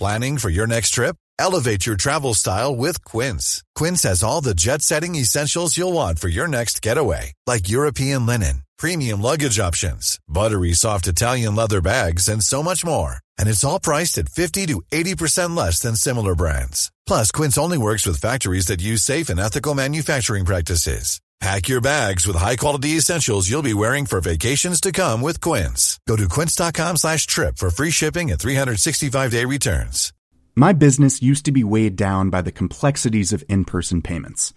Planning 0.00 0.38
for 0.38 0.50
your 0.50 0.66
next 0.66 0.94
trip? 0.98 1.14
Elevate 1.38 1.86
your 1.86 1.96
travel 1.96 2.34
style 2.34 2.74
with 2.74 3.04
Quince. 3.04 3.62
Quince 3.76 4.02
has 4.02 4.24
all 4.24 4.40
the 4.40 4.54
jet 4.54 4.82
setting 4.82 5.14
essentials 5.14 5.78
you'll 5.78 5.92
want 5.92 6.18
for 6.18 6.28
your 6.28 6.48
next 6.48 6.82
getaway, 6.82 7.34
like 7.46 7.68
European 7.68 8.26
linen, 8.26 8.64
premium 8.78 9.22
luggage 9.22 9.60
options, 9.60 10.18
buttery 10.26 10.72
soft 10.72 11.06
Italian 11.06 11.54
leather 11.54 11.80
bags, 11.80 12.28
and 12.28 12.42
so 12.42 12.64
much 12.64 12.84
more. 12.84 13.18
And 13.40 13.48
it's 13.48 13.64
all 13.64 13.80
priced 13.80 14.18
at 14.18 14.28
50 14.28 14.66
to 14.66 14.82
80% 14.92 15.56
less 15.56 15.80
than 15.80 15.96
similar 15.96 16.34
brands. 16.34 16.92
Plus, 17.06 17.32
Quince 17.32 17.58
only 17.58 17.78
works 17.78 18.06
with 18.06 18.20
factories 18.20 18.66
that 18.66 18.82
use 18.82 19.02
safe 19.02 19.30
and 19.30 19.40
ethical 19.40 19.74
manufacturing 19.74 20.44
practices. 20.44 21.20
Pack 21.40 21.68
your 21.68 21.80
bags 21.80 22.26
with 22.26 22.36
high-quality 22.36 22.98
essentials 22.98 23.48
you'll 23.48 23.62
be 23.62 23.72
wearing 23.72 24.04
for 24.04 24.20
vacations 24.20 24.78
to 24.78 24.92
come 24.92 25.22
with 25.22 25.40
Quince. 25.40 25.98
Go 26.06 26.14
to 26.14 26.28
quince.com 26.28 26.98
slash 26.98 27.26
trip 27.26 27.56
for 27.56 27.70
free 27.70 27.90
shipping 27.90 28.30
and 28.30 28.38
365-day 28.38 29.46
returns. 29.46 30.12
My 30.54 30.74
business 30.74 31.22
used 31.22 31.46
to 31.46 31.52
be 31.52 31.64
weighed 31.64 31.96
down 31.96 32.28
by 32.28 32.42
the 32.42 32.52
complexities 32.52 33.32
of 33.32 33.42
in 33.48 33.64
person 33.64 34.02
payments. 34.02 34.52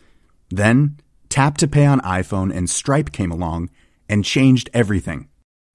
Then, 0.49 0.97
Tap 1.29 1.57
to 1.59 1.69
Pay 1.69 1.85
on 1.85 2.01
iPhone 2.01 2.53
and 2.53 2.69
Stripe 2.69 3.13
came 3.13 3.31
along 3.31 3.69
and 4.09 4.25
changed 4.25 4.69
everything. 4.73 5.29